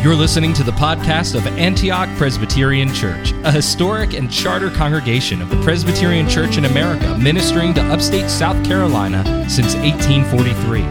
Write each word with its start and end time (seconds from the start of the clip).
You're 0.00 0.14
listening 0.14 0.54
to 0.54 0.62
the 0.62 0.70
podcast 0.70 1.34
of 1.34 1.44
Antioch 1.58 2.08
Presbyterian 2.16 2.94
Church, 2.94 3.32
a 3.42 3.50
historic 3.50 4.14
and 4.14 4.30
charter 4.30 4.70
congregation 4.70 5.42
of 5.42 5.50
the 5.50 5.60
Presbyterian 5.62 6.28
Church 6.28 6.56
in 6.56 6.66
America, 6.66 7.18
ministering 7.18 7.74
to 7.74 7.82
upstate 7.82 8.30
South 8.30 8.64
Carolina 8.64 9.24
since 9.50 9.74
1843. 9.74 10.82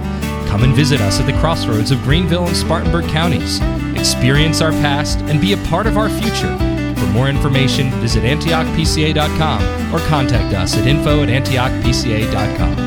Come 0.49 0.63
and 0.63 0.75
visit 0.75 0.99
us 0.99 1.21
at 1.21 1.25
the 1.25 1.39
crossroads 1.39 1.89
of 1.89 2.03
Greenville 2.03 2.47
and 2.47 2.55
Spartanburg 2.55 3.07
counties. 3.07 3.61
Experience 3.95 4.59
our 4.59 4.71
past 4.71 5.19
and 5.21 5.39
be 5.39 5.53
a 5.53 5.57
part 5.69 5.87
of 5.87 5.97
our 5.97 6.09
future. 6.09 6.57
For 6.99 7.07
more 7.07 7.29
information, 7.29 7.89
visit 8.01 8.25
antiochpca.com 8.25 9.95
or 9.95 9.99
contact 10.07 10.53
us 10.53 10.75
at 10.75 10.85
info 10.85 11.23
at 11.23 11.29
antiochpca.com. 11.29 12.86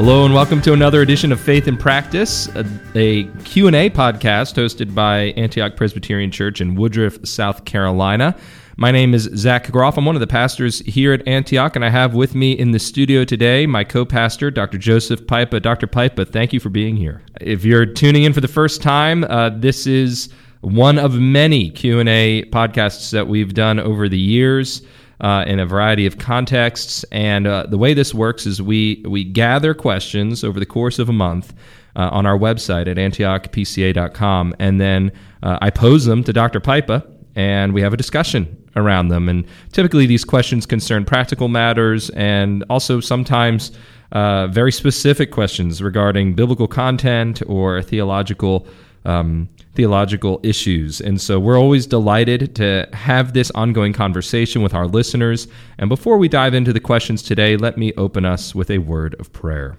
Hello 0.00 0.24
and 0.24 0.32
welcome 0.32 0.62
to 0.62 0.72
another 0.72 1.02
edition 1.02 1.30
of 1.30 1.38
Faith 1.38 1.66
and 1.66 1.78
Practice, 1.78 2.48
a, 2.56 2.64
a, 2.94 3.24
Q&A 3.44 3.90
podcast 3.90 4.54
hosted 4.54 4.94
by 4.94 5.24
Antioch 5.36 5.76
Presbyterian 5.76 6.30
Church 6.30 6.62
in 6.62 6.74
Woodruff, 6.74 7.18
South 7.28 7.66
Carolina. 7.66 8.34
My 8.78 8.92
name 8.92 9.12
is 9.12 9.24
Zach 9.36 9.70
Groff. 9.70 9.98
I'm 9.98 10.06
one 10.06 10.16
of 10.16 10.20
the 10.20 10.26
pastors 10.26 10.78
here 10.86 11.12
at 11.12 11.28
Antioch, 11.28 11.76
and 11.76 11.84
I 11.84 11.90
have 11.90 12.14
with 12.14 12.34
me 12.34 12.52
in 12.52 12.70
the 12.70 12.78
studio 12.78 13.26
today 13.26 13.66
my 13.66 13.84
co-pastor, 13.84 14.50
Dr. 14.50 14.78
Joseph 14.78 15.26
Pipa. 15.26 15.60
Dr. 15.60 15.86
Pipa, 15.86 16.24
thank 16.24 16.54
you 16.54 16.60
for 16.60 16.70
being 16.70 16.96
here. 16.96 17.20
If 17.38 17.66
you're 17.66 17.84
tuning 17.84 18.22
in 18.22 18.32
for 18.32 18.40
the 18.40 18.48
first 18.48 18.80
time, 18.80 19.24
uh, 19.24 19.50
this 19.50 19.86
is 19.86 20.30
one 20.62 20.98
of 20.98 21.12
many 21.12 21.68
Q&A 21.68 22.44
podcasts 22.44 23.10
that 23.10 23.28
we've 23.28 23.52
done 23.52 23.78
over 23.78 24.08
the 24.08 24.18
years 24.18 24.80
uh, 25.20 25.44
in 25.46 25.58
a 25.58 25.66
variety 25.66 26.06
of 26.06 26.18
contexts. 26.18 27.04
And 27.12 27.46
uh, 27.46 27.66
the 27.68 27.78
way 27.78 27.94
this 27.94 28.14
works 28.14 28.46
is 28.46 28.60
we 28.60 29.04
we 29.08 29.24
gather 29.24 29.74
questions 29.74 30.44
over 30.44 30.58
the 30.58 30.66
course 30.66 30.98
of 30.98 31.08
a 31.08 31.14
month. 31.14 31.54
Uh, 31.96 32.08
on 32.12 32.24
our 32.24 32.38
website 32.38 32.86
at 32.86 32.98
antiochpca.com, 32.98 34.54
and 34.60 34.80
then 34.80 35.10
uh, 35.42 35.58
I 35.60 35.70
pose 35.70 36.04
them 36.04 36.22
to 36.22 36.32
Dr. 36.32 36.60
Pipa, 36.60 37.04
and 37.34 37.74
we 37.74 37.82
have 37.82 37.92
a 37.92 37.96
discussion 37.96 38.56
around 38.76 39.08
them. 39.08 39.28
And 39.28 39.44
typically, 39.72 40.06
these 40.06 40.24
questions 40.24 40.66
concern 40.66 41.04
practical 41.04 41.48
matters 41.48 42.08
and 42.10 42.64
also 42.70 43.00
sometimes 43.00 43.72
uh, 44.12 44.46
very 44.48 44.72
specific 44.72 45.30
questions 45.30 45.82
regarding 45.82 46.34
biblical 46.34 46.68
content 46.68 47.42
or 47.46 47.82
theological 47.82 48.66
um, 49.04 49.48
theological 49.80 50.38
issues. 50.42 51.00
And 51.00 51.18
so 51.18 51.40
we're 51.40 51.58
always 51.58 51.86
delighted 51.86 52.54
to 52.56 52.86
have 52.92 53.32
this 53.32 53.50
ongoing 53.52 53.94
conversation 53.94 54.60
with 54.60 54.74
our 54.74 54.86
listeners. 54.86 55.48
And 55.78 55.88
before 55.88 56.18
we 56.18 56.28
dive 56.28 56.52
into 56.52 56.74
the 56.74 56.80
questions 56.80 57.22
today, 57.22 57.56
let 57.56 57.78
me 57.78 57.94
open 57.96 58.26
us 58.26 58.54
with 58.54 58.70
a 58.70 58.76
word 58.76 59.18
of 59.18 59.32
prayer. 59.32 59.78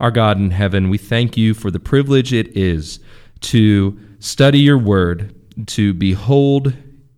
Our 0.00 0.10
God 0.10 0.38
in 0.38 0.52
heaven, 0.52 0.88
we 0.88 0.96
thank 0.96 1.36
you 1.36 1.52
for 1.52 1.70
the 1.70 1.78
privilege 1.78 2.32
it 2.32 2.56
is 2.56 2.98
to 3.42 4.00
study 4.20 4.58
your 4.58 4.78
word, 4.78 5.34
to 5.66 5.92
behold 5.92 6.72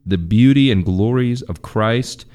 the 0.05 0.19
beauty 0.19 0.73
and 0.73 0.85
glories 0.85 1.41
of 1.43 1.63
Christ 1.63 2.27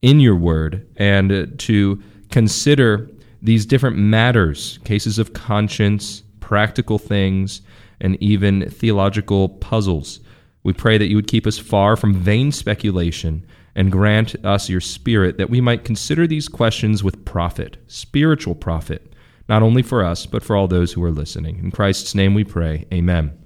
in 0.00 0.20
your 0.20 0.36
word, 0.36 0.86
and 0.94 1.58
to 1.58 2.00
consider 2.30 3.10
these 3.42 3.66
different 3.66 3.96
matters, 3.96 4.78
cases 4.84 5.18
of 5.18 5.32
conscience, 5.32 6.22
practical 6.38 7.00
things 7.00 7.62
and 8.00 8.20
even 8.22 8.68
theological 8.70 9.48
puzzles. 9.48 10.20
We 10.62 10.72
pray 10.72 10.98
that 10.98 11.06
you 11.06 11.16
would 11.16 11.26
keep 11.26 11.46
us 11.46 11.58
far 11.58 11.96
from 11.96 12.14
vain 12.14 12.52
speculation 12.52 13.46
and 13.74 13.92
grant 13.92 14.34
us 14.44 14.68
your 14.68 14.80
spirit 14.80 15.38
that 15.38 15.50
we 15.50 15.60
might 15.60 15.84
consider 15.84 16.26
these 16.26 16.48
questions 16.48 17.02
with 17.04 17.24
profit, 17.24 17.76
spiritual 17.86 18.54
profit, 18.54 19.14
not 19.48 19.62
only 19.62 19.82
for 19.82 20.04
us, 20.04 20.26
but 20.26 20.42
for 20.42 20.56
all 20.56 20.68
those 20.68 20.92
who 20.92 21.02
are 21.02 21.10
listening. 21.10 21.58
In 21.58 21.70
Christ's 21.70 22.14
name 22.14 22.34
we 22.34 22.44
pray. 22.44 22.86
Amen. 22.92 23.36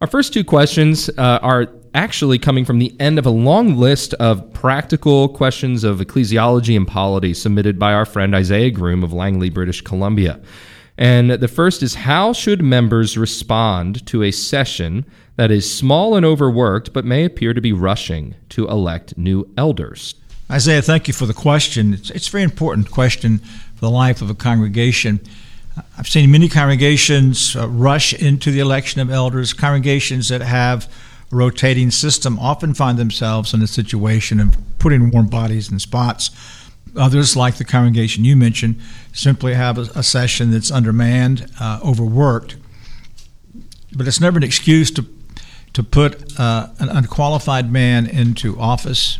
Our 0.00 0.06
first 0.06 0.32
two 0.32 0.44
questions 0.44 1.08
uh, 1.10 1.38
are 1.40 1.68
actually 1.94 2.38
coming 2.38 2.64
from 2.64 2.78
the 2.78 2.94
end 3.00 3.18
of 3.18 3.26
a 3.26 3.30
long 3.30 3.76
list 3.76 4.12
of 4.14 4.52
practical 4.52 5.28
questions 5.28 5.84
of 5.84 6.00
ecclesiology 6.00 6.76
and 6.76 6.86
polity 6.86 7.32
submitted 7.32 7.78
by 7.78 7.92
our 7.92 8.04
friend 8.04 8.34
Isaiah 8.34 8.70
Groom 8.70 9.04
of 9.04 9.12
Langley, 9.12 9.48
British 9.48 9.80
Columbia. 9.80 10.40
And 10.96 11.30
the 11.30 11.48
first 11.48 11.82
is 11.82 11.94
how 11.94 12.32
should 12.32 12.62
members 12.62 13.18
respond 13.18 14.06
to 14.06 14.22
a 14.22 14.30
session 14.30 15.04
that 15.36 15.50
is 15.50 15.72
small 15.72 16.14
and 16.14 16.24
overworked, 16.24 16.92
but 16.92 17.04
may 17.04 17.24
appear 17.24 17.52
to 17.52 17.60
be 17.60 17.72
rushing 17.72 18.36
to 18.50 18.68
elect 18.68 19.18
new 19.18 19.50
elders? 19.56 20.14
Isaiah, 20.50 20.82
thank 20.82 21.08
you 21.08 21.14
for 21.14 21.26
the 21.26 21.34
question. 21.34 21.94
It's, 21.94 22.10
it's 22.10 22.28
a 22.28 22.30
very 22.30 22.44
important 22.44 22.90
question 22.90 23.38
for 23.38 23.80
the 23.80 23.90
life 23.90 24.22
of 24.22 24.30
a 24.30 24.34
congregation. 24.34 25.20
I've 25.98 26.08
seen 26.08 26.30
many 26.30 26.48
congregations 26.48 27.56
uh, 27.56 27.68
rush 27.68 28.14
into 28.14 28.52
the 28.52 28.60
election 28.60 29.00
of 29.00 29.10
elders. 29.10 29.52
Congregations 29.52 30.28
that 30.28 30.42
have 30.42 30.88
a 31.32 31.34
rotating 31.34 31.90
system 31.90 32.38
often 32.38 32.74
find 32.74 32.98
themselves 32.98 33.52
in 33.52 33.62
a 33.62 33.66
situation 33.66 34.38
of 34.38 34.56
putting 34.78 35.10
warm 35.10 35.26
bodies 35.26 35.72
in 35.72 35.80
spots 35.80 36.30
Others, 36.96 37.36
like 37.36 37.56
the 37.56 37.64
congregation 37.64 38.24
you 38.24 38.36
mentioned, 38.36 38.80
simply 39.12 39.54
have 39.54 39.78
a, 39.78 39.82
a 39.94 40.02
session 40.02 40.50
that's 40.50 40.70
undermanned, 40.70 41.50
uh, 41.60 41.80
overworked. 41.84 42.56
But 43.96 44.08
it's 44.08 44.20
never 44.20 44.38
an 44.38 44.42
excuse 44.42 44.90
to 44.92 45.06
to 45.74 45.82
put 45.82 46.38
uh, 46.38 46.68
an 46.78 46.88
unqualified 46.88 47.70
man 47.70 48.06
into 48.06 48.58
office. 48.58 49.18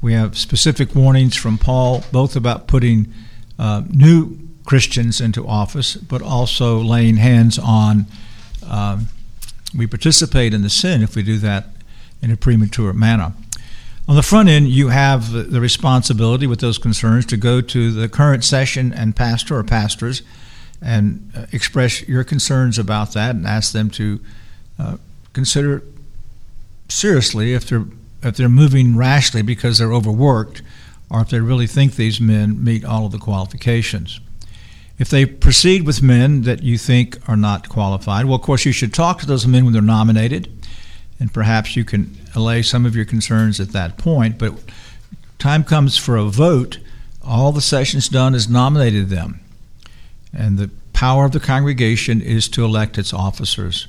We 0.00 0.12
have 0.12 0.38
specific 0.38 0.94
warnings 0.94 1.36
from 1.36 1.58
Paul, 1.58 2.04
both 2.12 2.36
about 2.36 2.68
putting 2.68 3.12
uh, 3.58 3.82
new 3.90 4.38
Christians 4.64 5.20
into 5.20 5.46
office, 5.46 5.96
but 5.96 6.22
also 6.22 6.78
laying 6.78 7.16
hands 7.16 7.58
on. 7.58 8.06
Um, 8.64 9.08
we 9.76 9.86
participate 9.86 10.54
in 10.54 10.62
the 10.62 10.70
sin 10.70 11.02
if 11.02 11.16
we 11.16 11.22
do 11.22 11.38
that 11.38 11.70
in 12.22 12.30
a 12.30 12.36
premature 12.36 12.92
manner. 12.92 13.32
On 14.08 14.16
the 14.16 14.22
front 14.22 14.48
end, 14.48 14.68
you 14.68 14.88
have 14.88 15.32
the 15.32 15.60
responsibility 15.60 16.46
with 16.46 16.60
those 16.60 16.78
concerns 16.78 17.26
to 17.26 17.36
go 17.36 17.60
to 17.60 17.92
the 17.92 18.08
current 18.08 18.42
session 18.42 18.90
and 18.94 19.14
pastor 19.14 19.58
or 19.58 19.62
pastors 19.62 20.22
and 20.80 21.30
uh, 21.36 21.44
express 21.52 22.08
your 22.08 22.24
concerns 22.24 22.78
about 22.78 23.12
that 23.12 23.34
and 23.34 23.46
ask 23.46 23.72
them 23.72 23.90
to 23.90 24.18
uh, 24.78 24.96
consider 25.34 25.82
seriously 26.88 27.52
if 27.52 27.68
they're 27.68 27.84
if 28.22 28.36
they're 28.36 28.48
moving 28.48 28.96
rashly 28.96 29.42
because 29.42 29.78
they're 29.78 29.92
overworked 29.92 30.62
or 31.10 31.20
if 31.20 31.28
they 31.28 31.38
really 31.38 31.66
think 31.66 31.94
these 31.94 32.20
men 32.20 32.64
meet 32.64 32.84
all 32.84 33.06
of 33.06 33.12
the 33.12 33.18
qualifications. 33.18 34.20
If 34.98 35.08
they 35.10 35.26
proceed 35.26 35.86
with 35.86 36.02
men 36.02 36.42
that 36.42 36.62
you 36.62 36.78
think 36.78 37.18
are 37.28 37.36
not 37.36 37.68
qualified, 37.68 38.24
well, 38.24 38.34
of 38.34 38.42
course, 38.42 38.64
you 38.64 38.72
should 38.72 38.92
talk 38.92 39.20
to 39.20 39.26
those 39.26 39.46
men 39.46 39.64
when 39.64 39.72
they're 39.72 39.82
nominated 39.82 40.50
and 41.20 41.32
perhaps 41.32 41.76
you 41.76 41.84
can 41.84 42.17
allay 42.34 42.62
some 42.62 42.86
of 42.86 42.94
your 42.94 43.04
concerns 43.04 43.60
at 43.60 43.72
that 43.72 43.98
point. 43.98 44.38
But 44.38 44.54
time 45.38 45.64
comes 45.64 45.96
for 45.96 46.16
a 46.16 46.24
vote, 46.24 46.78
all 47.24 47.52
the 47.52 47.60
session's 47.60 48.08
done 48.08 48.34
is 48.34 48.48
nominated 48.48 49.08
them. 49.08 49.40
And 50.32 50.58
the 50.58 50.70
power 50.92 51.24
of 51.24 51.32
the 51.32 51.40
congregation 51.40 52.20
is 52.20 52.48
to 52.48 52.64
elect 52.64 52.98
its 52.98 53.12
officers. 53.12 53.88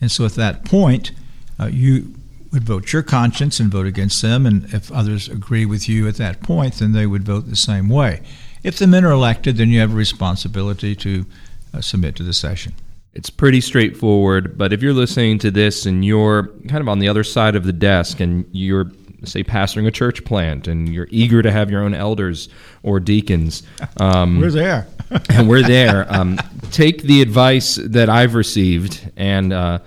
And 0.00 0.10
so 0.10 0.24
at 0.24 0.34
that 0.34 0.64
point, 0.64 1.12
uh, 1.60 1.66
you 1.66 2.14
would 2.52 2.64
vote 2.64 2.92
your 2.92 3.02
conscience 3.02 3.60
and 3.60 3.70
vote 3.70 3.86
against 3.86 4.22
them. 4.22 4.46
And 4.46 4.64
if 4.72 4.90
others 4.90 5.28
agree 5.28 5.66
with 5.66 5.88
you 5.88 6.08
at 6.08 6.16
that 6.16 6.40
point, 6.40 6.74
then 6.74 6.92
they 6.92 7.06
would 7.06 7.24
vote 7.24 7.48
the 7.48 7.56
same 7.56 7.88
way. 7.88 8.22
If 8.62 8.78
the 8.78 8.86
men 8.86 9.04
are 9.04 9.12
elected, 9.12 9.56
then 9.56 9.68
you 9.68 9.80
have 9.80 9.92
a 9.92 9.96
responsibility 9.96 10.94
to 10.96 11.26
uh, 11.74 11.80
submit 11.80 12.16
to 12.16 12.22
the 12.22 12.32
session. 12.32 12.74
It's 13.18 13.30
pretty 13.30 13.60
straightforward, 13.60 14.56
but 14.56 14.72
if 14.72 14.80
you're 14.80 14.92
listening 14.92 15.40
to 15.40 15.50
this 15.50 15.86
and 15.86 16.04
you're 16.04 16.52
kind 16.68 16.80
of 16.80 16.88
on 16.88 17.00
the 17.00 17.08
other 17.08 17.24
side 17.24 17.56
of 17.56 17.64
the 17.64 17.72
desk 17.72 18.20
and 18.20 18.48
you're 18.52 18.92
say 19.24 19.42
pastoring 19.42 19.88
a 19.88 19.90
church 19.90 20.24
plant 20.24 20.68
and 20.68 20.88
you're 20.88 21.08
eager 21.10 21.42
to 21.42 21.50
have 21.50 21.68
your 21.68 21.82
own 21.82 21.94
elders 21.94 22.48
or 22.84 23.00
deacons 23.00 23.64
um, 23.96 24.38
we're 24.38 24.52
there. 24.52 24.86
and 25.30 25.48
we're 25.48 25.66
there 25.66 26.06
um, 26.14 26.38
take 26.70 27.02
the 27.02 27.20
advice 27.20 27.74
that 27.82 28.08
i've 28.08 28.34
received 28.34 29.10
and 29.16 29.52
uh, 29.52 29.80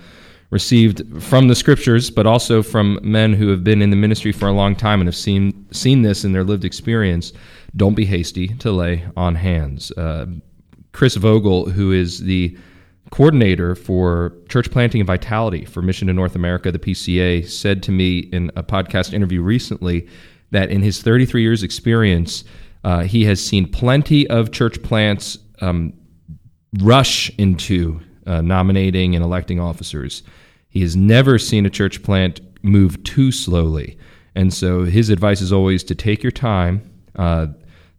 received 0.50 1.24
from 1.24 1.48
the 1.48 1.56
scriptures 1.56 2.12
but 2.12 2.28
also 2.28 2.62
from 2.62 3.00
men 3.02 3.32
who 3.32 3.48
have 3.48 3.64
been 3.64 3.82
in 3.82 3.92
the 3.92 3.96
ministry 3.96 4.34
for 4.34 4.50
a 4.50 4.52
long 4.52 4.76
time 4.76 5.00
and 5.00 5.08
have 5.08 5.16
seen 5.16 5.66
seen 5.72 6.02
this 6.02 6.26
in 6.26 6.34
their 6.34 6.44
lived 6.44 6.66
experience 6.66 7.32
don't 7.78 7.96
be 7.96 8.04
hasty 8.04 8.50
to 8.50 8.70
lay 8.74 9.06
on 9.16 9.36
hands. 9.36 9.90
Uh, 9.94 10.26
chris 10.92 11.16
vogel 11.16 11.70
who 11.70 11.94
is 11.94 12.20
the 12.20 12.58
coordinator 13.12 13.76
for 13.76 14.34
church 14.50 14.72
planting 14.72 15.02
and 15.02 15.08
vitality 15.08 15.66
for 15.66 15.82
Mission 15.82 16.08
to 16.08 16.14
North 16.14 16.36
America, 16.36 16.72
the 16.72 16.80
PCA, 16.80 17.48
said 17.48 17.84
to 17.84 17.92
me 17.92 18.20
in 18.20 18.52
a 18.56 18.64
podcast 18.64 19.14
interview 19.14 19.42
recently 19.42 20.08
that 20.52 20.70
in 20.70 20.82
his 20.82 21.02
33 21.02 21.42
years' 21.42 21.62
experience, 21.62 22.44
uh, 22.84 23.02
he 23.04 23.26
has 23.26 23.46
seen 23.46 23.70
plenty 23.70 24.28
of 24.28 24.52
church 24.52 24.82
plants 24.82 25.38
um, 25.60 25.94
rush 26.80 27.30
into 27.38 28.00
uh, 28.26 28.42
nominating 28.42 29.14
and 29.16 29.24
electing 29.24 29.60
officers. 29.60 30.24
He 30.70 30.82
has 30.82 30.96
never 30.96 31.38
seen 31.38 31.66
a 31.66 31.70
church 31.70 32.02
plant 32.04 32.40
move 32.64 33.04
too 33.04 33.32
slowly. 33.32 33.98
And 34.36 34.54
so 34.54 34.86
his 34.86 35.10
advice 35.10 35.42
is 35.42 35.52
always 35.52 35.84
to 35.86 35.96
take 35.96 36.24
your 36.24 36.32
time. 36.32 36.90
Uh, 37.16 37.48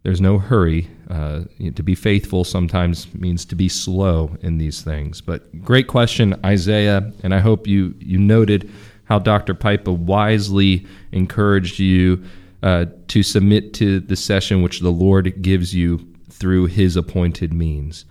there's 0.03 0.21
no 0.21 0.37
hurry. 0.37 0.89
Uh, 1.09 1.43
to 1.75 1.83
be 1.83 1.95
faithful 1.95 2.43
sometimes 2.43 3.13
means 3.13 3.45
to 3.45 3.55
be 3.55 3.69
slow 3.69 4.35
in 4.41 4.57
these 4.57 4.81
things. 4.81 5.21
But 5.21 5.63
great 5.63 5.87
question, 5.87 6.39
Isaiah, 6.45 7.11
and 7.23 7.33
I 7.33 7.39
hope 7.39 7.67
you 7.67 7.93
you 7.99 8.17
noted 8.19 8.69
how 9.05 9.19
Dr. 9.19 9.53
Pipa 9.53 9.91
wisely 9.91 10.85
encouraged 11.11 11.79
you 11.79 12.23
uh, 12.63 12.85
to 13.09 13.21
submit 13.21 13.73
to 13.75 13.99
the 13.99 14.15
session 14.15 14.61
which 14.61 14.79
the 14.79 14.91
Lord 14.91 15.41
gives 15.41 15.73
you 15.73 16.07
through 16.29 16.67
His 16.67 16.95
appointed 16.95 17.53
means. 17.53 18.05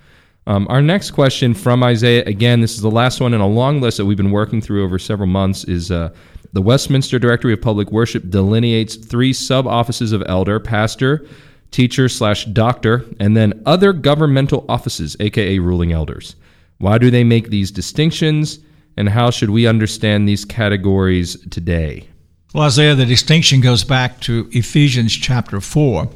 Um, 0.47 0.67
our 0.69 0.83
next 0.83 1.13
question 1.13 1.55
from 1.55 1.83
Isaiah, 1.83 2.25
again, 2.25 2.61
this 2.61 2.75
is 2.75 2.81
the 2.81 2.91
last 2.91 3.21
one 3.21 3.33
in 3.33 3.41
a 3.41 3.47
long 3.47 3.81
list 3.81 3.97
that 3.97 4.07
we've 4.07 4.17
been 4.17 4.33
working 4.33 4.61
through 4.61 4.85
over 4.85 4.99
several 4.99 5.29
months, 5.29 5.65
is 5.65 5.91
uh, 5.91 6.11
the 6.53 6.61
Westminster 6.61 7.19
Directory 7.19 7.53
of 7.53 7.63
Public 7.63 7.91
Worship 7.93 8.29
delineates 8.29 8.97
three 8.97 9.33
sub 9.33 9.67
offices 9.67 10.13
of 10.13 10.23
elder, 10.27 10.59
pastor, 10.59 11.27
teacher 11.73 12.09
slash 12.09 12.45
doctor, 12.45 13.05
and 13.19 13.37
then 13.37 13.61
other 13.67 13.93
governmental 13.93 14.65
offices, 14.69 15.17
aka 15.19 15.59
ruling 15.59 15.91
elders. 15.91 16.37
Why 16.79 16.99
do 16.99 17.11
they 17.11 17.25
make 17.25 17.49
these 17.49 17.71
distinctions, 17.71 18.61
and 18.97 19.09
how 19.09 19.31
should 19.31 19.51
we 19.51 19.67
understand 19.67 20.29
these 20.29 20.45
categories 20.45 21.37
today? 21.49 22.09
Well, 22.55 22.65
Isaiah, 22.65 22.95
the 22.95 23.07
distinction 23.07 23.61
goes 23.61 23.83
back 23.83 24.21
to 24.23 24.49
Ephesians 24.53 25.13
chapter 25.15 25.61
4, 25.61 26.09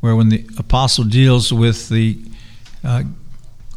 where 0.00 0.16
when 0.16 0.30
the 0.30 0.46
apostle 0.58 1.04
deals 1.04 1.52
with 1.52 1.88
the 1.90 2.18
uh, 2.82 3.02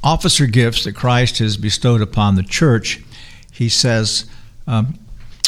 officer 0.02 0.46
gifts 0.46 0.86
that 0.86 0.94
Christ 0.94 1.40
has 1.40 1.58
bestowed 1.58 2.02
upon 2.02 2.36
the 2.36 2.44
church, 2.44 3.04
he 3.52 3.68
says, 3.68 4.26
um, 4.68 4.98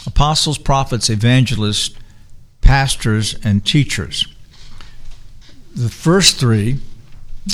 apostles, 0.06 0.58
prophets, 0.58 1.10
evangelists, 1.10 1.96
pastors, 2.60 3.36
and 3.44 3.66
teachers. 3.66 4.26
The 5.76 5.90
first 5.90 6.40
three 6.40 6.80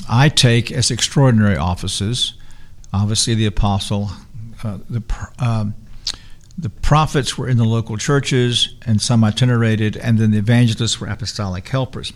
I 0.10 0.30
take 0.30 0.72
as 0.72 0.92
extraordinary 0.92 1.58
offices. 1.58 2.34
Obviously, 2.94 3.36
the 3.36 3.46
apostle, 3.46 4.10
uh, 4.64 4.80
the, 4.90 5.04
uh, 5.40 5.66
the 6.58 6.70
prophets 6.70 7.38
were 7.38 7.48
in 7.48 7.58
the 7.58 7.66
local 7.66 7.98
churches, 7.98 8.76
and 8.86 9.02
some 9.02 9.24
itinerated, 9.24 9.96
and 9.98 10.18
then 10.18 10.32
the 10.32 10.38
evangelists 10.38 11.00
were 11.00 11.08
apostolic 11.08 11.68
helpers. 11.68 12.12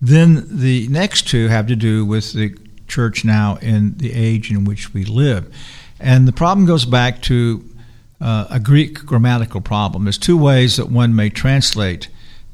Then 0.00 0.46
the 0.48 0.88
next 0.88 1.28
two 1.28 1.48
have 1.48 1.66
to 1.68 1.76
do 1.76 2.04
with 2.04 2.32
the 2.32 2.56
church 2.86 3.24
now 3.24 3.56
in 3.56 3.96
the 3.98 4.12
age 4.12 4.50
in 4.50 4.64
which 4.64 4.94
we 4.94 5.04
live. 5.04 5.54
And 6.00 6.26
the 6.26 6.32
problem 6.32 6.66
goes 6.66 6.84
back 6.84 7.22
to 7.22 7.64
uh, 8.20 8.46
a 8.50 8.60
Greek 8.60 9.04
grammatical 9.04 9.60
problem. 9.60 10.04
There's 10.04 10.18
two 10.18 10.38
ways 10.38 10.76
that 10.76 10.90
one 10.90 11.14
may 11.14 11.30
translate 11.30 12.08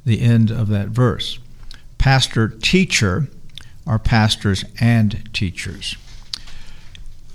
the 0.04 0.20
end 0.20 0.50
of 0.50 0.68
that 0.68 0.88
verse 0.88 1.38
pastor 2.04 2.48
teacher 2.48 3.26
are 3.86 3.98
pastors 3.98 4.62
and 4.78 5.26
teachers. 5.32 5.96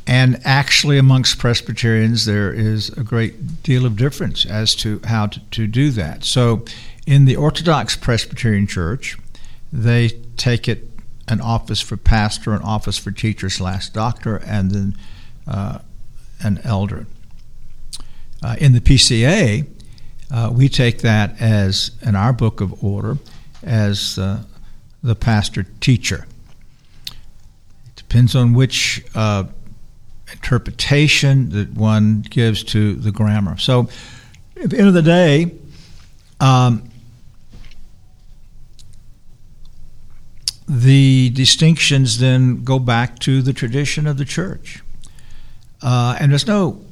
And 0.05 0.39
actually, 0.45 0.99
amongst 0.99 1.39
Presbyterians, 1.39 2.25
there 2.25 2.53
is 2.53 2.89
a 2.89 3.03
great 3.03 3.63
deal 3.63 3.83
of 3.87 3.95
difference 3.95 4.45
as 4.45 4.75
to 4.75 5.01
how 5.05 5.25
to, 5.25 5.39
to 5.39 5.65
do 5.65 5.89
that. 5.93 6.23
So, 6.23 6.65
in 7.07 7.25
the 7.25 7.35
Orthodox 7.35 7.95
Presbyterian 7.95 8.67
Church, 8.67 9.17
they 9.73 10.09
take 10.37 10.67
it 10.67 10.87
an 11.27 11.41
office 11.41 11.81
for 11.81 11.97
pastor, 11.97 12.53
an 12.53 12.61
office 12.61 12.99
for 12.99 13.09
teacher 13.09 13.49
slash 13.49 13.89
doctor, 13.89 14.37
and 14.37 14.69
then 14.69 14.97
uh, 15.47 15.79
an 16.41 16.61
elder. 16.63 17.07
Uh, 18.43 18.55
in 18.59 18.73
the 18.73 18.81
PCA, 18.81 19.67
uh, 20.29 20.51
we 20.53 20.69
take 20.69 20.99
that 20.99 21.41
as, 21.41 21.89
in 22.03 22.15
our 22.15 22.33
book 22.33 22.61
of 22.61 22.83
order, 22.83 23.17
as 23.63 24.19
uh, 24.19 24.43
the 25.03 25.15
pastor 25.15 25.65
teacher. 25.79 26.25
It 27.07 27.95
depends 27.95 28.35
on 28.35 28.53
which 28.53 29.03
uh, 29.15 29.45
interpretation 30.31 31.49
that 31.49 31.73
one 31.73 32.21
gives 32.21 32.63
to 32.65 32.95
the 32.95 33.11
grammar. 33.11 33.57
So, 33.57 33.89
at 34.61 34.71
the 34.71 34.77
end 34.77 34.87
of 34.87 34.93
the 34.93 35.01
day, 35.01 35.51
um, 36.39 36.89
the 40.67 41.31
distinctions 41.31 42.19
then 42.19 42.63
go 42.63 42.77
back 42.77 43.17
to 43.19 43.41
the 43.41 43.53
tradition 43.53 44.05
of 44.05 44.17
the 44.17 44.25
church. 44.25 44.83
Uh, 45.81 46.17
and 46.19 46.31
there's 46.31 46.45
no 46.45 46.85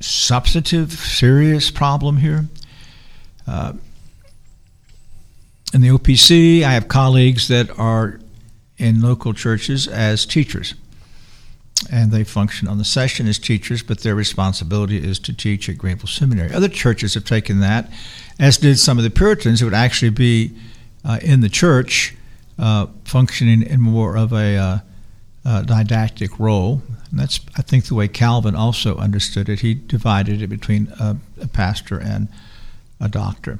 substantive, 0.00 0.92
serious 0.92 1.70
problem 1.70 2.18
here. 2.18 2.46
Uh, 3.46 3.74
in 5.72 5.80
the 5.80 5.88
OPC, 5.88 6.62
I 6.62 6.72
have 6.72 6.88
colleagues 6.88 7.48
that 7.48 7.70
are 7.78 8.20
in 8.78 9.00
local 9.00 9.32
churches 9.32 9.86
as 9.86 10.26
teachers. 10.26 10.74
And 11.90 12.10
they 12.10 12.24
function 12.24 12.68
on 12.68 12.78
the 12.78 12.84
session 12.84 13.26
as 13.26 13.38
teachers, 13.38 13.82
but 13.82 14.00
their 14.00 14.14
responsibility 14.14 14.98
is 14.98 15.18
to 15.20 15.32
teach 15.32 15.68
at 15.68 15.78
Greenville 15.78 16.08
Seminary. 16.08 16.52
Other 16.52 16.68
churches 16.68 17.14
have 17.14 17.24
taken 17.24 17.60
that, 17.60 17.90
as 18.38 18.58
did 18.58 18.78
some 18.78 18.98
of 18.98 19.04
the 19.04 19.10
Puritans 19.10 19.60
who 19.60 19.66
would 19.66 19.74
actually 19.74 20.10
be 20.10 20.52
uh, 21.04 21.18
in 21.22 21.40
the 21.40 21.48
church 21.48 22.14
uh, 22.58 22.86
functioning 23.04 23.62
in 23.62 23.80
more 23.80 24.16
of 24.16 24.32
a 24.32 24.56
uh, 24.56 24.78
uh, 25.44 25.62
didactic 25.62 26.38
role. 26.38 26.82
And 27.10 27.18
that's, 27.18 27.40
I 27.56 27.62
think, 27.62 27.86
the 27.86 27.94
way 27.94 28.08
Calvin 28.08 28.54
also 28.54 28.96
understood 28.96 29.48
it. 29.48 29.60
He 29.60 29.74
divided 29.74 30.42
it 30.42 30.48
between 30.48 30.88
a, 31.00 31.16
a 31.40 31.48
pastor 31.48 31.98
and 31.98 32.28
a 33.00 33.08
doctor. 33.08 33.58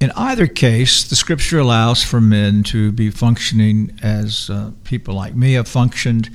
In 0.00 0.12
either 0.12 0.46
case, 0.46 1.02
the 1.04 1.16
scripture 1.16 1.58
allows 1.58 2.04
for 2.04 2.20
men 2.20 2.62
to 2.64 2.92
be 2.92 3.10
functioning 3.10 3.98
as 4.02 4.48
uh, 4.48 4.70
people 4.84 5.14
like 5.14 5.34
me 5.34 5.54
have 5.54 5.66
functioned, 5.66 6.30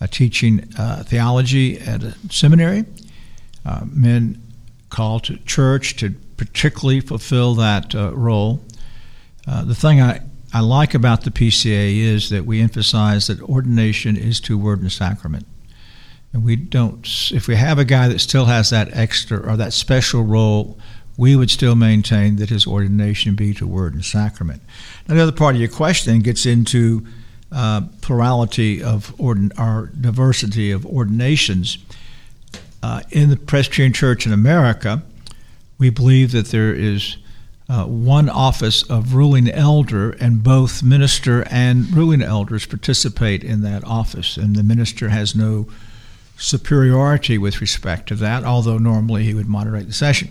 uh, 0.00 0.08
teaching 0.08 0.68
uh, 0.76 1.04
theology 1.04 1.78
at 1.78 2.02
a 2.02 2.16
seminary. 2.30 2.84
Uh, 3.64 3.82
men 3.86 4.42
called 4.90 5.24
to 5.24 5.36
church 5.38 5.96
to 5.96 6.10
particularly 6.36 7.00
fulfill 7.00 7.54
that 7.54 7.94
uh, 7.94 8.12
role. 8.14 8.60
Uh, 9.46 9.64
the 9.64 9.74
thing 9.74 10.00
I 10.00 10.20
I 10.54 10.60
like 10.60 10.94
about 10.94 11.24
the 11.24 11.32
PCA 11.32 11.98
is 11.98 12.30
that 12.30 12.46
we 12.46 12.60
emphasize 12.60 13.26
that 13.26 13.42
ordination 13.42 14.16
is 14.16 14.38
to 14.42 14.56
word 14.56 14.82
and 14.82 14.92
sacrament. 14.92 15.48
And 16.32 16.44
we 16.44 16.54
don't, 16.54 17.04
if 17.32 17.48
we 17.48 17.56
have 17.56 17.80
a 17.80 17.84
guy 17.84 18.06
that 18.06 18.20
still 18.20 18.44
has 18.44 18.70
that 18.70 18.96
extra 18.96 19.40
or 19.40 19.56
that 19.56 19.72
special 19.72 20.22
role, 20.22 20.78
we 21.16 21.36
would 21.36 21.50
still 21.50 21.74
maintain 21.74 22.36
that 22.36 22.50
his 22.50 22.66
ordination 22.66 23.34
be 23.34 23.54
to 23.54 23.66
word 23.66 23.94
and 23.94 24.04
sacrament. 24.04 24.62
Now, 25.08 25.14
the 25.14 25.22
other 25.22 25.32
part 25.32 25.54
of 25.54 25.60
your 25.60 25.70
question 25.70 26.20
gets 26.20 26.44
into 26.44 27.06
uh, 27.52 27.82
plurality 28.00 28.82
of 28.82 29.14
ordin- 29.16 29.56
or 29.58 29.86
diversity 30.00 30.72
of 30.72 30.84
ordinations. 30.84 31.78
Uh, 32.82 33.00
in 33.10 33.30
the 33.30 33.36
Presbyterian 33.36 33.92
Church 33.92 34.26
in 34.26 34.32
America, 34.32 35.02
we 35.78 35.88
believe 35.88 36.32
that 36.32 36.46
there 36.46 36.74
is 36.74 37.16
uh, 37.68 37.84
one 37.84 38.28
office 38.28 38.82
of 38.90 39.14
ruling 39.14 39.48
elder, 39.48 40.10
and 40.10 40.42
both 40.42 40.82
minister 40.82 41.46
and 41.50 41.94
ruling 41.94 42.20
elders 42.22 42.66
participate 42.66 43.42
in 43.42 43.62
that 43.62 43.82
office. 43.84 44.36
And 44.36 44.54
the 44.54 44.62
minister 44.62 45.08
has 45.08 45.34
no 45.34 45.66
superiority 46.36 47.38
with 47.38 47.60
respect 47.60 48.08
to 48.08 48.16
that, 48.16 48.44
although 48.44 48.78
normally 48.78 49.24
he 49.24 49.32
would 49.32 49.48
moderate 49.48 49.86
the 49.86 49.92
session. 49.94 50.30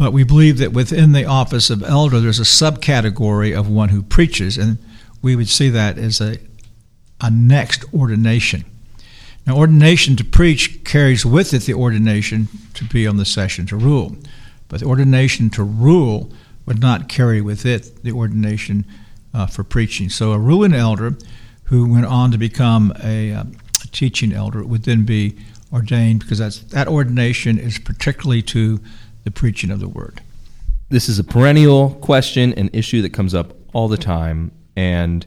But 0.00 0.14
we 0.14 0.24
believe 0.24 0.56
that 0.56 0.72
within 0.72 1.12
the 1.12 1.26
office 1.26 1.68
of 1.68 1.82
elder, 1.82 2.20
there's 2.20 2.40
a 2.40 2.44
subcategory 2.44 3.54
of 3.54 3.68
one 3.68 3.90
who 3.90 4.02
preaches, 4.02 4.56
and 4.56 4.78
we 5.20 5.36
would 5.36 5.50
see 5.50 5.68
that 5.68 5.98
as 5.98 6.22
a, 6.22 6.38
a 7.20 7.30
next 7.30 7.84
ordination. 7.92 8.64
Now, 9.46 9.58
ordination 9.58 10.16
to 10.16 10.24
preach 10.24 10.84
carries 10.84 11.26
with 11.26 11.52
it 11.52 11.64
the 11.64 11.74
ordination 11.74 12.48
to 12.72 12.84
be 12.86 13.06
on 13.06 13.18
the 13.18 13.26
session 13.26 13.66
to 13.66 13.76
rule. 13.76 14.16
But 14.68 14.80
the 14.80 14.86
ordination 14.86 15.50
to 15.50 15.62
rule 15.62 16.32
would 16.64 16.80
not 16.80 17.10
carry 17.10 17.42
with 17.42 17.66
it 17.66 18.02
the 18.02 18.12
ordination 18.12 18.86
uh, 19.34 19.48
for 19.48 19.64
preaching. 19.64 20.08
So 20.08 20.32
a 20.32 20.38
ruling 20.38 20.72
elder 20.72 21.14
who 21.64 21.92
went 21.92 22.06
on 22.06 22.30
to 22.30 22.38
become 22.38 22.94
a, 23.04 23.34
uh, 23.34 23.44
a 23.84 23.86
teaching 23.88 24.32
elder 24.32 24.64
would 24.64 24.84
then 24.84 25.04
be 25.04 25.36
ordained 25.70 26.20
because 26.20 26.38
that 26.68 26.88
ordination 26.88 27.58
is 27.58 27.78
particularly 27.78 28.40
to 28.40 28.80
the 29.24 29.30
preaching 29.30 29.70
of 29.70 29.80
the 29.80 29.88
word. 29.88 30.20
This 30.88 31.08
is 31.08 31.18
a 31.18 31.24
perennial 31.24 31.90
question 32.02 32.52
and 32.54 32.68
issue 32.74 33.02
that 33.02 33.12
comes 33.12 33.34
up 33.34 33.54
all 33.72 33.88
the 33.88 33.96
time, 33.96 34.50
and 34.76 35.26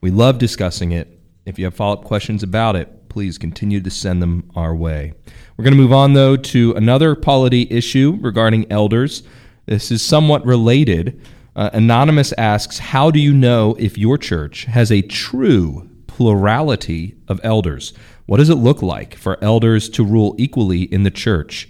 we 0.00 0.10
love 0.10 0.38
discussing 0.38 0.92
it. 0.92 1.18
If 1.44 1.58
you 1.58 1.66
have 1.66 1.74
follow 1.74 1.94
up 1.94 2.04
questions 2.04 2.42
about 2.42 2.76
it, 2.76 3.08
please 3.08 3.36
continue 3.36 3.80
to 3.80 3.90
send 3.90 4.22
them 4.22 4.50
our 4.56 4.74
way. 4.74 5.12
We're 5.56 5.64
going 5.64 5.74
to 5.74 5.80
move 5.80 5.92
on, 5.92 6.14
though, 6.14 6.36
to 6.36 6.72
another 6.74 7.14
polity 7.14 7.66
issue 7.70 8.18
regarding 8.20 8.70
elders. 8.72 9.22
This 9.66 9.90
is 9.90 10.02
somewhat 10.02 10.46
related. 10.46 11.20
Uh, 11.54 11.68
Anonymous 11.74 12.32
asks 12.38 12.78
How 12.78 13.10
do 13.10 13.20
you 13.20 13.34
know 13.34 13.76
if 13.78 13.98
your 13.98 14.16
church 14.16 14.64
has 14.64 14.90
a 14.90 15.02
true 15.02 15.90
plurality 16.06 17.16
of 17.28 17.40
elders? 17.42 17.92
What 18.26 18.38
does 18.38 18.48
it 18.48 18.54
look 18.54 18.80
like 18.80 19.14
for 19.14 19.42
elders 19.44 19.88
to 19.90 20.04
rule 20.04 20.34
equally 20.38 20.82
in 20.82 21.02
the 21.02 21.10
church? 21.10 21.68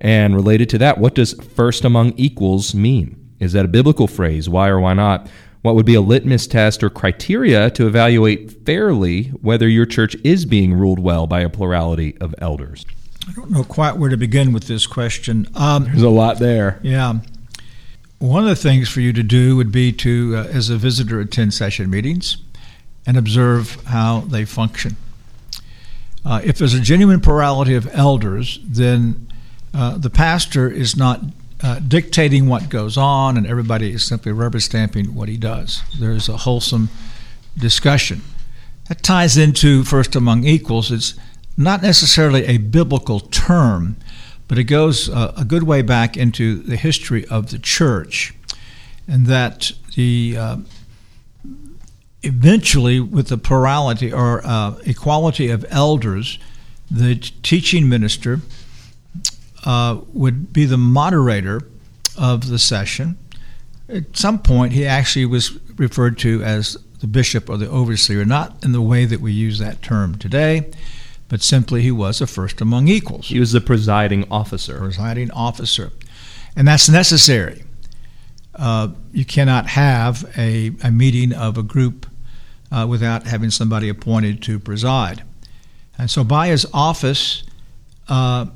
And 0.00 0.34
related 0.34 0.68
to 0.70 0.78
that, 0.78 0.98
what 0.98 1.14
does 1.14 1.34
first 1.34 1.84
among 1.84 2.12
equals 2.16 2.74
mean? 2.74 3.16
Is 3.38 3.52
that 3.52 3.64
a 3.64 3.68
biblical 3.68 4.06
phrase? 4.06 4.48
Why 4.48 4.68
or 4.68 4.80
why 4.80 4.94
not? 4.94 5.28
what 5.62 5.74
would 5.74 5.86
be 5.86 5.94
a 5.94 6.00
litmus 6.00 6.46
test 6.46 6.82
or 6.82 6.90
criteria 6.90 7.70
to 7.70 7.86
evaluate 7.86 8.64
fairly 8.64 9.24
whether 9.42 9.68
your 9.68 9.86
church 9.86 10.16
is 10.24 10.46
being 10.46 10.72
ruled 10.72 10.98
well 10.98 11.26
by 11.26 11.40
a 11.40 11.50
plurality 11.50 12.16
of 12.18 12.34
elders? 12.38 12.86
I 13.28 13.32
don't 13.32 13.50
know 13.50 13.64
quite 13.64 13.96
where 13.96 14.10
to 14.10 14.16
begin 14.16 14.52
with 14.52 14.66
this 14.66 14.86
question. 14.86 15.46
Um, 15.54 15.84
There's 15.84 16.02
a 16.02 16.08
lot 16.08 16.38
there. 16.38 16.80
Yeah. 16.82 17.20
One 18.18 18.42
of 18.42 18.48
the 18.48 18.56
things 18.56 18.88
for 18.88 19.00
you 19.00 19.12
to 19.12 19.22
do 19.22 19.56
would 19.56 19.70
be 19.70 19.92
to, 19.92 20.36
uh, 20.36 20.44
as 20.44 20.70
a 20.70 20.76
visitor, 20.76 21.20
attend 21.20 21.54
session 21.54 21.90
meetings 21.90 22.38
and 23.06 23.16
observe 23.16 23.82
how 23.84 24.20
they 24.20 24.44
function. 24.44 24.96
Uh, 26.24 26.40
if 26.44 26.58
there's 26.58 26.74
a 26.74 26.80
genuine 26.80 27.20
plurality 27.20 27.74
of 27.74 27.88
elders, 27.94 28.58
then 28.64 29.29
uh, 29.72 29.98
the 29.98 30.10
pastor 30.10 30.68
is 30.68 30.96
not 30.96 31.20
uh, 31.62 31.78
dictating 31.80 32.48
what 32.48 32.68
goes 32.68 32.96
on, 32.96 33.36
and 33.36 33.46
everybody 33.46 33.92
is 33.92 34.04
simply 34.04 34.32
rubber 34.32 34.60
stamping 34.60 35.14
what 35.14 35.28
he 35.28 35.36
does. 35.36 35.82
There's 35.98 36.28
a 36.28 36.38
wholesome 36.38 36.88
discussion. 37.56 38.22
That 38.88 39.02
ties 39.02 39.36
into 39.36 39.84
first 39.84 40.16
among 40.16 40.44
equals. 40.44 40.90
It's 40.90 41.14
not 41.56 41.82
necessarily 41.82 42.46
a 42.46 42.56
biblical 42.56 43.20
term, 43.20 43.96
but 44.48 44.58
it 44.58 44.64
goes 44.64 45.08
uh, 45.08 45.32
a 45.36 45.44
good 45.44 45.62
way 45.62 45.82
back 45.82 46.16
into 46.16 46.56
the 46.56 46.76
history 46.76 47.24
of 47.26 47.50
the 47.50 47.58
church, 47.58 48.34
and 49.06 49.26
that 49.26 49.72
the 49.94 50.36
uh, 50.36 50.56
eventually, 52.22 53.00
with 53.00 53.28
the 53.28 53.38
plurality 53.38 54.12
or 54.12 54.40
uh, 54.44 54.76
equality 54.84 55.50
of 55.50 55.64
elders, 55.70 56.38
the 56.90 57.14
teaching 57.14 57.88
minister 57.88 58.40
uh, 59.64 60.00
would 60.12 60.52
be 60.52 60.64
the 60.64 60.78
moderator 60.78 61.62
of 62.16 62.48
the 62.48 62.58
session. 62.58 63.18
At 63.88 64.16
some 64.16 64.38
point, 64.38 64.72
he 64.72 64.86
actually 64.86 65.26
was 65.26 65.58
referred 65.76 66.18
to 66.18 66.42
as 66.42 66.76
the 67.00 67.06
bishop 67.06 67.48
or 67.48 67.56
the 67.56 67.68
overseer, 67.68 68.24
not 68.24 68.62
in 68.62 68.72
the 68.72 68.82
way 68.82 69.04
that 69.04 69.20
we 69.20 69.32
use 69.32 69.58
that 69.58 69.82
term 69.82 70.16
today, 70.16 70.70
but 71.28 71.42
simply 71.42 71.82
he 71.82 71.90
was 71.90 72.20
a 72.20 72.26
first 72.26 72.60
among 72.60 72.88
equals. 72.88 73.28
He 73.28 73.40
was 73.40 73.52
the 73.52 73.60
presiding 73.60 74.26
officer. 74.30 74.78
Presiding 74.78 75.30
officer. 75.30 75.92
And 76.54 76.68
that's 76.68 76.88
necessary. 76.88 77.64
Uh, 78.54 78.88
you 79.12 79.24
cannot 79.24 79.68
have 79.68 80.30
a, 80.36 80.72
a 80.82 80.90
meeting 80.90 81.32
of 81.32 81.56
a 81.56 81.62
group 81.62 82.06
uh, 82.70 82.86
without 82.88 83.26
having 83.26 83.50
somebody 83.50 83.88
appointed 83.88 84.42
to 84.42 84.58
preside. 84.58 85.22
And 85.96 86.10
so, 86.10 86.24
by 86.24 86.48
his 86.48 86.66
office 86.72 87.44
uh, 88.08 88.46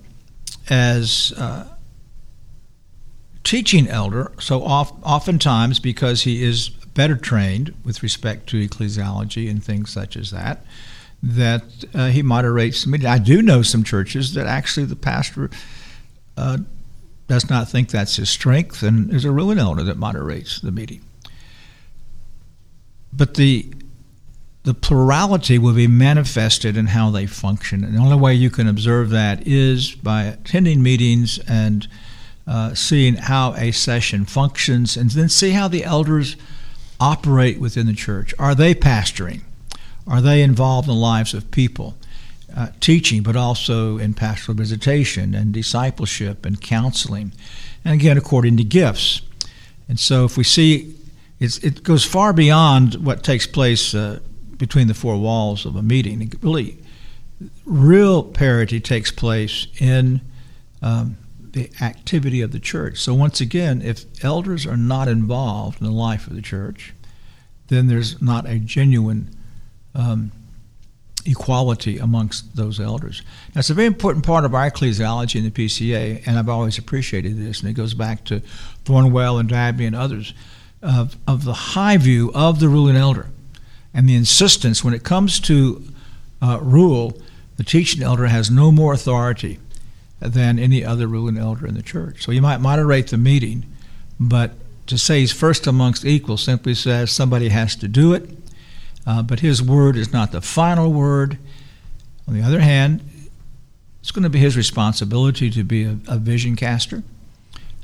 as 0.68 1.32
uh, 1.36 1.68
teaching 3.42 3.88
elder, 3.88 4.32
so 4.38 4.62
oft, 4.62 4.94
oftentimes 5.02 5.78
because 5.78 6.22
he 6.22 6.42
is 6.42 6.68
better 6.68 7.16
trained 7.16 7.74
with 7.84 8.02
respect 8.02 8.48
to 8.48 8.66
ecclesiology 8.66 9.50
and 9.50 9.62
things 9.62 9.90
such 9.90 10.16
as 10.16 10.30
that, 10.30 10.64
that 11.22 11.64
uh, 11.94 12.08
he 12.08 12.22
moderates 12.22 12.84
the 12.84 12.90
meeting. 12.90 13.06
I 13.06 13.18
do 13.18 13.42
know 13.42 13.62
some 13.62 13.82
churches 13.82 14.34
that 14.34 14.46
actually 14.46 14.86
the 14.86 14.96
pastor 14.96 15.50
uh, 16.36 16.58
does 17.28 17.48
not 17.48 17.68
think 17.68 17.88
that's 17.88 18.16
his 18.16 18.30
strength, 18.30 18.82
and 18.82 19.10
there's 19.10 19.24
a 19.24 19.30
ruling 19.30 19.58
elder 19.58 19.82
that 19.84 19.96
moderates 19.96 20.60
the 20.60 20.70
meeting. 20.70 21.02
But 23.12 23.34
the 23.34 23.72
the 24.64 24.74
plurality 24.74 25.58
will 25.58 25.74
be 25.74 25.86
manifested 25.86 26.76
in 26.76 26.86
how 26.86 27.10
they 27.10 27.26
function. 27.26 27.84
And 27.84 27.94
the 27.94 28.00
only 28.00 28.16
way 28.16 28.34
you 28.34 28.50
can 28.50 28.66
observe 28.66 29.10
that 29.10 29.46
is 29.46 29.94
by 29.94 30.24
attending 30.24 30.82
meetings 30.82 31.38
and 31.46 31.86
uh, 32.46 32.74
seeing 32.74 33.14
how 33.14 33.54
a 33.54 33.70
session 33.72 34.24
functions, 34.24 34.96
and 34.96 35.10
then 35.10 35.28
see 35.28 35.50
how 35.50 35.68
the 35.68 35.84
elders 35.84 36.36
operate 37.00 37.58
within 37.58 37.86
the 37.86 37.94
church. 37.94 38.34
Are 38.38 38.54
they 38.54 38.74
pastoring? 38.74 39.42
Are 40.06 40.20
they 40.20 40.42
involved 40.42 40.88
in 40.88 40.94
the 40.94 41.00
lives 41.00 41.32
of 41.32 41.50
people? 41.50 41.96
Uh, 42.54 42.68
teaching, 42.80 43.22
but 43.22 43.34
also 43.34 43.98
in 43.98 44.14
pastoral 44.14 44.56
visitation 44.56 45.34
and 45.34 45.52
discipleship 45.52 46.46
and 46.46 46.60
counseling, 46.60 47.32
and 47.84 47.94
again, 47.94 48.16
according 48.16 48.56
to 48.56 48.62
gifts. 48.62 49.22
And 49.88 49.98
so, 49.98 50.24
if 50.24 50.36
we 50.36 50.44
see 50.44 50.94
it 51.40 51.82
goes 51.82 52.04
far 52.04 52.32
beyond 52.32 52.94
what 53.04 53.22
takes 53.24 53.46
place 53.46 53.94
uh, 53.94 54.20
between 54.64 54.88
the 54.88 54.94
four 54.94 55.18
walls 55.18 55.66
of 55.66 55.76
a 55.76 55.82
meeting. 55.82 56.32
Really, 56.40 56.78
real 57.66 58.22
parity 58.22 58.80
takes 58.80 59.10
place 59.10 59.66
in 59.78 60.22
um, 60.80 61.18
the 61.52 61.70
activity 61.82 62.40
of 62.40 62.50
the 62.50 62.58
church. 62.58 62.98
So, 62.98 63.12
once 63.12 63.42
again, 63.42 63.82
if 63.82 64.06
elders 64.24 64.66
are 64.66 64.78
not 64.78 65.06
involved 65.06 65.82
in 65.82 65.86
the 65.86 65.92
life 65.92 66.26
of 66.26 66.34
the 66.34 66.40
church, 66.40 66.94
then 67.68 67.88
there's 67.88 68.22
not 68.22 68.48
a 68.48 68.58
genuine 68.58 69.36
um, 69.94 70.32
equality 71.26 71.98
amongst 71.98 72.56
those 72.56 72.80
elders. 72.80 73.20
Now, 73.54 73.58
it's 73.58 73.68
a 73.68 73.74
very 73.74 73.86
important 73.86 74.24
part 74.24 74.46
of 74.46 74.54
our 74.54 74.70
ecclesiology 74.70 75.36
in 75.36 75.44
the 75.44 75.50
PCA, 75.50 76.26
and 76.26 76.38
I've 76.38 76.48
always 76.48 76.78
appreciated 76.78 77.36
this, 77.36 77.60
and 77.60 77.68
it 77.68 77.74
goes 77.74 77.92
back 77.92 78.24
to 78.24 78.40
Thornwell 78.86 79.38
and 79.38 79.46
Dabney 79.46 79.84
and 79.84 79.94
others, 79.94 80.32
of, 80.80 81.18
of 81.26 81.44
the 81.44 81.52
high 81.52 81.98
view 81.98 82.30
of 82.34 82.60
the 82.60 82.70
ruling 82.70 82.96
elder 82.96 83.28
and 83.94 84.08
the 84.08 84.16
insistence 84.16 84.82
when 84.82 84.92
it 84.92 85.04
comes 85.04 85.38
to 85.40 85.82
uh, 86.42 86.58
rule, 86.60 87.16
the 87.56 87.64
teaching 87.64 88.02
elder 88.02 88.26
has 88.26 88.50
no 88.50 88.72
more 88.72 88.92
authority 88.92 89.60
than 90.20 90.58
any 90.58 90.84
other 90.84 91.06
ruling 91.06 91.38
elder 91.38 91.66
in 91.66 91.74
the 91.74 91.82
church. 91.82 92.24
So 92.24 92.32
you 92.32 92.42
might 92.42 92.58
moderate 92.58 93.08
the 93.08 93.18
meeting, 93.18 93.64
but 94.18 94.52
to 94.88 94.98
say 94.98 95.20
he's 95.20 95.32
first 95.32 95.66
amongst 95.66 96.04
equals 96.04 96.42
simply 96.42 96.74
says 96.74 97.10
somebody 97.10 97.48
has 97.48 97.76
to 97.76 97.88
do 97.88 98.12
it, 98.12 98.28
uh, 99.06 99.22
but 99.22 99.40
his 99.40 99.62
word 99.62 99.96
is 99.96 100.12
not 100.12 100.32
the 100.32 100.40
final 100.40 100.92
word. 100.92 101.38
On 102.26 102.34
the 102.34 102.42
other 102.42 102.60
hand, 102.60 103.02
it's 104.00 104.10
going 104.10 104.24
to 104.24 104.30
be 104.30 104.38
his 104.38 104.56
responsibility 104.56 105.50
to 105.50 105.64
be 105.64 105.84
a, 105.84 105.96
a 106.08 106.18
vision 106.18 106.56
caster, 106.56 107.02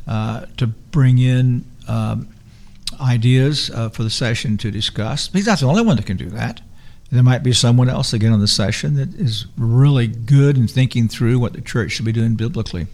uh, 0.06 0.46
to 0.56 0.66
bring 0.66 1.18
in 1.18 1.64
um, 1.88 2.28
ideas 3.00 3.70
uh, 3.70 3.88
for 3.88 4.02
the 4.02 4.10
session 4.10 4.56
to 4.58 4.70
discuss. 4.70 5.30
He's 5.32 5.46
not 5.46 5.60
the 5.60 5.66
only 5.66 5.82
one 5.82 5.96
that 5.96 6.06
can 6.06 6.16
do 6.16 6.30
that. 6.30 6.60
There 7.10 7.22
might 7.22 7.42
be 7.42 7.52
someone 7.52 7.88
else 7.88 8.12
again 8.12 8.32
on 8.32 8.40
the 8.40 8.46
session 8.46 8.94
that 8.94 9.14
is 9.14 9.46
really 9.56 10.06
good 10.06 10.56
in 10.56 10.68
thinking 10.68 11.08
through 11.08 11.40
what 11.40 11.54
the 11.54 11.60
church 11.60 11.92
should 11.92 12.04
be 12.04 12.12
doing 12.12 12.36
biblically. 12.36 12.86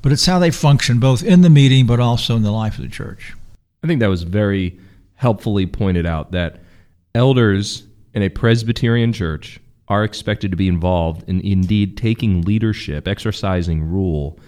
But 0.00 0.12
it's 0.12 0.24
how 0.24 0.38
they 0.38 0.50
function 0.50 1.00
both 1.00 1.22
in 1.22 1.42
the 1.42 1.50
meeting 1.50 1.86
but 1.86 2.00
also 2.00 2.36
in 2.36 2.42
the 2.42 2.50
life 2.50 2.78
of 2.78 2.84
the 2.84 2.90
church. 2.90 3.34
I 3.84 3.86
think 3.86 4.00
that 4.00 4.08
was 4.08 4.22
very 4.22 4.78
helpfully 5.16 5.66
pointed 5.66 6.06
out 6.06 6.32
that 6.32 6.60
elders 7.14 7.82
in 8.14 8.22
a 8.22 8.28
Presbyterian 8.28 9.12
church 9.12 9.60
are 9.88 10.04
expected 10.04 10.50
to 10.50 10.56
be 10.56 10.68
involved 10.68 11.28
in 11.28 11.40
indeed 11.42 11.96
taking 11.96 12.42
leadership, 12.42 13.06
exercising 13.06 13.82
rule 13.82 14.38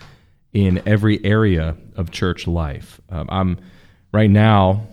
in 0.53 0.83
every 0.87 1.23
area 1.25 1.77
of 1.97 2.11
church 2.11 2.47
life. 2.47 3.01
Um, 3.11 3.29
I'm 3.31 3.59
right 4.13 4.31
now, 4.31 4.87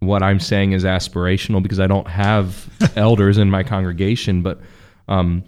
what 0.00 0.22
I'm 0.22 0.40
saying 0.40 0.72
is 0.72 0.84
aspirational 0.84 1.62
because 1.62 1.80
I 1.80 1.86
don't 1.86 2.08
have 2.08 2.68
elders 2.96 3.38
in 3.38 3.50
my 3.50 3.62
congregation, 3.62 4.42
but 4.42 4.60
um, 5.08 5.44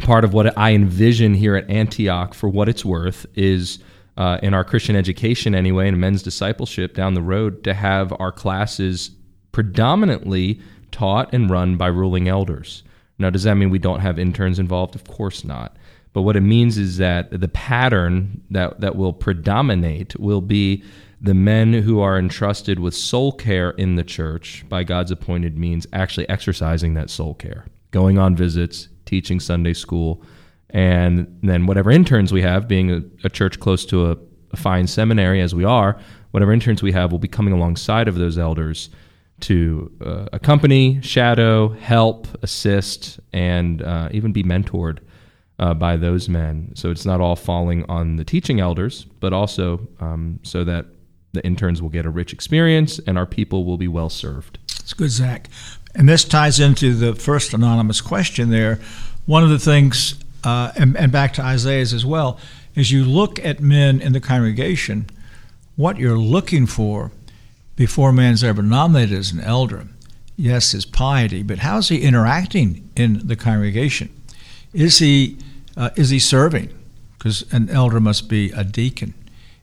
part 0.00 0.24
of 0.24 0.32
what 0.32 0.56
I 0.56 0.72
envision 0.72 1.34
here 1.34 1.56
at 1.56 1.68
Antioch, 1.68 2.34
for 2.34 2.48
what 2.48 2.68
it's 2.68 2.84
worth, 2.84 3.26
is 3.34 3.78
uh, 4.16 4.38
in 4.42 4.54
our 4.54 4.64
Christian 4.64 4.96
education 4.96 5.54
anyway, 5.54 5.88
and 5.88 5.98
men's 5.98 6.22
discipleship 6.22 6.94
down 6.94 7.14
the 7.14 7.22
road, 7.22 7.64
to 7.64 7.74
have 7.74 8.12
our 8.18 8.32
classes 8.32 9.10
predominantly 9.52 10.60
taught 10.90 11.32
and 11.32 11.50
run 11.50 11.76
by 11.76 11.86
ruling 11.86 12.28
elders. 12.28 12.82
Now, 13.18 13.30
does 13.30 13.44
that 13.44 13.54
mean 13.54 13.70
we 13.70 13.78
don't 13.78 14.00
have 14.00 14.18
interns 14.18 14.58
involved? 14.58 14.94
Of 14.94 15.04
course 15.04 15.44
not. 15.44 15.76
But 16.12 16.22
what 16.22 16.36
it 16.36 16.42
means 16.42 16.76
is 16.76 16.98
that 16.98 17.40
the 17.40 17.48
pattern 17.48 18.42
that, 18.50 18.80
that 18.80 18.96
will 18.96 19.12
predominate 19.12 20.18
will 20.18 20.42
be 20.42 20.82
the 21.22 21.34
men 21.34 21.72
who 21.72 22.00
are 22.00 22.18
entrusted 22.18 22.80
with 22.80 22.94
soul 22.94 23.30
care 23.30 23.70
in 23.70 23.94
the 23.94 24.02
church 24.02 24.64
by 24.68 24.82
God's 24.82 25.12
appointed 25.12 25.56
means 25.56 25.86
actually 25.92 26.28
exercising 26.28 26.94
that 26.94 27.10
soul 27.10 27.34
care, 27.34 27.64
going 27.92 28.18
on 28.18 28.34
visits, 28.34 28.88
teaching 29.06 29.38
Sunday 29.38 29.72
school, 29.72 30.20
and 30.70 31.38
then 31.44 31.66
whatever 31.66 31.92
interns 31.92 32.32
we 32.32 32.42
have, 32.42 32.66
being 32.66 32.90
a, 32.90 33.02
a 33.22 33.30
church 33.30 33.60
close 33.60 33.86
to 33.86 34.10
a, 34.10 34.16
a, 34.50 34.56
fine 34.56 34.88
seminary 34.88 35.40
as 35.40 35.54
we 35.54 35.64
are, 35.64 35.96
whatever 36.32 36.52
interns 36.52 36.82
we 36.82 36.90
have 36.90 37.12
will 37.12 37.20
be 37.20 37.28
coming 37.28 37.54
alongside 37.54 38.08
of 38.08 38.16
those 38.16 38.36
elders 38.36 38.90
to 39.40 39.92
uh, 40.04 40.26
accompany, 40.32 41.00
shadow, 41.02 41.68
help, 41.68 42.26
assist, 42.42 43.20
and 43.32 43.80
uh, 43.82 44.08
even 44.10 44.32
be 44.32 44.42
mentored. 44.42 44.98
Uh, 45.58 45.74
by 45.74 45.96
those 45.96 46.28
men. 46.28 46.72
So 46.74 46.90
it's 46.90 47.04
not 47.04 47.20
all 47.20 47.36
falling 47.36 47.84
on 47.88 48.16
the 48.16 48.24
teaching 48.24 48.58
elders, 48.58 49.04
but 49.20 49.32
also 49.32 49.86
um, 50.00 50.40
so 50.42 50.64
that 50.64 50.86
the 51.32 51.44
interns 51.44 51.80
will 51.80 51.88
get 51.88 52.06
a 52.06 52.10
rich 52.10 52.32
experience 52.32 52.98
and 53.00 53.16
our 53.18 53.26
people 53.26 53.64
will 53.64 53.78
be 53.78 53.88
well 53.88 54.08
served. 54.08 54.58
That's 54.68 54.94
good, 54.94 55.10
Zach. 55.10 55.48
And 55.94 56.08
this 56.08 56.24
ties 56.24 56.60
into 56.60 56.94
the 56.94 57.14
first 57.14 57.52
anonymous 57.52 58.00
question 58.00 58.50
there. 58.50 58.78
One 59.26 59.44
of 59.44 59.50
the 59.50 59.58
things, 59.58 60.14
uh, 60.44 60.72
and, 60.76 60.96
and 60.96 61.12
back 61.12 61.32
to 61.34 61.42
Isaiah's 61.42 61.92
as 61.92 62.04
well, 62.04 62.38
is 62.74 62.90
you 62.90 63.04
look 63.04 63.38
at 63.44 63.60
men 63.60 64.00
in 64.00 64.12
the 64.12 64.20
congregation, 64.20 65.06
what 65.76 65.98
you're 65.98 66.18
looking 66.18 66.66
for 66.66 67.10
before 67.76 68.12
man's 68.12 68.42
ever 68.42 68.62
nominated 68.62 69.18
as 69.18 69.32
an 69.32 69.40
elder, 69.40 69.86
yes, 70.36 70.72
his 70.72 70.84
piety, 70.84 71.42
but 71.42 71.58
how's 71.58 71.88
he 71.88 72.02
interacting 72.02 72.88
in 72.96 73.26
the 73.26 73.36
congregation? 73.36 74.08
Is 74.72 74.98
he 74.98 75.38
uh, 75.76 75.90
is 75.96 76.10
he 76.10 76.18
serving? 76.18 76.68
Because 77.16 77.50
an 77.52 77.70
elder 77.70 78.00
must 78.00 78.28
be 78.28 78.50
a 78.50 78.64
deacon. 78.64 79.14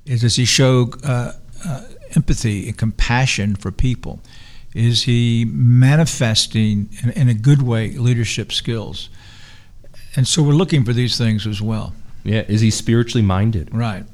Does 0.05 0.37
he 0.37 0.45
show 0.45 0.91
uh, 1.03 1.33
uh, 1.65 1.83
empathy 2.15 2.67
and 2.67 2.77
compassion 2.77 3.55
for 3.55 3.71
people? 3.71 4.21
Is 4.73 5.03
he 5.03 5.45
manifesting 5.45 6.89
in, 7.03 7.09
in, 7.11 7.29
a 7.29 7.33
good 7.33 7.63
way 7.63 7.91
leadership 7.91 8.51
skills? 8.51 9.09
And 10.15 10.27
so 10.27 10.43
we're 10.43 10.53
looking 10.53 10.85
for 10.85 10.93
these 10.93 11.17
things 11.17 11.47
as 11.47 11.61
well. 11.61 11.93
Yeah, 12.23 12.41
is 12.47 12.61
he 12.61 12.69
spiritually 12.69 13.25
minded? 13.25 13.73
Right. 13.73 14.05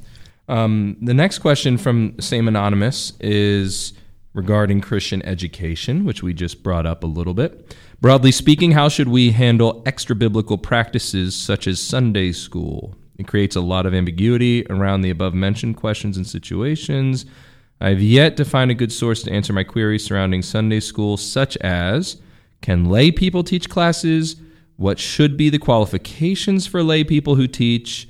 Um, 0.48 0.98
the 1.02 1.14
next 1.14 1.40
question 1.40 1.78
from 1.78 2.20
same 2.20 2.48
anonymous 2.48 3.14
is 3.20 3.94
regarding 4.34 4.82
Christian 4.82 5.22
education, 5.24 6.06
which 6.06 6.22
we 6.22 6.34
just 6.34 6.62
brought 6.62 6.86
up 6.86 7.04
a 7.04 7.08
little 7.08 7.34
bit. 7.34 7.76
Broadly 8.02 8.32
speaking, 8.32 8.72
how 8.72 8.90
should 8.90 9.08
we 9.08 9.32
handle 9.32 9.82
extra 9.86 10.16
biblical 10.16 10.58
practices 10.58 11.36
such 11.36 11.68
as 11.68 11.82
Sunday 11.82 12.32
school? 12.32 12.96
It 13.18 13.28
creates 13.28 13.56
a 13.56 13.62
lot 13.62 13.86
of 13.86 13.94
ambiguity 13.94 14.66
around 14.70 15.02
the 15.02 15.10
above 15.10 15.34
mentioned 15.34 15.78
questions 15.78 16.18
and 16.18 16.28
situations. 16.28 17.26
I 17.80 17.90
have 17.90 18.02
yet 18.02 18.38
to 18.38 18.46
find 18.46 18.72
a 18.72 18.76
good 18.76 18.92
source 18.92 19.24
to 19.24 19.32
answer 19.32 19.54
my 19.54 19.64
queries 19.64 20.06
surrounding 20.06 20.42
Sunday 20.42 20.80
school, 20.80 21.18
such 21.18 21.58
as 21.58 22.18
can 22.62 22.86
lay 22.86 23.12
people 23.12 23.44
teach 23.44 23.70
classes? 23.70 24.38
What 24.78 25.00
should 25.00 25.38
be 25.38 25.50
the 25.50 25.60
qualifications 25.60 26.66
for 26.68 26.84
lay 26.84 27.04
people 27.04 27.36
who 27.36 27.48
teach? 27.48 28.10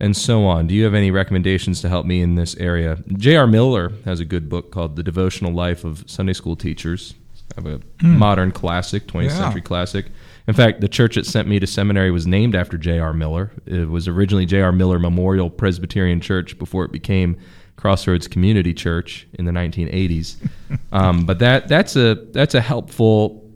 And 0.00 0.16
so 0.16 0.44
on. 0.44 0.66
Do 0.66 0.74
you 0.74 0.84
have 0.84 0.92
any 0.94 1.12
recommendations 1.12 1.80
to 1.82 1.88
help 1.88 2.04
me 2.04 2.20
in 2.20 2.34
this 2.34 2.56
area? 2.56 2.98
J.R. 3.16 3.46
Miller 3.46 3.92
has 4.04 4.18
a 4.18 4.24
good 4.24 4.48
book 4.48 4.72
called 4.72 4.96
The 4.96 5.04
Devotional 5.04 5.52
Life 5.52 5.84
of 5.84 6.02
Sunday 6.10 6.32
School 6.32 6.56
Teachers. 6.56 7.14
I 7.56 7.60
have 7.60 7.66
a 7.66 7.78
mm. 7.78 8.18
modern 8.18 8.50
classic, 8.50 9.06
20th 9.06 9.28
yeah. 9.28 9.38
century 9.38 9.62
classic. 9.62 10.06
In 10.46 10.54
fact, 10.54 10.80
the 10.80 10.88
church 10.88 11.14
that 11.14 11.24
sent 11.24 11.48
me 11.48 11.58
to 11.58 11.66
seminary 11.66 12.10
was 12.10 12.26
named 12.26 12.54
after 12.54 12.76
J.R. 12.76 13.12
Miller. 13.14 13.50
It 13.64 13.88
was 13.88 14.08
originally 14.08 14.44
J.R. 14.44 14.72
Miller 14.72 14.98
Memorial 14.98 15.48
Presbyterian 15.48 16.20
Church 16.20 16.58
before 16.58 16.84
it 16.84 16.92
became 16.92 17.38
Crossroads 17.76 18.28
Community 18.28 18.74
Church 18.74 19.26
in 19.34 19.46
the 19.46 19.52
1980s. 19.52 20.36
um, 20.92 21.24
but 21.24 21.38
that 21.38 21.68
that's 21.68 21.96
a 21.96 22.14
that's 22.32 22.54
a 22.54 22.60
helpful 22.60 23.50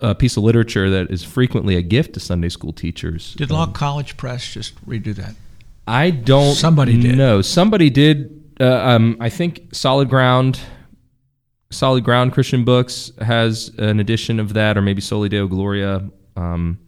uh, 0.00 0.14
piece 0.14 0.36
of 0.36 0.42
literature 0.42 0.90
that 0.90 1.10
is 1.10 1.22
frequently 1.22 1.76
a 1.76 1.82
gift 1.82 2.14
to 2.14 2.20
Sunday 2.20 2.48
school 2.48 2.72
teachers. 2.72 3.34
Did 3.34 3.50
Log 3.50 3.68
um, 3.68 3.74
College 3.74 4.16
Press 4.16 4.52
just 4.52 4.84
redo 4.86 5.14
that? 5.16 5.34
I 5.86 6.10
don't. 6.10 6.54
Somebody 6.54 7.00
did. 7.00 7.16
No, 7.16 7.42
somebody 7.42 7.90
did. 7.90 8.42
Uh, 8.58 8.74
um, 8.74 9.16
I 9.20 9.28
think 9.28 9.68
Solid 9.72 10.08
Ground, 10.08 10.58
Solid 11.70 12.04
Ground 12.04 12.32
Christian 12.32 12.64
Books 12.64 13.12
has 13.20 13.70
an 13.78 14.00
edition 14.00 14.38
of 14.38 14.54
that, 14.54 14.78
or 14.78 14.82
maybe 14.82 15.00
Soli 15.00 15.28
Deo 15.28 15.46
Gloria. 15.46 16.08
Um, 16.36 16.78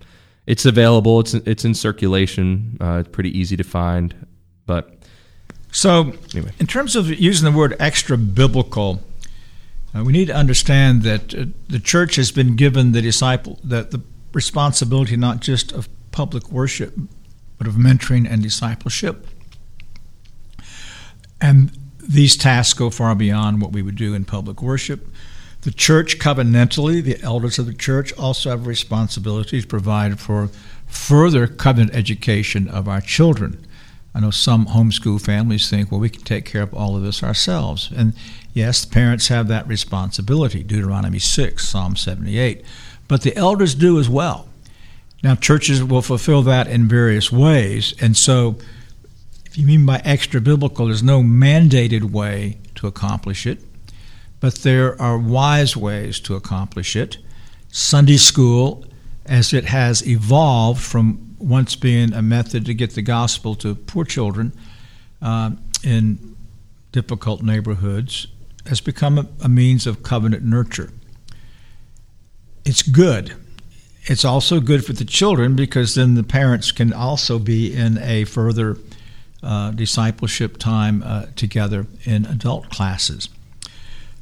it's 0.46 0.64
available. 0.64 1.20
It's 1.20 1.34
it's 1.34 1.64
in 1.64 1.74
circulation. 1.74 2.78
Uh, 2.80 2.98
it's 3.00 3.08
pretty 3.08 3.36
easy 3.36 3.56
to 3.56 3.64
find, 3.64 4.26
but 4.66 4.98
so, 5.70 6.12
anyway. 6.34 6.52
in 6.58 6.66
terms 6.66 6.96
of 6.96 7.08
using 7.08 7.50
the 7.50 7.56
word 7.56 7.76
extra 7.78 8.16
biblical, 8.16 9.02
uh, 9.94 10.02
we 10.02 10.12
need 10.12 10.26
to 10.26 10.34
understand 10.34 11.02
that 11.02 11.34
uh, 11.34 11.46
the 11.68 11.78
church 11.78 12.16
has 12.16 12.30
been 12.32 12.56
given 12.56 12.92
the 12.92 13.02
disciple 13.02 13.58
that 13.64 13.90
the 13.90 14.00
responsibility 14.32 15.16
not 15.16 15.40
just 15.40 15.72
of 15.72 15.88
public 16.12 16.50
worship, 16.50 16.96
but 17.58 17.66
of 17.66 17.74
mentoring 17.74 18.30
and 18.30 18.42
discipleship. 18.42 19.26
And 21.40 21.77
these 22.08 22.36
tasks 22.36 22.72
go 22.72 22.88
far 22.88 23.14
beyond 23.14 23.60
what 23.60 23.72
we 23.72 23.82
would 23.82 23.96
do 23.96 24.14
in 24.14 24.24
public 24.24 24.62
worship. 24.62 25.06
The 25.62 25.70
church 25.70 26.18
covenantally, 26.18 27.02
the 27.02 27.20
elders 27.22 27.58
of 27.58 27.66
the 27.66 27.74
church, 27.74 28.12
also 28.14 28.50
have 28.50 28.64
a 28.64 28.68
responsibility 28.68 29.60
to 29.60 29.66
provide 29.66 30.18
for 30.18 30.48
further 30.86 31.46
covenant 31.46 31.94
education 31.94 32.66
of 32.68 32.88
our 32.88 33.02
children. 33.02 33.66
I 34.14 34.20
know 34.20 34.30
some 34.30 34.66
homeschool 34.66 35.24
families 35.24 35.68
think, 35.68 35.90
well, 35.90 36.00
we 36.00 36.08
can 36.08 36.22
take 36.22 36.46
care 36.46 36.62
of 36.62 36.72
all 36.72 36.96
of 36.96 37.02
this 37.02 37.22
ourselves. 37.22 37.90
And 37.94 38.14
yes, 38.54 38.84
parents 38.84 39.28
have 39.28 39.48
that 39.48 39.68
responsibility, 39.68 40.62
Deuteronomy 40.62 41.18
6, 41.18 41.68
Psalm 41.68 41.94
78. 41.94 42.64
But 43.06 43.22
the 43.22 43.36
elders 43.36 43.74
do 43.74 43.98
as 43.98 44.08
well. 44.08 44.48
Now, 45.22 45.34
churches 45.34 45.84
will 45.84 46.02
fulfill 46.02 46.42
that 46.42 46.68
in 46.68 46.88
various 46.88 47.30
ways. 47.30 47.94
And 48.00 48.16
so, 48.16 48.56
you 49.58 49.66
mean 49.66 49.84
by 49.84 50.00
extra 50.04 50.40
biblical, 50.40 50.86
there's 50.86 51.02
no 51.02 51.20
mandated 51.20 52.12
way 52.12 52.58
to 52.76 52.86
accomplish 52.86 53.44
it, 53.44 53.58
but 54.38 54.54
there 54.56 55.00
are 55.02 55.18
wise 55.18 55.76
ways 55.76 56.20
to 56.20 56.36
accomplish 56.36 56.94
it. 56.94 57.18
Sunday 57.72 58.18
school, 58.18 58.84
as 59.26 59.52
it 59.52 59.64
has 59.64 60.06
evolved 60.06 60.80
from 60.80 61.34
once 61.40 61.74
being 61.74 62.12
a 62.12 62.22
method 62.22 62.66
to 62.66 62.74
get 62.74 62.94
the 62.94 63.02
gospel 63.02 63.56
to 63.56 63.74
poor 63.74 64.04
children 64.04 64.52
uh, 65.20 65.50
in 65.82 66.36
difficult 66.92 67.42
neighborhoods, 67.42 68.28
has 68.66 68.80
become 68.80 69.18
a, 69.18 69.26
a 69.42 69.48
means 69.48 69.88
of 69.88 70.04
covenant 70.04 70.44
nurture. 70.44 70.90
It's 72.64 72.82
good. 72.82 73.34
It's 74.04 74.24
also 74.24 74.60
good 74.60 74.84
for 74.84 74.92
the 74.92 75.04
children 75.04 75.56
because 75.56 75.96
then 75.96 76.14
the 76.14 76.22
parents 76.22 76.70
can 76.70 76.92
also 76.92 77.40
be 77.40 77.74
in 77.74 77.98
a 77.98 78.24
further 78.24 78.76
uh, 79.42 79.70
discipleship 79.70 80.56
time 80.58 81.02
uh, 81.04 81.26
together 81.36 81.86
in 82.04 82.26
adult 82.26 82.70
classes. 82.70 83.28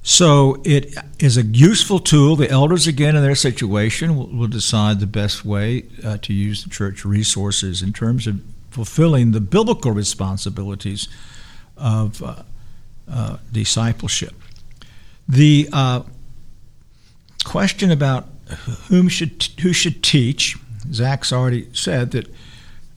So 0.03 0.63
it 0.65 0.95
is 1.19 1.37
a 1.37 1.43
useful 1.43 1.99
tool. 1.99 2.37
The 2.37 2.49
elders, 2.49 2.87
again, 2.87 3.17
in 3.17 3.23
their 3.23 3.35
situation, 3.35 4.17
will, 4.17 4.29
will 4.29 4.47
decide 4.47 5.01
the 5.01 5.07
best 5.07 5.45
way 5.45 5.85
uh, 6.05 6.19
to 6.19 6.33
use 6.33 6.63
the 6.63 6.71
church 6.71 7.05
resources 7.05 7.83
in 7.83 7.93
terms 7.93 8.29
of 8.29 8.41
fulfilling 8.71 9.33
the 9.33 9.41
biblical 9.41 9.91
responsibilities 9.91 11.09
of 11.77 12.23
uh, 12.23 12.43
uh, 13.11 13.39
discipleship. 13.51 14.35
The 15.29 15.69
uh, 15.73 16.03
question 17.45 17.91
about 17.91 18.29
whom 18.89 19.09
should 19.09 19.49
who 19.61 19.73
should 19.73 20.05
teach, 20.05 20.57
Zach's 20.93 21.33
already 21.33 21.69
said 21.73 22.13
that 22.13 22.33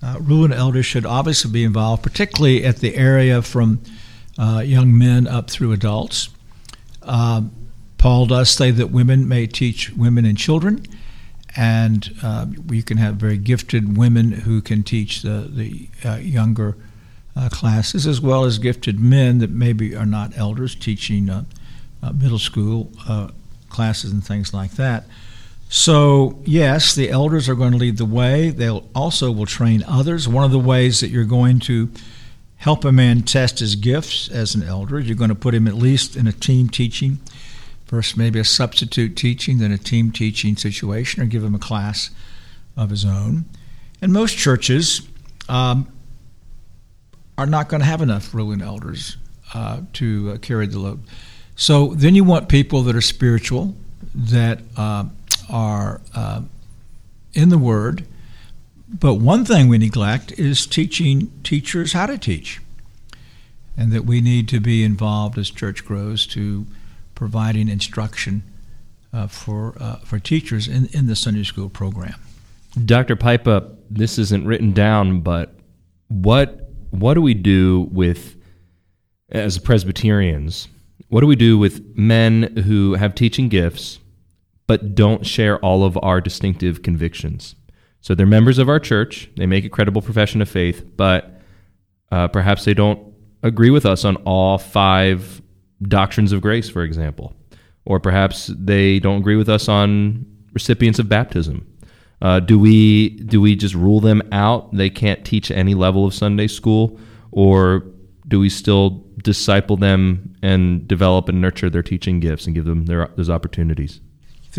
uh, 0.01 0.17
ruling 0.21 0.53
elders 0.53 0.85
should 0.85 1.05
obviously 1.05 1.51
be 1.51 1.63
involved, 1.63 2.03
particularly 2.03 2.63
at 2.63 2.77
the 2.77 2.95
area 2.95 3.41
from 3.41 3.81
uh, 4.37 4.61
young 4.65 4.97
men 4.97 5.27
up 5.27 5.49
through 5.49 5.73
adults. 5.73 6.29
Um, 7.03 7.51
Paul 7.97 8.27
does 8.27 8.49
say 8.49 8.71
that 8.71 8.91
women 8.91 9.27
may 9.27 9.45
teach 9.45 9.91
women 9.91 10.25
and 10.25 10.37
children, 10.37 10.85
and 11.55 12.09
uh, 12.23 12.45
you 12.69 12.83
can 12.83 12.97
have 12.97 13.15
very 13.15 13.37
gifted 13.37 13.97
women 13.97 14.31
who 14.31 14.61
can 14.61 14.83
teach 14.83 15.21
the, 15.21 15.49
the 15.49 15.89
uh, 16.07 16.15
younger 16.15 16.77
uh, 17.35 17.49
classes, 17.49 18.07
as 18.07 18.21
well 18.21 18.45
as 18.45 18.57
gifted 18.57 18.99
men 18.99 19.39
that 19.39 19.49
maybe 19.49 19.95
are 19.95 20.05
not 20.05 20.37
elders 20.37 20.75
teaching 20.75 21.29
uh, 21.29 21.43
middle 22.13 22.39
school 22.39 22.91
classes 23.69 24.11
and 24.11 24.23
things 24.25 24.53
like 24.53 24.71
that. 24.71 25.05
So, 25.71 26.41
yes, 26.45 26.95
the 26.95 27.11
elders 27.11 27.47
are 27.47 27.53
going 27.53 27.73
to 27.73 27.77
lead 27.77 27.97
the 27.97 28.05
way. 28.05 28.49
They 28.49 28.69
also 28.69 29.31
will 29.31 29.45
train 29.45 29.83
others. 29.87 30.27
One 30.27 30.43
of 30.43 30.49
the 30.49 30.57
ways 30.57 30.99
that 30.99 31.09
you're 31.09 31.25
going 31.25 31.59
to 31.61 31.91
help 32.57 32.83
a 32.83 32.91
man 32.91 33.21
test 33.21 33.59
his 33.59 33.75
gifts 33.75 34.27
as 34.29 34.55
an 34.55 34.63
elder. 34.63 34.97
Is 34.97 35.05
you're 35.05 35.15
going 35.15 35.29
to 35.29 35.35
put 35.35 35.53
him 35.53 35.67
at 35.67 35.75
least 35.75 36.15
in 36.15 36.25
a 36.25 36.31
team 36.31 36.69
teaching, 36.69 37.19
first 37.85 38.17
maybe 38.17 38.39
a 38.39 38.43
substitute 38.43 39.15
teaching, 39.15 39.59
then 39.59 39.71
a 39.71 39.77
team 39.77 40.11
teaching 40.11 40.55
situation, 40.57 41.21
or 41.21 41.27
give 41.27 41.43
him 41.43 41.53
a 41.53 41.59
class 41.59 42.09
of 42.75 42.89
his 42.89 43.05
own. 43.05 43.45
And 44.01 44.11
most 44.11 44.37
churches 44.37 45.07
um, 45.47 45.87
are 47.37 47.45
not 47.45 47.69
going 47.69 47.81
to 47.81 47.85
have 47.85 48.01
enough 48.01 48.33
ruling 48.33 48.63
elders 48.63 49.17
uh, 49.53 49.81
to 49.93 50.31
uh, 50.31 50.37
carry 50.39 50.65
the 50.65 50.79
load. 50.79 51.01
So 51.55 51.93
then 51.93 52.15
you 52.15 52.23
want 52.23 52.49
people 52.49 52.81
that 52.83 52.95
are 52.95 53.01
spiritual, 53.01 53.75
that 54.15 54.61
uh, 54.75 55.05
are 55.49 56.01
uh, 56.15 56.41
in 57.33 57.49
the 57.49 57.57
Word, 57.57 58.05
but 58.87 59.15
one 59.15 59.45
thing 59.45 59.67
we 59.67 59.77
neglect 59.77 60.31
is 60.33 60.65
teaching 60.65 61.31
teachers 61.43 61.93
how 61.93 62.07
to 62.07 62.17
teach. 62.17 62.59
And 63.77 63.91
that 63.91 64.05
we 64.05 64.19
need 64.19 64.49
to 64.49 64.59
be 64.59 64.83
involved 64.83 65.37
as 65.37 65.49
church 65.49 65.85
grows 65.85 66.27
to 66.27 66.65
providing 67.15 67.69
instruction 67.69 68.43
uh, 69.13 69.27
for, 69.27 69.75
uh, 69.79 69.97
for 69.97 70.19
teachers 70.19 70.67
in, 70.67 70.87
in 70.87 71.07
the 71.07 71.15
Sunday 71.15 71.43
school 71.43 71.69
program. 71.69 72.15
Dr. 72.85 73.15
Pipa, 73.15 73.75
this 73.89 74.17
isn't 74.17 74.45
written 74.45 74.73
down, 74.73 75.21
but 75.21 75.55
what, 76.07 76.69
what 76.91 77.13
do 77.13 77.21
we 77.21 77.33
do 77.33 77.87
with, 77.91 78.35
as 79.29 79.57
Presbyterians, 79.57 80.67
what 81.07 81.21
do 81.21 81.27
we 81.27 81.35
do 81.35 81.57
with 81.57 81.95
men 81.95 82.55
who 82.57 82.93
have 82.95 83.15
teaching 83.15 83.49
gifts 83.49 83.99
but 84.69 84.93
don't 84.93 85.25
share 85.25 85.57
all 85.65 85.83
of 85.83 85.97
our 86.03 86.21
distinctive 86.21 86.83
convictions? 86.83 87.55
So 88.01 88.13
they're 88.13 88.27
members 88.27 88.59
of 88.59 88.69
our 88.69 88.79
church. 88.79 89.27
They 89.35 89.47
make 89.47 89.65
a 89.65 89.69
credible 89.69 90.03
profession 90.03 90.43
of 90.43 90.47
faith, 90.47 90.85
but 90.95 91.41
uh, 92.11 92.27
perhaps 92.27 92.65
they 92.65 92.75
don't 92.75 93.01
agree 93.41 93.71
with 93.71 93.83
us 93.83 94.05
on 94.05 94.17
all 94.17 94.59
five 94.59 95.41
doctrines 95.81 96.31
of 96.31 96.41
grace, 96.41 96.69
for 96.69 96.83
example, 96.83 97.35
or 97.83 97.99
perhaps 97.99 98.51
they 98.55 98.99
don't 98.99 99.21
agree 99.21 99.37
with 99.37 99.49
us 99.49 99.67
on 99.67 100.23
recipients 100.53 100.99
of 100.99 101.09
baptism. 101.09 101.65
Uh, 102.21 102.39
do 102.39 102.59
we 102.59 103.09
do 103.21 103.41
we 103.41 103.55
just 103.55 103.73
rule 103.73 103.99
them 103.99 104.21
out? 104.31 104.71
They 104.71 104.91
can't 104.91 105.25
teach 105.25 105.49
any 105.49 105.73
level 105.73 106.05
of 106.05 106.13
Sunday 106.13 106.45
school, 106.45 106.99
or 107.31 107.85
do 108.27 108.39
we 108.39 108.49
still 108.49 109.03
disciple 109.23 109.77
them 109.77 110.35
and 110.43 110.87
develop 110.87 111.27
and 111.27 111.41
nurture 111.41 111.71
their 111.71 111.81
teaching 111.81 112.19
gifts 112.19 112.45
and 112.45 112.53
give 112.53 112.65
them 112.65 112.85
their, 112.85 113.09
those 113.15 113.31
opportunities? 113.31 113.99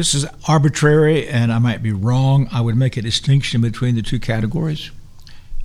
This 0.01 0.15
is 0.15 0.25
arbitrary, 0.49 1.29
and 1.29 1.53
I 1.53 1.59
might 1.59 1.83
be 1.83 1.93
wrong. 1.93 2.49
I 2.51 2.63
would 2.63 2.75
make 2.75 2.97
a 2.97 3.03
distinction 3.03 3.61
between 3.61 3.97
the 3.97 4.01
two 4.01 4.19
categories. 4.19 4.91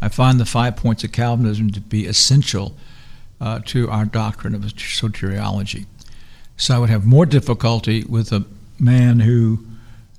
I 0.01 0.09
find 0.09 0.41
the 0.41 0.45
five 0.45 0.75
points 0.75 1.05
of 1.05 1.13
Calvinism 1.13 1.71
to 1.71 1.79
be 1.79 2.05
essential 2.05 2.75
uh, 3.39 3.61
to 3.67 3.89
our 3.89 4.03
doctrine 4.03 4.53
of 4.53 4.63
soteriology. 4.63 5.85
So 6.57 6.75
I 6.75 6.79
would 6.79 6.89
have 6.89 7.05
more 7.05 7.25
difficulty 7.25 8.03
with 8.03 8.33
a 8.33 8.43
man 8.77 9.21
who 9.21 9.65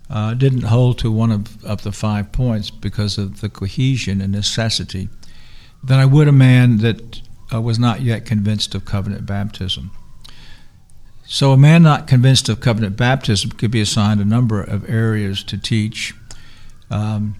uh, 0.08 0.32
didn't 0.32 0.62
hold 0.62 0.98
to 1.00 1.12
one 1.12 1.30
of, 1.30 1.62
of 1.62 1.82
the 1.82 1.92
five 1.92 2.32
points 2.32 2.70
because 2.70 3.18
of 3.18 3.42
the 3.42 3.50
cohesion 3.50 4.22
and 4.22 4.32
necessity 4.32 5.10
than 5.84 5.98
I 5.98 6.06
would 6.06 6.26
a 6.26 6.32
man 6.32 6.78
that 6.78 7.20
uh, 7.52 7.60
was 7.60 7.78
not 7.78 8.00
yet 8.00 8.24
convinced 8.24 8.74
of 8.74 8.86
covenant 8.86 9.26
baptism. 9.26 9.90
So, 11.28 11.52
a 11.52 11.56
man 11.56 11.82
not 11.82 12.06
convinced 12.06 12.48
of 12.48 12.60
covenant 12.60 12.96
baptism 12.96 13.50
could 13.50 13.72
be 13.72 13.80
assigned 13.80 14.20
a 14.20 14.24
number 14.24 14.62
of 14.62 14.88
areas 14.88 15.42
to 15.44 15.58
teach. 15.58 16.14
Um, 16.88 17.34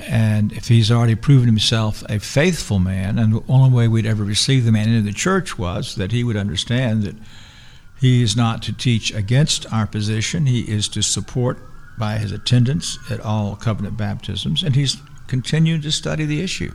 and 0.00 0.52
if 0.52 0.66
he's 0.66 0.90
already 0.90 1.14
proven 1.14 1.46
himself 1.46 2.02
a 2.08 2.18
faithful 2.18 2.80
man, 2.80 3.18
and 3.18 3.34
the 3.34 3.44
only 3.48 3.70
way 3.70 3.86
we'd 3.86 4.06
ever 4.06 4.24
receive 4.24 4.64
the 4.64 4.72
man 4.72 4.88
into 4.88 5.02
the 5.02 5.16
church 5.16 5.56
was 5.56 5.94
that 5.94 6.10
he 6.10 6.24
would 6.24 6.36
understand 6.36 7.04
that 7.04 7.14
he 8.00 8.22
is 8.22 8.36
not 8.36 8.62
to 8.62 8.72
teach 8.72 9.14
against 9.14 9.72
our 9.72 9.86
position, 9.86 10.46
he 10.46 10.62
is 10.62 10.88
to 10.88 11.02
support 11.02 11.58
by 11.96 12.18
his 12.18 12.32
attendance 12.32 12.98
at 13.08 13.20
all 13.20 13.54
covenant 13.54 13.96
baptisms, 13.96 14.64
and 14.64 14.74
he's 14.74 14.96
continued 15.28 15.82
to 15.82 15.92
study 15.92 16.24
the 16.24 16.40
issue. 16.40 16.72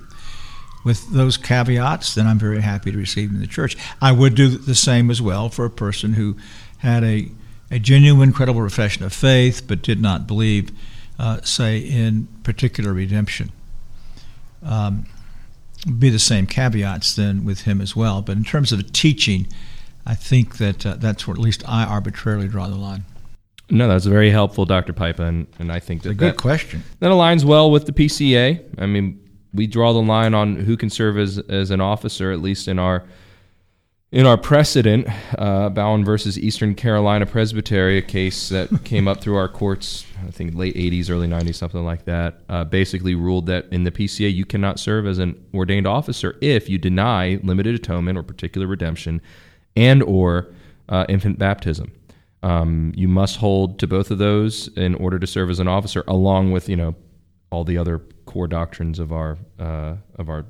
With 0.84 1.12
those 1.12 1.38
caveats, 1.38 2.16
then 2.16 2.26
I'm 2.26 2.40
very 2.40 2.62
happy 2.62 2.92
to 2.92 2.98
receive 2.98 3.30
him 3.30 3.36
in 3.36 3.42
the 3.42 3.48
church. 3.48 3.76
I 4.02 4.12
would 4.12 4.36
do 4.36 4.48
the 4.48 4.76
same 4.76 5.12
as 5.12 5.22
well 5.22 5.50
for 5.50 5.66
a 5.66 5.70
person 5.70 6.14
who 6.14 6.38
had 6.78 7.04
a, 7.04 7.30
a 7.70 7.80
genuine, 7.80 8.32
credible 8.32 8.62
profession 8.62 9.04
of 9.04 9.14
faith 9.14 9.64
but 9.68 9.82
did 9.82 10.02
not 10.02 10.26
believe, 10.26 10.72
uh, 11.18 11.42
say, 11.42 11.80
in 11.80 12.28
particular 12.44 12.94
redemption. 12.94 13.52
Um, 14.64 15.06
be 15.98 16.10
the 16.10 16.20
same 16.20 16.46
caveats 16.46 17.16
then 17.16 17.46
with 17.46 17.62
him 17.62 17.82
as 17.82 17.96
well. 17.96 18.22
But 18.22 18.38
in 18.38 18.44
terms 18.44 18.72
of 18.72 18.92
teaching, 18.92 19.48
I 20.06 20.16
think 20.16 20.58
that 20.58 20.86
uh, 20.86 20.96
that's 20.96 21.28
where 21.28 21.34
at 21.34 21.40
least 21.40 21.64
I 21.68 21.84
arbitrarily 21.84 22.48
draw 22.48 22.68
the 22.68 22.76
line. 22.76 23.04
No, 23.70 23.88
that's 23.88 24.06
very 24.06 24.32
helpful, 24.32 24.66
Dr. 24.66 24.94
Pipa, 24.94 25.24
and, 25.24 25.48
and 25.60 25.72
I 25.72 25.80
think 25.80 26.02
that 26.02 26.10
a 26.10 26.14
good 26.16 26.34
that, 26.34 26.38
question. 26.38 26.84
That 27.00 27.12
aligns 27.12 27.44
well 27.44 27.70
with 27.70 27.86
the 27.86 27.92
PCA. 27.92 28.64
I 28.80 28.86
mean, 28.88 29.20
we 29.54 29.68
draw 29.68 29.94
the 29.94 30.02
line 30.02 30.34
on 30.34 30.56
who 30.58 30.78
can 30.78 30.90
serve 30.90 31.18
as 31.18 31.38
as 31.38 31.72
an 31.72 31.82
officer, 31.82 32.32
at 32.32 32.42
least 32.42 32.68
in 32.68 32.80
our 32.80 33.06
in 34.12 34.26
our 34.26 34.38
precedent, 34.38 35.08
uh, 35.38 35.70
Bowen 35.70 36.04
versus 36.04 36.38
Eastern 36.40 36.74
Carolina 36.74 37.28
Presbytery, 37.28 38.00
a 38.00 38.02
case 38.02 38.50
that 38.50 38.70
came 38.84 39.08
up 39.08 39.22
through 39.22 39.36
our 39.36 39.48
courts, 39.48 40.04
I 40.28 40.32
think 40.32 40.56
late 40.56 40.76
80s, 40.76 41.12
early 41.12 41.28
90s, 41.28 41.56
something 41.56 41.86
like 41.86 42.06
that, 42.06 42.42
uh, 42.50 42.64
basically 42.64 43.14
ruled 43.14 43.46
that 43.48 43.68
in 43.72 43.84
the 43.84 43.92
PCA 43.92 44.34
you 44.34 44.46
cannot 44.46 44.80
serve 44.80 45.06
as 45.06 45.20
an 45.20 45.40
ordained 45.54 45.86
officer 45.86 46.38
if 46.42 46.68
you 46.70 46.80
deny 46.80 47.40
limited 47.44 47.76
atonement 47.76 48.18
or 48.18 48.24
particular 48.24 48.66
redemption 48.66 49.22
and 49.76 50.02
or 50.02 50.48
uh, 50.90 51.06
infant 51.08 51.38
baptism. 51.38 51.92
Um, 52.42 52.94
you 52.96 53.08
must 53.08 53.38
hold 53.38 53.78
to 53.80 53.86
both 53.86 54.10
of 54.10 54.18
those 54.18 54.70
in 54.70 54.96
order 54.96 55.20
to 55.20 55.28
serve 55.28 55.52
as 55.52 55.60
an 55.60 55.68
officer, 55.68 56.04
along 56.08 56.52
with 56.52 56.68
you 56.68 56.78
know 56.78 56.96
all 57.52 57.64
the 57.64 57.78
other 57.78 58.00
core 58.30 58.48
doctrines 58.48 59.00
of 59.00 59.12
our 59.12 59.40
uh, 59.58 59.96
of 60.16 60.30
our 60.30 60.46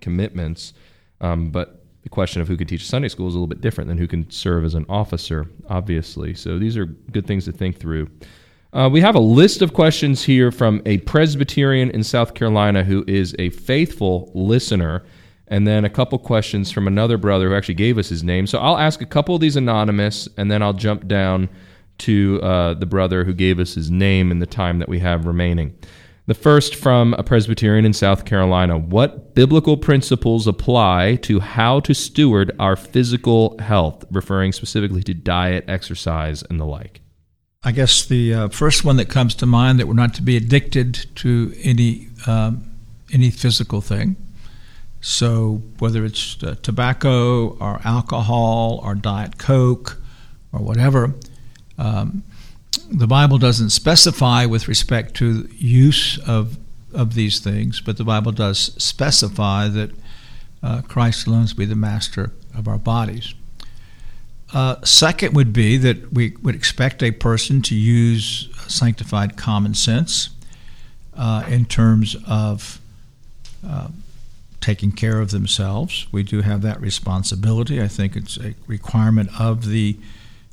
commitments. 0.00 0.72
Um, 1.20 1.50
but 1.50 1.84
the 2.02 2.08
question 2.08 2.40
of 2.40 2.46
who 2.46 2.56
can 2.56 2.68
teach 2.68 2.86
Sunday 2.86 3.08
school 3.08 3.26
is 3.26 3.34
a 3.34 3.36
little 3.36 3.48
bit 3.48 3.60
different 3.60 3.88
than 3.88 3.98
who 3.98 4.06
can 4.06 4.30
serve 4.30 4.64
as 4.64 4.74
an 4.74 4.86
officer, 4.88 5.50
obviously. 5.68 6.32
So 6.32 6.58
these 6.60 6.76
are 6.76 6.86
good 6.86 7.26
things 7.26 7.44
to 7.46 7.52
think 7.52 7.80
through. 7.80 8.08
Uh, 8.72 8.88
we 8.92 9.00
have 9.00 9.16
a 9.16 9.20
list 9.20 9.62
of 9.62 9.72
questions 9.72 10.22
here 10.22 10.52
from 10.52 10.80
a 10.86 10.98
Presbyterian 10.98 11.90
in 11.90 12.04
South 12.04 12.34
Carolina 12.34 12.84
who 12.84 13.04
is 13.08 13.34
a 13.38 13.50
faithful 13.50 14.30
listener 14.34 15.02
and 15.48 15.66
then 15.66 15.84
a 15.84 15.90
couple 15.90 16.18
questions 16.18 16.70
from 16.70 16.86
another 16.86 17.18
brother 17.18 17.48
who 17.48 17.56
actually 17.56 17.74
gave 17.74 17.98
us 17.98 18.08
his 18.08 18.22
name. 18.22 18.46
So 18.46 18.58
I'll 18.58 18.78
ask 18.78 19.00
a 19.00 19.06
couple 19.06 19.34
of 19.34 19.40
these 19.40 19.56
anonymous, 19.56 20.28
and 20.36 20.50
then 20.50 20.62
I'll 20.62 20.74
jump 20.74 21.08
down 21.08 21.48
to 21.98 22.40
uh, 22.42 22.74
the 22.74 22.86
brother 22.86 23.24
who 23.24 23.32
gave 23.32 23.58
us 23.58 23.74
his 23.74 23.90
name 23.90 24.30
in 24.30 24.38
the 24.38 24.46
time 24.46 24.78
that 24.78 24.88
we 24.88 25.00
have 25.00 25.24
remaining. 25.24 25.74
The 26.28 26.34
first 26.34 26.74
from 26.74 27.14
a 27.14 27.22
Presbyterian 27.22 27.86
in 27.86 27.94
South 27.94 28.26
Carolina. 28.26 28.76
What 28.76 29.34
biblical 29.34 29.78
principles 29.78 30.46
apply 30.46 31.16
to 31.22 31.40
how 31.40 31.80
to 31.80 31.94
steward 31.94 32.54
our 32.58 32.76
physical 32.76 33.56
health, 33.60 34.04
referring 34.10 34.52
specifically 34.52 35.02
to 35.04 35.14
diet, 35.14 35.64
exercise, 35.66 36.42
and 36.42 36.60
the 36.60 36.66
like? 36.66 37.00
I 37.62 37.72
guess 37.72 38.04
the 38.04 38.34
uh, 38.34 38.48
first 38.48 38.84
one 38.84 38.98
that 38.98 39.08
comes 39.08 39.34
to 39.36 39.46
mind 39.46 39.80
that 39.80 39.88
we're 39.88 39.94
not 39.94 40.12
to 40.14 40.22
be 40.22 40.36
addicted 40.36 41.06
to 41.16 41.54
any 41.62 42.08
um, 42.26 42.76
any 43.10 43.30
physical 43.30 43.80
thing. 43.80 44.16
So 45.00 45.62
whether 45.78 46.04
it's 46.04 46.42
uh, 46.42 46.56
tobacco 46.60 47.56
or 47.56 47.80
alcohol 47.86 48.82
or 48.84 48.94
diet 48.94 49.38
coke 49.38 49.96
or 50.52 50.60
whatever, 50.60 51.14
um, 51.78 52.22
the 52.90 53.06
Bible 53.06 53.38
doesn't 53.38 53.70
specify 53.70 54.46
with 54.46 54.68
respect 54.68 55.14
to 55.14 55.48
use 55.56 56.18
of 56.26 56.58
of 56.94 57.14
these 57.14 57.38
things, 57.38 57.80
but 57.80 57.96
the 57.98 58.04
Bible 58.04 58.32
does 58.32 58.72
specify 58.82 59.68
that 59.68 59.90
uh, 60.62 60.82
Christ 60.82 61.26
alone 61.26 61.44
is 61.44 61.52
be 61.52 61.66
the 61.66 61.76
master 61.76 62.32
of 62.56 62.66
our 62.66 62.78
bodies. 62.78 63.34
Uh, 64.52 64.82
second 64.82 65.34
would 65.34 65.52
be 65.52 65.76
that 65.76 66.12
we 66.12 66.34
would 66.42 66.54
expect 66.54 67.02
a 67.02 67.10
person 67.10 67.60
to 67.62 67.74
use 67.74 68.48
sanctified 68.66 69.36
common 69.36 69.74
sense 69.74 70.30
uh, 71.14 71.44
in 71.48 71.66
terms 71.66 72.16
of 72.26 72.80
uh, 73.66 73.88
taking 74.60 74.90
care 74.90 75.20
of 75.20 75.30
themselves. 75.30 76.06
We 76.10 76.22
do 76.22 76.40
have 76.40 76.62
that 76.62 76.80
responsibility. 76.80 77.82
I 77.82 77.88
think 77.88 78.16
it's 78.16 78.38
a 78.38 78.54
requirement 78.66 79.28
of 79.38 79.66
the 79.66 79.98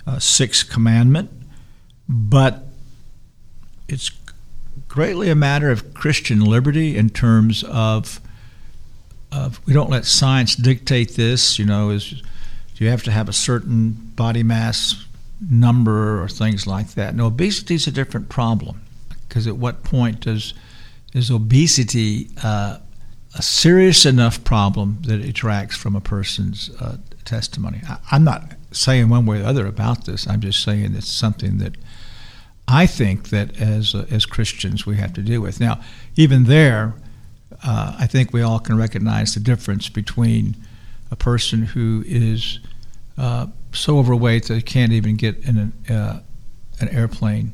uh, 0.06 0.19
sixth 0.19 0.69
commandment, 0.69 1.30
but 2.08 2.68
it's 3.88 4.12
greatly 4.88 5.30
a 5.30 5.36
matter 5.36 5.72
of 5.72 5.94
Christian 5.94 6.39
liberty 6.39 6.98
in 6.98 7.10
terms 7.10 7.63
of, 7.63 8.20
of 9.32 9.65
we 9.65 9.74
don't 9.74 9.89
let 9.89 10.06
science 10.06 10.56
dictate 10.56 11.15
this. 11.15 11.60
You 11.60 11.65
know, 11.65 11.89
is 11.89 12.22
do 12.76 12.84
you 12.84 12.89
have 12.89 13.04
to 13.04 13.12
have 13.12 13.30
a 13.30 13.34
certain 13.34 13.91
body 14.15 14.44
mass 14.44 15.06
number 15.50 16.22
or 16.22 16.28
things 16.28 16.68
like 16.68 16.94
that? 16.94 17.15
No, 17.15 17.28
obesity 17.28 17.76
is 17.76 17.88
a 17.88 17.91
different 17.91 18.30
problem 18.30 18.82
because 19.28 19.48
at 19.48 19.58
what 19.58 19.84
point 19.84 20.22
does 20.22 20.54
is 21.13 21.32
obesity 21.32 22.30
uh, 22.44 22.80
a 23.36 23.41
serious 23.41 24.06
enough 24.06 24.44
problem 24.44 25.00
that 25.02 25.20
it 25.20 25.24
detracts 25.24 25.76
from 25.76 25.96
a 25.96 26.02
person's 26.02 26.70
uh, 26.80 26.98
testimony. 27.26 27.82
I, 27.88 27.98
I'm 28.12 28.24
not 28.24 28.54
saying 28.72 29.10
one 29.10 29.26
way 29.26 29.38
or 29.38 29.44
the 29.44 29.48
other 29.48 29.68
about 29.68 30.06
this. 30.06 30.28
I'm 30.28 30.41
just 30.41 30.63
saying 30.63 30.94
it's 30.96 31.12
something 31.12 31.58
that 31.60 31.76
I 32.67 32.88
think 32.88 33.30
that 33.30 33.60
as 33.60 33.93
uh, 33.93 34.06
as 34.10 34.25
Christians 34.25 34.86
we 34.86 34.97
have 34.97 35.13
to 35.13 35.21
deal 35.21 35.41
with. 35.41 35.60
Now, 35.60 35.82
even 36.15 36.45
there, 36.45 36.95
uh, 37.63 37.95
I 37.99 38.08
think 38.08 38.34
we 38.34 38.41
all 38.41 38.60
can 38.60 38.78
recognize 38.78 39.34
the 39.34 39.39
difference 39.39 39.89
between 39.89 40.56
a 41.12 41.15
person 41.15 41.63
who 41.63 42.04
is 42.08 42.60
uh, 43.17 43.47
so 43.71 43.99
overweight 43.99 44.45
that 44.45 44.56
they 44.56 44.62
can't 44.62 44.91
even 44.91 45.15
get 45.15 45.38
in 45.45 45.58
an, 45.88 45.95
uh, 45.95 46.19
an 46.80 46.89
airplane 46.89 47.54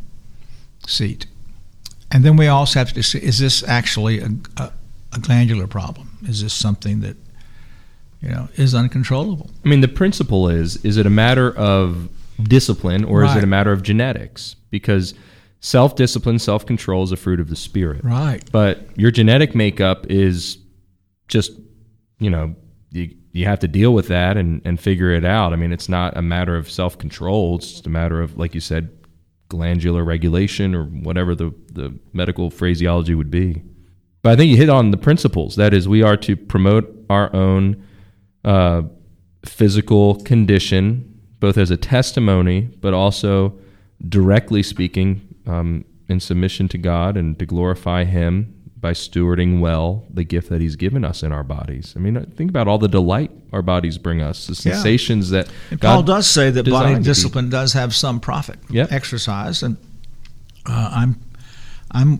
seat, 0.87 1.25
and 2.09 2.23
then 2.23 2.37
we 2.37 2.47
also 2.47 2.79
have 2.79 2.93
to 2.93 3.03
say, 3.03 3.19
is 3.19 3.39
this 3.39 3.63
actually 3.67 4.19
a, 4.19 4.29
a 4.57 4.71
a 5.13 5.19
glandular 5.19 5.67
problem? 5.67 6.17
Is 6.27 6.41
this 6.41 6.53
something 6.53 7.01
that 7.01 7.17
you 8.21 8.29
know 8.29 8.49
is 8.55 8.73
uncontrollable? 8.73 9.49
I 9.65 9.69
mean, 9.69 9.81
the 9.81 9.87
principle 9.87 10.47
is: 10.47 10.77
is 10.85 10.97
it 10.97 11.05
a 11.05 11.09
matter 11.09 11.55
of 11.55 12.09
discipline 12.41 13.03
or 13.03 13.21
right. 13.21 13.31
is 13.31 13.35
it 13.37 13.43
a 13.43 13.47
matter 13.47 13.71
of 13.71 13.83
genetics? 13.83 14.55
Because 14.71 15.13
self 15.59 15.95
discipline, 15.95 16.39
self 16.39 16.65
control 16.65 17.03
is 17.03 17.11
a 17.11 17.17
fruit 17.17 17.39
of 17.39 17.49
the 17.49 17.55
spirit. 17.55 18.03
Right. 18.03 18.43
But 18.51 18.87
your 18.97 19.11
genetic 19.11 19.53
makeup 19.53 20.07
is 20.09 20.57
just, 21.27 21.51
you 22.19 22.29
know, 22.29 22.55
you, 22.91 23.15
you 23.31 23.45
have 23.45 23.59
to 23.59 23.67
deal 23.67 23.93
with 23.93 24.07
that 24.09 24.35
and, 24.35 24.61
and 24.65 24.79
figure 24.79 25.11
it 25.11 25.23
out. 25.23 25.53
I 25.53 25.55
mean, 25.55 25.71
it's 25.71 25.87
not 25.87 26.17
a 26.17 26.21
matter 26.21 26.55
of 26.57 26.69
self 26.69 26.97
control, 26.97 27.57
it's 27.57 27.71
just 27.71 27.87
a 27.87 27.89
matter 27.89 28.21
of, 28.21 28.37
like 28.37 28.53
you 28.53 28.61
said, 28.61 28.89
glandular 29.49 30.03
regulation 30.03 30.73
or 30.73 30.85
whatever 30.85 31.35
the, 31.35 31.53
the 31.73 31.97
medical 32.13 32.49
phraseology 32.49 33.13
would 33.13 33.31
be. 33.31 33.61
But 34.21 34.33
I 34.33 34.35
think 34.35 34.51
you 34.51 34.57
hit 34.57 34.69
on 34.69 34.91
the 34.91 34.97
principles. 34.97 35.55
That 35.55 35.73
is, 35.73 35.87
we 35.87 36.03
are 36.03 36.17
to 36.17 36.35
promote 36.35 36.89
our 37.09 37.35
own 37.35 37.85
uh, 38.45 38.83
physical 39.45 40.15
condition 40.21 41.07
both 41.39 41.57
as 41.57 41.71
a 41.71 41.77
testimony, 41.77 42.61
but 42.61 42.93
also 42.93 43.59
directly 44.07 44.63
speaking 44.63 45.21
um, 45.47 45.85
in 46.07 46.19
submission 46.19 46.67
to 46.69 46.77
God 46.77 47.17
and 47.17 47.37
to 47.39 47.45
glorify 47.45 48.03
Him 48.03 48.53
by 48.79 48.93
stewarding 48.93 49.59
well 49.59 50.05
the 50.11 50.23
gift 50.23 50.49
that 50.49 50.59
He's 50.59 50.75
given 50.75 51.05
us 51.05 51.21
in 51.23 51.31
our 51.31 51.43
bodies. 51.43 51.93
I 51.95 51.99
mean, 51.99 52.23
think 52.35 52.49
about 52.49 52.67
all 52.67 52.79
the 52.79 52.87
delight 52.87 53.31
our 53.53 53.61
bodies 53.61 53.97
bring 53.97 54.21
us, 54.21 54.47
the 54.47 54.53
Yeah. 54.53 54.73
sensations 54.75 55.29
that 55.29 55.47
And 55.69 55.79
God 55.79 55.93
Paul 55.93 56.03
does 56.03 56.27
say 56.29 56.49
that 56.49 56.69
body 56.69 56.99
discipline 57.01 57.49
does 57.49 57.73
have 57.73 57.93
some 57.93 58.19
profit. 58.19 58.59
Yep. 58.69 58.91
Exercise, 58.91 59.61
and 59.61 59.77
uh, 60.65 60.89
I'm 60.93 61.19
I'm 61.91 62.19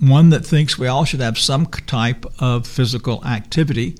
one 0.00 0.30
that 0.30 0.46
thinks 0.46 0.78
we 0.78 0.86
all 0.86 1.04
should 1.04 1.20
have 1.20 1.36
some 1.38 1.66
type 1.66 2.24
of 2.38 2.66
physical 2.66 3.24
activity, 3.24 3.96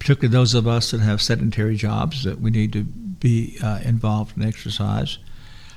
particularly 0.00 0.32
those 0.32 0.54
of 0.54 0.66
us 0.66 0.90
that 0.90 1.00
have 1.00 1.22
sedentary 1.22 1.76
jobs 1.76 2.24
that 2.24 2.40
we 2.40 2.50
need 2.50 2.72
to 2.72 2.82
be 2.82 3.56
uh, 3.62 3.78
involved 3.84 4.36
in 4.36 4.42
exercise. 4.42 5.18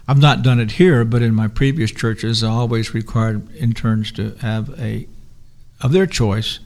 I've 0.07 0.19
not 0.19 0.41
done 0.41 0.59
it 0.59 0.71
here, 0.71 1.05
but 1.05 1.21
in 1.21 1.33
my 1.33 1.47
previous 1.47 1.91
churches, 1.91 2.43
I 2.43 2.49
always 2.49 2.93
required 2.93 3.53
interns 3.55 4.11
to 4.13 4.35
have 4.35 4.77
a 4.79 5.07
of 5.81 5.91
their 5.91 6.05
choice 6.05 6.59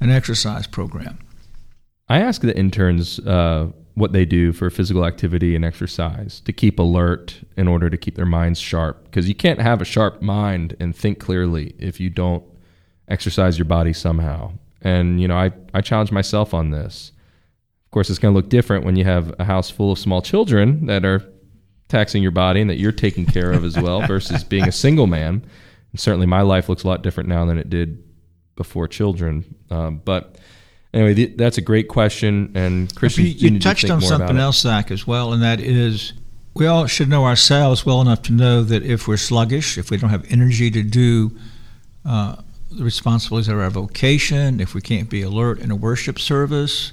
an 0.00 0.10
exercise 0.10 0.66
program. 0.66 1.18
I 2.08 2.20
ask 2.20 2.40
the 2.40 2.56
interns 2.56 3.18
uh, 3.20 3.68
what 3.94 4.12
they 4.12 4.24
do 4.24 4.52
for 4.52 4.70
physical 4.70 5.04
activity 5.04 5.54
and 5.54 5.64
exercise 5.64 6.40
to 6.40 6.52
keep 6.52 6.78
alert 6.78 7.40
in 7.56 7.68
order 7.68 7.90
to 7.90 7.96
keep 7.96 8.14
their 8.16 8.26
minds 8.26 8.58
sharp. 8.58 9.04
Because 9.04 9.28
you 9.28 9.34
can't 9.34 9.60
have 9.60 9.80
a 9.80 9.84
sharp 9.84 10.22
mind 10.22 10.74
and 10.80 10.96
think 10.96 11.18
clearly 11.20 11.74
if 11.78 12.00
you 12.00 12.08
don't 12.10 12.42
exercise 13.08 13.58
your 13.58 13.66
body 13.66 13.92
somehow. 13.92 14.52
And, 14.80 15.20
you 15.20 15.28
know, 15.28 15.36
I, 15.36 15.52
I 15.74 15.82
challenge 15.82 16.10
myself 16.10 16.54
on 16.54 16.70
this. 16.70 17.12
Of 17.84 17.90
course, 17.90 18.08
it's 18.08 18.18
going 18.18 18.32
to 18.32 18.36
look 18.36 18.48
different 18.48 18.84
when 18.84 18.96
you 18.96 19.04
have 19.04 19.34
a 19.38 19.44
house 19.44 19.68
full 19.68 19.92
of 19.92 19.98
small 19.98 20.22
children 20.22 20.86
that 20.86 21.04
are 21.04 21.22
taxing 21.90 22.22
your 22.22 22.30
body 22.30 22.60
and 22.60 22.70
that 22.70 22.78
you're 22.78 22.92
taking 22.92 23.26
care 23.26 23.52
of 23.52 23.64
as 23.64 23.76
well 23.78 24.00
versus 24.06 24.44
being 24.44 24.66
a 24.66 24.72
single 24.72 25.06
man. 25.06 25.44
And 25.92 26.00
certainly 26.00 26.26
my 26.26 26.42
life 26.42 26.68
looks 26.68 26.84
a 26.84 26.88
lot 26.88 27.02
different 27.02 27.28
now 27.28 27.44
than 27.44 27.58
it 27.58 27.68
did 27.68 28.02
before 28.56 28.88
children. 28.88 29.54
Um, 29.70 30.00
but 30.04 30.36
anyway, 30.94 31.14
th- 31.14 31.36
that's 31.36 31.58
a 31.58 31.62
great 31.62 31.88
question. 31.88 32.52
And 32.54 32.94
Christian, 32.94 33.26
You, 33.26 33.32
you 33.32 33.50
to 33.50 33.58
touched 33.58 33.82
think 33.82 33.94
on 33.94 34.00
something 34.00 34.38
else, 34.38 34.60
Zach, 34.60 34.90
as 34.90 35.06
well, 35.06 35.32
and 35.32 35.42
that 35.42 35.60
is 35.60 36.12
we 36.54 36.66
all 36.66 36.86
should 36.86 37.08
know 37.08 37.24
ourselves 37.24 37.86
well 37.86 38.00
enough 38.00 38.22
to 38.22 38.32
know 38.32 38.62
that 38.62 38.82
if 38.82 39.06
we're 39.06 39.16
sluggish, 39.16 39.78
if 39.78 39.90
we 39.90 39.96
don't 39.96 40.10
have 40.10 40.26
energy 40.30 40.70
to 40.70 40.82
do 40.82 41.36
uh, 42.04 42.36
the 42.70 42.84
responsibilities 42.84 43.48
of 43.48 43.58
our 43.58 43.70
vocation, 43.70 44.60
if 44.60 44.74
we 44.74 44.80
can't 44.80 45.08
be 45.08 45.22
alert 45.22 45.60
in 45.60 45.70
a 45.70 45.76
worship 45.76 46.18
service, 46.18 46.92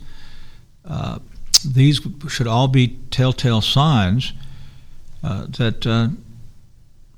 uh, 0.86 1.20
these 1.66 2.00
should 2.30 2.48
all 2.48 2.68
be 2.68 3.00
telltale 3.10 3.62
signs 3.62 4.34
that 5.22 5.86
uh, 5.86 6.10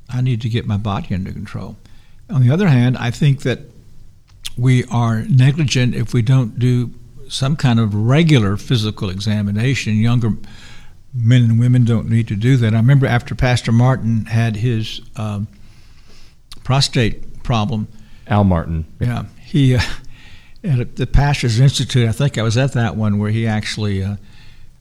I 0.10 0.22
need 0.22 0.42
to 0.42 0.50
get 0.50 0.66
my 0.66 0.78
body 0.78 1.14
under 1.14 1.32
control. 1.32 1.78
On 2.30 2.42
the 2.42 2.52
other 2.52 2.68
hand, 2.68 2.98
I 2.98 3.12
think 3.12 3.42
that 3.42 3.60
we 4.58 4.84
are 4.86 5.22
negligent 5.24 5.96
if 5.96 6.14
we 6.14 6.22
don't 6.22 6.60
do 6.60 6.92
some 7.28 7.56
kind 7.56 7.80
of 7.80 7.94
regular 7.94 8.58
physical 8.58 9.10
examination. 9.10 9.96
Younger 9.96 10.34
men 11.14 11.44
and 11.44 11.60
women 11.60 11.86
don't 11.86 12.10
need 12.10 12.28
to 12.28 12.36
do 12.36 12.58
that. 12.58 12.74
I 12.74 12.78
remember 12.78 13.06
after 13.06 13.36
Pastor 13.36 13.72
Martin 13.72 14.26
had 14.26 14.58
his 14.58 15.02
um, 15.16 15.48
prostate 16.64 17.44
problem, 17.44 17.88
Al 18.28 18.44
Martin. 18.44 18.86
yeah, 19.00 19.26
he 19.42 19.76
uh, 19.76 19.82
at 20.64 20.98
the 20.98 21.08
Pastors 21.08 21.60
Institute. 21.60 22.08
I 22.08 22.12
think 22.12 22.38
I 22.38 22.44
was 22.44 22.58
at 22.58 22.74
that 22.74 22.96
one 22.96 23.18
where 23.18 23.32
he 23.32 23.48
actually 23.48 24.04
uh, 24.04 24.18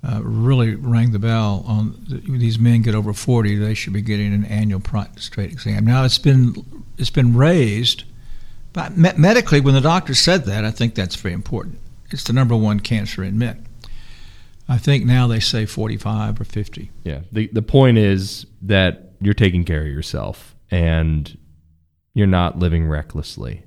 uh, 0.03 0.21
really 0.23 0.75
rang 0.75 1.13
the 1.13 1.19
bell 1.19 1.65
on 1.67 2.05
the, 2.09 2.39
these 2.39 2.59
men 2.59 2.83
get 2.83 2.95
over 2.95 3.13
forty. 3.13 3.57
They 3.57 3.75
should 3.75 3.93
be 3.93 4.03
getting 4.03 4.33
an 4.33 4.45
annual 4.45 4.81
prostate 4.81 5.51
exam. 5.53 5.85
Now 5.85 6.05
it's 6.05 6.19
been 6.19 6.85
it's 6.97 7.11
been 7.11 7.37
raised, 7.37 8.05
but 8.73 8.97
me- 8.97 9.13
medically, 9.17 9.61
when 9.61 9.75
the 9.75 9.81
doctor 9.81 10.15
said 10.15 10.45
that, 10.45 10.65
I 10.65 10.71
think 10.71 10.95
that's 10.95 11.17
very 11.17 11.35
important. 11.35 11.79
It's 12.11 12.25
the 12.25 12.33
number 12.33 12.57
one 12.57 12.81
cancer 12.81 13.23
in 13.25 13.39
men. 13.39 13.67
I 14.69 14.79
think 14.79 15.05
now 15.05 15.27
they 15.27 15.41
say 15.41 15.67
forty-five 15.67 16.41
or 16.41 16.45
fifty. 16.45 16.91
Yeah. 17.03 17.21
The 17.33 17.49
the 17.53 17.63
point 17.63 17.99
is 17.99 18.47
that 18.63 19.13
you're 19.21 19.35
taking 19.35 19.65
care 19.65 19.81
of 19.81 19.89
yourself 19.89 20.55
and 20.71 21.37
you're 22.15 22.27
not 22.27 22.59
living 22.59 22.87
recklessly. 22.87 23.65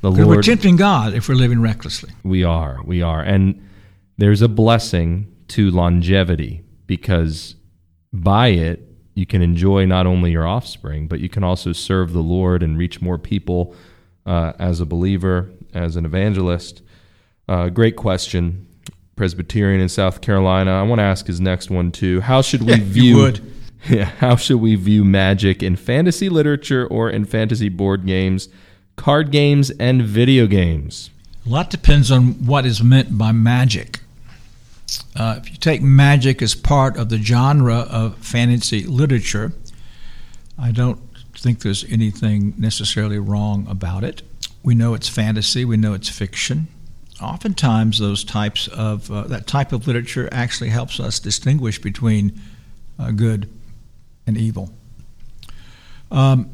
The 0.00 0.10
Because 0.10 0.26
we're 0.26 0.42
tempting 0.42 0.76
God 0.76 1.14
if 1.14 1.28
we're 1.28 1.34
living 1.34 1.60
recklessly. 1.60 2.12
We 2.22 2.44
are. 2.44 2.80
We 2.84 3.02
are. 3.02 3.20
And 3.20 3.66
there's 4.18 4.40
a 4.40 4.48
blessing 4.48 5.35
to 5.48 5.70
longevity 5.70 6.62
because 6.86 7.54
by 8.12 8.48
it, 8.48 8.82
you 9.14 9.26
can 9.26 9.42
enjoy 9.42 9.86
not 9.86 10.06
only 10.06 10.32
your 10.32 10.46
offspring, 10.46 11.08
but 11.08 11.20
you 11.20 11.28
can 11.28 11.42
also 11.42 11.72
serve 11.72 12.12
the 12.12 12.22
Lord 12.22 12.62
and 12.62 12.76
reach 12.76 13.00
more 13.00 13.18
people 13.18 13.74
uh, 14.26 14.52
as 14.58 14.80
a 14.80 14.86
believer, 14.86 15.50
as 15.72 15.96
an 15.96 16.04
evangelist. 16.04 16.82
Uh, 17.48 17.68
great 17.68 17.96
question. 17.96 18.66
Presbyterian 19.16 19.80
in 19.80 19.88
South 19.88 20.20
Carolina. 20.20 20.72
I 20.72 20.82
want 20.82 20.98
to 20.98 21.04
ask 21.04 21.26
his 21.26 21.40
next 21.40 21.70
one 21.70 21.90
too. 21.90 22.20
How 22.20 22.42
should 22.42 22.62
we 22.62 22.74
You 22.74 22.84
view 22.84 23.16
would. 23.16 23.52
Yeah, 23.88 24.06
how 24.06 24.34
should 24.34 24.56
we 24.56 24.74
view 24.74 25.04
magic 25.04 25.62
in 25.62 25.76
fantasy 25.76 26.28
literature 26.28 26.88
or 26.88 27.08
in 27.08 27.24
fantasy 27.24 27.68
board 27.68 28.04
games, 28.04 28.48
card 28.96 29.30
games, 29.30 29.70
and 29.70 30.02
video 30.02 30.48
games? 30.48 31.10
A 31.46 31.48
lot 31.48 31.70
depends 31.70 32.10
on 32.10 32.32
what 32.46 32.66
is 32.66 32.82
meant 32.82 33.16
by 33.16 33.30
magic. 33.30 34.00
Uh, 35.14 35.36
if 35.38 35.50
you 35.50 35.56
take 35.56 35.82
magic 35.82 36.42
as 36.42 36.54
part 36.54 36.96
of 36.96 37.08
the 37.08 37.18
genre 37.18 37.86
of 37.90 38.16
fantasy 38.18 38.84
literature, 38.84 39.52
I 40.58 40.70
don't 40.70 41.00
think 41.36 41.60
there's 41.60 41.84
anything 41.84 42.54
necessarily 42.56 43.18
wrong 43.18 43.66
about 43.68 44.04
it. 44.04 44.22
We 44.62 44.74
know 44.74 44.94
it's 44.94 45.08
fantasy, 45.08 45.64
we 45.64 45.76
know 45.76 45.94
it's 45.94 46.08
fiction. 46.08 46.68
Oftentimes, 47.20 47.98
those 47.98 48.24
types 48.24 48.68
of 48.68 49.10
uh, 49.10 49.22
that 49.22 49.46
type 49.46 49.72
of 49.72 49.86
literature 49.86 50.28
actually 50.32 50.70
helps 50.70 51.00
us 51.00 51.18
distinguish 51.18 51.80
between 51.80 52.38
uh, 52.98 53.10
good 53.10 53.48
and 54.26 54.36
evil. 54.36 54.70
Um, 56.10 56.50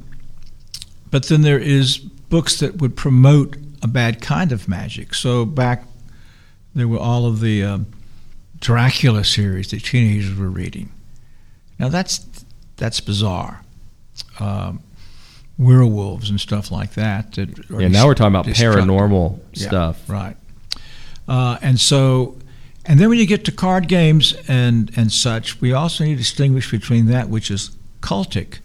but 1.10 1.26
then 1.26 1.42
there 1.42 1.58
is 1.58 1.98
books 1.98 2.60
that 2.60 2.76
would 2.76 2.96
promote 2.96 3.56
a 3.82 3.88
bad 3.88 4.22
kind 4.22 4.52
of 4.52 4.68
magic. 4.68 5.14
So 5.14 5.44
back 5.44 5.84
there 6.74 6.88
were 6.88 6.98
all 6.98 7.26
of 7.26 7.40
the 7.40 7.64
um, 7.64 7.86
Dracula 8.62 9.24
series 9.24 9.70
that 9.72 9.84
teenagers 9.84 10.34
were 10.38 10.48
reading. 10.48 10.92
Now 11.78 11.88
that's 11.88 12.26
that's 12.76 13.00
bizarre. 13.00 13.62
Um, 14.38 14.80
werewolves 15.58 16.30
and 16.30 16.40
stuff 16.40 16.70
like 16.70 16.94
that. 16.94 17.32
that 17.32 17.48
Yeah, 17.70 17.88
now 17.88 18.06
we're 18.06 18.14
talking 18.14 18.34
about 18.34 18.46
paranormal 18.46 19.40
Yeah, 19.52 19.68
stuff. 19.68 20.08
right? 20.08 20.36
Uh, 21.28 21.58
and 21.60 21.78
so, 21.78 22.36
and 22.86 22.98
then 23.00 23.08
when 23.08 23.18
you 23.18 23.26
get 23.26 23.44
to 23.46 23.52
card 23.52 23.88
games 23.88 24.34
and 24.46 24.90
and 24.96 25.10
such, 25.12 25.60
we 25.60 25.72
also 25.72 26.04
need 26.04 26.12
to 26.14 26.18
distinguish 26.18 26.70
between 26.70 27.06
that 27.06 27.28
which 27.28 27.50
is 27.50 27.76
cultic 28.00 28.58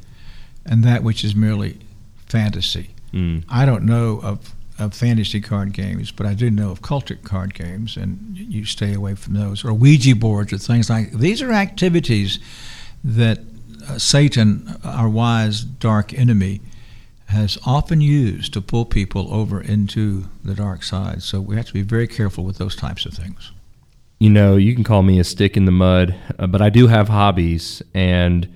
and 0.65 0.83
that 0.83 1.03
which 1.03 1.23
is 1.23 1.35
merely 1.35 1.79
fantasy. 2.27 2.91
Mm. 3.13 3.45
I 3.49 3.65
don't 3.65 3.83
know 3.83 4.19
of, 4.21 4.53
of 4.79 4.93
fantasy 4.93 5.41
card 5.41 5.73
games, 5.73 6.11
but 6.11 6.25
I 6.25 6.33
do 6.33 6.51
know 6.51 6.71
of 6.71 6.81
cultic 6.81 7.23
card 7.23 7.53
games, 7.53 7.97
and 7.97 8.37
you 8.37 8.65
stay 8.65 8.93
away 8.93 9.15
from 9.15 9.33
those. 9.33 9.65
Or 9.65 9.73
Ouija 9.73 10.15
boards 10.15 10.53
or 10.53 10.57
things 10.57 10.89
like 10.89 11.11
these 11.11 11.41
are 11.41 11.51
activities 11.51 12.39
that 13.03 13.39
uh, 13.87 13.97
Satan, 13.97 14.75
our 14.83 15.09
wise 15.09 15.63
dark 15.63 16.13
enemy, 16.13 16.61
has 17.27 17.57
often 17.65 18.01
used 18.01 18.53
to 18.53 18.61
pull 18.61 18.85
people 18.85 19.33
over 19.33 19.59
into 19.61 20.25
the 20.43 20.53
dark 20.53 20.83
side. 20.83 21.21
So 21.23 21.41
we 21.41 21.55
have 21.55 21.65
to 21.65 21.73
be 21.73 21.81
very 21.81 22.07
careful 22.07 22.43
with 22.43 22.57
those 22.57 22.75
types 22.75 23.05
of 23.05 23.13
things. 23.13 23.51
You 24.19 24.29
know, 24.29 24.55
you 24.55 24.73
can 24.73 24.83
call 24.83 25.03
me 25.03 25.19
a 25.19 25.23
stick 25.23 25.57
in 25.57 25.65
the 25.65 25.71
mud, 25.71 26.15
uh, 26.39 26.47
but 26.47 26.61
I 26.61 26.69
do 26.69 26.87
have 26.87 27.09
hobbies. 27.09 27.81
And 27.93 28.47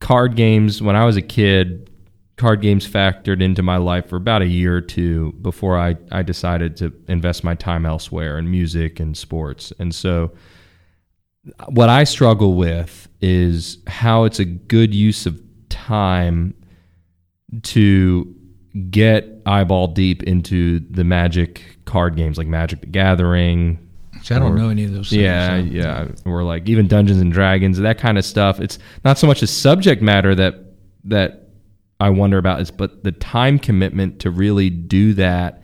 card 0.00 0.36
games, 0.36 0.82
when 0.82 0.96
I 0.96 1.04
was 1.04 1.16
a 1.16 1.22
kid, 1.22 1.89
card 2.40 2.60
games 2.62 2.88
factored 2.88 3.42
into 3.42 3.62
my 3.62 3.76
life 3.76 4.08
for 4.08 4.16
about 4.16 4.40
a 4.42 4.46
year 4.46 4.74
or 4.76 4.80
two 4.80 5.32
before 5.42 5.78
I, 5.78 5.96
I 6.10 6.22
decided 6.22 6.76
to 6.78 6.92
invest 7.06 7.44
my 7.44 7.54
time 7.54 7.84
elsewhere 7.86 8.38
in 8.38 8.50
music 8.50 8.98
and 8.98 9.16
sports. 9.16 9.72
And 9.78 9.94
so, 9.94 10.32
what 11.68 11.88
I 11.88 12.04
struggle 12.04 12.54
with 12.54 13.08
is 13.20 13.78
how 13.86 14.24
it's 14.24 14.38
a 14.38 14.44
good 14.44 14.94
use 14.94 15.26
of 15.26 15.40
time 15.68 16.54
to 17.62 18.34
get 18.90 19.26
eyeball 19.46 19.88
deep 19.88 20.22
into 20.22 20.80
the 20.90 21.04
magic 21.04 21.76
card 21.84 22.16
games 22.16 22.38
like 22.38 22.46
Magic 22.46 22.80
the 22.80 22.86
Gathering. 22.86 23.78
See, 24.22 24.34
I 24.34 24.38
don't 24.38 24.52
Or- 24.52 24.58
know 24.58 24.68
any 24.68 24.84
of 24.84 24.92
those 24.92 25.10
things. 25.10 25.22
Yeah, 25.22 25.58
so- 25.60 25.64
yeah, 25.64 26.08
or 26.24 26.42
like 26.42 26.68
even 26.68 26.86
Dungeons 26.86 27.20
and 27.20 27.32
Dragons, 27.32 27.78
that 27.78 27.98
kind 27.98 28.16
of 28.18 28.24
stuff. 28.24 28.60
It's 28.60 28.78
not 29.04 29.18
so 29.18 29.26
much 29.26 29.40
the 29.40 29.46
subject 29.46 30.02
matter 30.02 30.34
that 30.34 30.54
that 31.04 31.48
I 32.00 32.10
wonder 32.10 32.38
about, 32.38 32.60
is 32.60 32.70
but 32.70 33.04
the 33.04 33.12
time 33.12 33.58
commitment 33.58 34.20
to 34.20 34.30
really 34.30 34.70
do 34.70 35.14
that 35.14 35.62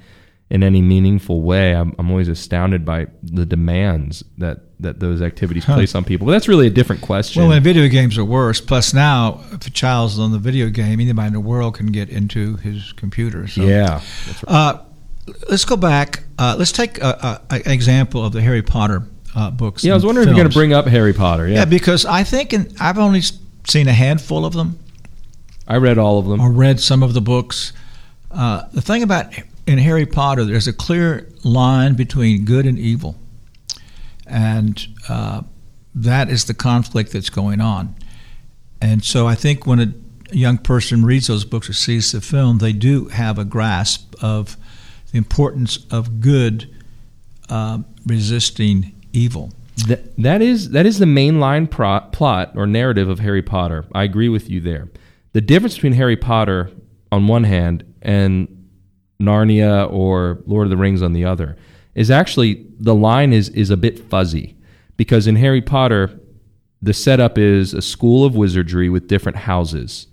in 0.49 0.63
any 0.63 0.81
meaningful 0.81 1.43
way. 1.43 1.75
I'm, 1.75 1.95
I'm 1.99 2.11
always 2.11 2.29
astounded 2.29 2.85
by 2.85 3.07
the 3.23 3.47
demands 3.47 4.23
that 4.39 4.61
that 4.79 5.01
those 5.01 5.23
activities 5.23 5.65
place 5.65 5.95
on 5.95 6.05
people. 6.05 6.27
But 6.27 6.33
that's 6.33 6.49
really 6.49 6.67
a 6.67 6.71
different 6.71 7.01
question. 7.01 7.43
Well, 7.43 7.53
and 7.53 7.65
video 7.65 7.89
games 7.89 8.19
are 8.19 8.25
worse. 8.25 8.61
Plus, 8.61 8.93
now 8.93 9.43
if 9.53 9.67
a 9.67 9.71
child's 9.71 10.19
on 10.19 10.33
the 10.33 10.39
video 10.39 10.69
game, 10.69 11.01
anybody 11.01 11.29
in 11.29 11.33
the 11.33 11.41
world 11.41 11.77
can 11.77 11.87
get 11.87 12.11
into 12.11 12.57
his 12.57 12.93
computer. 12.93 13.47
So. 13.47 13.63
yeah. 13.63 14.03
Uh, 14.47 14.79
let's 15.49 15.65
go 15.65 15.77
back. 15.77 16.25
Uh, 16.39 16.57
let's 16.59 16.73
take 16.73 16.99
a, 16.99 17.41
a, 17.51 17.55
an 17.55 17.73
example 17.73 18.25
of 18.25 18.33
the 18.33 18.43
Harry 18.43 18.63
Potter 18.63 19.03
uh, 19.35 19.51
books. 19.51 19.83
Yeah, 19.83 19.93
I 19.93 19.95
was 19.95 20.05
and 20.05 20.09
wondering 20.09 20.29
if 20.29 20.35
you're 20.35 20.43
going 20.43 20.51
to 20.51 20.55
bring 20.55 20.73
up 20.75 20.87
Harry 20.87 21.15
Potter. 21.15 21.49
Yeah, 21.49 21.61
Yeah, 21.61 21.65
because 21.65 22.05
I 22.05 22.23
think 22.23 22.53
in, 22.53 22.71
I've 22.79 22.99
only 22.99 23.23
seen 23.67 23.89
a 23.89 23.93
handful 23.93 24.45
of 24.45 24.53
them 24.53 24.79
I 25.67 25.77
read 25.77 25.99
all 25.99 26.19
of 26.19 26.27
them. 26.27 26.41
or 26.41 26.51
read 26.51 26.81
some 26.81 27.03
of 27.03 27.15
the 27.15 27.21
books. 27.21 27.73
Uh, 28.31 28.65
the 28.73 28.83
thing 28.83 29.03
about 29.03 29.33
in 29.67 29.79
Harry 29.79 30.07
Potter, 30.07 30.45
there's 30.45 30.69
a 30.69 30.73
clear 30.73 31.29
line 31.43 31.95
between 31.95 32.45
good 32.45 32.67
and 32.67 32.79
evil, 32.79 33.17
and 34.27 34.87
uh, 35.09 35.43
that 35.95 36.29
is 36.29 36.45
the 36.45 36.55
conflict 36.55 37.13
that's 37.13 37.31
going 37.31 37.61
on. 37.61 37.95
And 38.81 39.03
so 39.03 39.27
I 39.27 39.35
think 39.35 39.67
when 39.67 39.81
a 39.81 40.35
young 40.35 40.59
person 40.59 41.05
reads 41.05 41.29
those 41.29 41.45
books 41.45 41.69
or 41.69 41.73
sees 41.73 42.13
the 42.13 42.21
film, 42.21 42.59
they 42.59 42.73
do 42.73 43.07
have 43.07 43.39
a 43.39 43.45
grasp 43.45 44.15
of 44.23 44.57
the 45.13 45.19
importance 45.19 45.87
of 45.91 46.21
good 46.21 46.75
uh, 47.49 47.79
resisting 48.05 48.95
evil. 49.13 49.53
That, 49.89 50.17
that 50.17 50.43
is 50.43 50.71
that 50.71 50.87
is 50.87 50.99
the 50.99 51.07
mainline 51.07 51.71
pro- 51.71 52.01
plot 52.01 52.53
or 52.57 52.67
narrative 52.67 53.09
of 53.09 53.19
Harry 53.21 53.43
Potter. 53.43 53.85
I 53.93 54.05
agree 54.05 54.29
with 54.29 54.49
you 54.49 54.61
there. 54.61 54.89
The 55.37 55.43
difference 55.43 55.75
between 55.75 55.93
Harry 55.93 56.17
Potter 56.17 56.71
on 57.13 57.27
one 57.27 57.45
hand 57.45 57.85
and 58.01 58.71
Narnia 59.21 59.93
or 59.93 60.43
Lord 60.47 60.65
of 60.65 60.71
the 60.71 60.79
Rings 60.79 61.03
on 61.03 61.13
the 61.13 61.27
other 61.27 61.59
is 61.95 62.11
actually 62.11 62.65
the 62.81 62.95
line 62.95 63.35
is 63.35 63.51
is 63.51 63.69
a 63.69 63.77
bit 63.77 63.99
fuzzy 63.99 64.57
because 64.97 65.27
in 65.27 65.37
Harry 65.37 65.61
Potter 65.61 66.19
the 66.81 66.95
setup 66.95 67.37
is 67.37 67.75
a 67.75 67.83
school 67.83 68.25
of 68.25 68.35
wizardry 68.35 68.89
with 68.89 69.09
different 69.09 69.37
houses. 69.37 70.07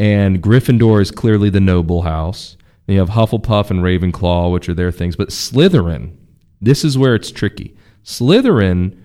And 0.00 0.42
Gryffindor 0.42 1.00
is 1.00 1.12
clearly 1.12 1.48
the 1.48 1.60
noble 1.60 2.02
house. 2.02 2.56
And 2.88 2.94
you 2.94 2.98
have 2.98 3.10
Hufflepuff 3.10 3.70
and 3.70 3.84
Ravenclaw, 3.84 4.52
which 4.52 4.68
are 4.68 4.74
their 4.74 4.90
things. 4.90 5.14
But 5.14 5.28
Slytherin, 5.28 6.16
this 6.60 6.84
is 6.84 6.98
where 6.98 7.14
it's 7.14 7.30
tricky. 7.30 7.76
Slytherin 8.02 8.98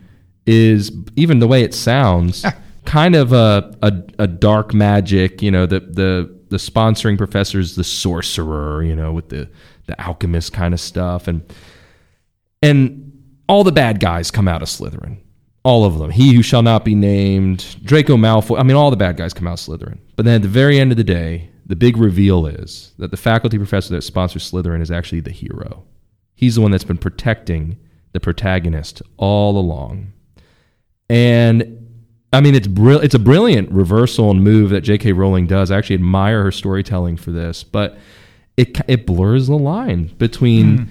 is, 0.48 0.92
even 1.16 1.38
the 1.38 1.48
way 1.48 1.62
it 1.62 1.76
sounds, 1.76 2.44
kind 2.86 3.16
of 3.16 3.34
a, 3.34 3.76
a, 3.82 3.94
a 4.20 4.28
dark 4.28 4.74
magic. 4.74 5.42
You 5.42 5.52
know, 5.52 5.66
the, 5.66 5.80
the, 5.80 6.40
the 6.50 6.58
sponsoring 6.58 7.18
professor 7.18 7.60
is 7.60 7.76
the 7.76 7.84
sorcerer, 7.84 8.84
you 8.84 8.96
know, 8.96 9.12
with 9.12 9.30
the, 9.30 9.50
the 9.88 10.00
alchemist 10.02 10.54
kind 10.54 10.74
of 10.74 10.80
stuff. 10.80 11.28
And, 11.28 11.42
and 12.62 13.12
all 13.48 13.64
the 13.64 13.72
bad 13.72 14.00
guys 14.00 14.32
come 14.32 14.48
out 14.48 14.62
of 14.62 14.68
Slytherin 14.68 15.18
all 15.64 15.86
of 15.86 16.00
them. 16.00 16.12
He 16.12 16.34
who 16.34 16.42
shall 16.42 16.62
not 16.62 16.84
be 16.84 16.96
named, 16.96 17.78
Draco 17.84 18.18
Malfoy. 18.18 18.60
I 18.60 18.64
mean, 18.64 18.76
all 18.76 18.90
the 18.90 18.98
bad 18.98 19.18
guys 19.18 19.34
come 19.34 19.48
out 19.48 19.58
Slytherin. 19.58 20.00
But 20.16 20.26
then 20.26 20.36
at 20.36 20.42
the 20.42 20.48
very 20.48 20.80
end 20.80 20.92
of 20.92 20.98
the 20.98 21.04
day, 21.04 21.50
the 21.66 21.76
big 21.76 21.98
reveal 21.98 22.48
is 22.48 22.94
that 22.98 23.12
the 23.12 23.18
faculty 23.18 23.58
professor 23.58 23.94
that 23.94 24.02
sponsors 24.02 24.50
Slytherin 24.52 24.82
is 24.82 24.92
actually 24.92 25.22
the 25.22 25.32
hero. 25.32 25.86
He's 26.36 26.56
the 26.56 26.62
one 26.62 26.72
that's 26.72 26.84
been 26.84 26.98
protecting 26.98 27.78
the 28.14 28.20
protagonist 28.20 29.02
all 29.18 29.58
along. 29.58 30.14
And 31.10 31.81
I 32.34 32.40
mean, 32.42 32.56
it's 32.56 32.68
brill- 32.68 33.02
it's 33.02 33.16
a 33.16 33.20
brilliant 33.20 33.72
reversal 33.72 34.32
and 34.32 34.44
move 34.44 34.70
that 34.70 34.82
J.K. 34.82 35.12
Rowling 35.14 35.48
does. 35.48 35.70
I 35.72 35.78
actually 35.78 35.96
admire 35.96 36.44
her 36.44 36.52
storytelling 36.52 37.18
for 37.18 37.32
this, 37.32 37.64
but 37.64 37.98
it 38.58 38.78
it 38.88 39.06
blurs 39.06 39.48
the 39.48 39.58
line 39.58 40.12
between 40.18 40.88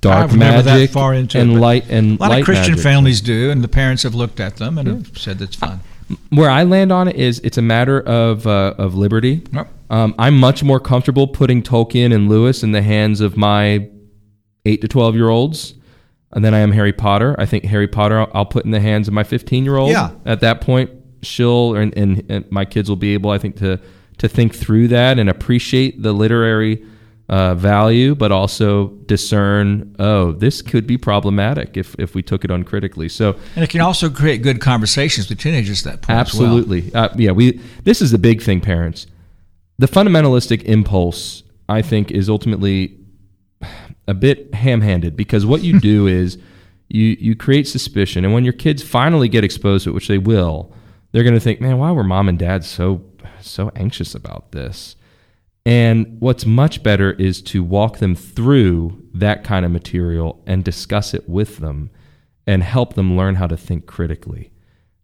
dark 0.00 0.32
never 0.32 0.62
that 0.62 0.74
magic 0.74 0.90
far 0.90 1.12
into 1.14 1.38
and 1.38 1.54
but 1.54 1.60
light 1.60 1.84
and 1.90 2.18
A 2.18 2.22
lot 2.22 2.30
light 2.30 2.38
of 2.40 2.44
Christian 2.46 2.72
magic. 2.72 2.82
families 2.82 3.20
do, 3.20 3.50
and 3.50 3.62
the 3.62 3.68
parents 3.68 4.02
have 4.02 4.14
looked 4.14 4.40
at 4.40 4.56
them 4.56 4.78
and 4.78 4.88
have 4.88 5.18
said 5.18 5.38
that's 5.38 5.56
fine. 5.56 5.80
where 6.30 6.48
I 6.50 6.62
land 6.62 6.92
on 6.92 7.08
it 7.08 7.16
is 7.16 7.38
it's 7.40 7.58
a 7.58 7.62
matter 7.62 8.00
of 8.00 8.46
uh, 8.46 8.74
of 8.78 8.94
liberty. 8.94 9.42
Yep. 9.52 9.68
Um, 9.90 10.14
I'm 10.18 10.36
much 10.38 10.62
more 10.64 10.80
comfortable 10.80 11.28
putting 11.28 11.62
Tolkien 11.62 12.12
and 12.14 12.28
Lewis 12.28 12.62
in 12.62 12.72
the 12.72 12.82
hands 12.82 13.20
of 13.20 13.36
my 13.36 13.88
eight 14.64 14.80
to 14.80 14.88
twelve 14.88 15.14
year 15.16 15.28
olds 15.28 15.74
than 16.32 16.52
I 16.54 16.58
am 16.58 16.72
Harry 16.72 16.92
Potter. 16.92 17.34
I 17.38 17.46
think 17.46 17.64
Harry 17.64 17.88
Potter 17.88 18.18
I'll- 18.20 18.30
I'll 18.34 18.46
put 18.46 18.64
in 18.64 18.70
the 18.70 18.80
hands 18.80 19.08
of 19.08 19.14
my 19.14 19.24
15 19.24 19.64
year 19.64 19.76
old. 19.76 19.90
Yeah. 19.90 20.10
At 20.24 20.40
that 20.40 20.60
point, 20.60 20.90
she'll 21.22 21.74
and, 21.76 21.96
and, 21.96 22.22
and 22.28 22.44
my 22.50 22.64
kids 22.64 22.88
will 22.88 22.96
be 22.96 23.14
able, 23.14 23.30
I 23.30 23.38
think, 23.38 23.56
to 23.56 23.80
to 24.18 24.28
think 24.28 24.54
through 24.54 24.88
that 24.88 25.18
and 25.18 25.28
appreciate 25.28 26.02
the 26.02 26.12
literary 26.12 26.82
uh, 27.28 27.54
value, 27.54 28.14
but 28.14 28.32
also 28.32 28.88
discern, 29.06 29.94
oh, 29.98 30.32
this 30.32 30.62
could 30.62 30.86
be 30.86 30.96
problematic 30.96 31.76
if 31.76 31.94
if 31.98 32.14
we 32.14 32.22
took 32.22 32.44
it 32.44 32.50
uncritically. 32.50 33.08
So 33.08 33.36
And 33.54 33.62
it 33.64 33.70
can 33.70 33.80
also 33.80 34.08
create 34.10 34.42
good 34.42 34.60
conversations 34.60 35.28
with 35.28 35.38
teenagers 35.38 35.86
at 35.86 35.92
that 35.92 36.02
point. 36.02 36.18
as 36.28 36.34
well. 36.34 36.46
Absolutely. 36.56 36.94
Uh, 36.94 37.08
yeah, 37.16 37.32
we 37.32 37.60
this 37.84 38.00
is 38.02 38.10
the 38.10 38.18
big 38.18 38.42
thing 38.42 38.60
parents. 38.60 39.06
The 39.78 39.86
fundamentalistic 39.88 40.62
impulse 40.64 41.42
I 41.68 41.82
think 41.82 42.10
is 42.10 42.28
ultimately 42.30 42.96
a 44.08 44.14
bit 44.14 44.54
ham-handed 44.54 45.16
because 45.16 45.44
what 45.44 45.62
you 45.62 45.80
do 45.80 46.06
is 46.06 46.38
you 46.88 47.16
you 47.18 47.34
create 47.34 47.66
suspicion 47.66 48.24
and 48.24 48.32
when 48.32 48.44
your 48.44 48.52
kids 48.52 48.82
finally 48.82 49.28
get 49.28 49.44
exposed 49.44 49.84
to 49.84 49.90
it, 49.90 49.94
which 49.94 50.08
they 50.08 50.18
will, 50.18 50.72
they're 51.12 51.24
going 51.24 51.34
to 51.34 51.40
think, 51.40 51.60
"Man, 51.60 51.78
why 51.78 51.90
were 51.92 52.04
mom 52.04 52.28
and 52.28 52.38
dad 52.38 52.64
so 52.64 53.02
so 53.40 53.70
anxious 53.74 54.14
about 54.14 54.52
this?" 54.52 54.96
And 55.66 56.20
what's 56.20 56.46
much 56.46 56.84
better 56.84 57.10
is 57.14 57.42
to 57.42 57.64
walk 57.64 57.98
them 57.98 58.14
through 58.14 59.02
that 59.14 59.42
kind 59.42 59.64
of 59.64 59.72
material 59.72 60.40
and 60.46 60.62
discuss 60.62 61.12
it 61.12 61.28
with 61.28 61.56
them 61.56 61.90
and 62.46 62.62
help 62.62 62.94
them 62.94 63.16
learn 63.16 63.34
how 63.34 63.48
to 63.48 63.56
think 63.56 63.86
critically. 63.86 64.52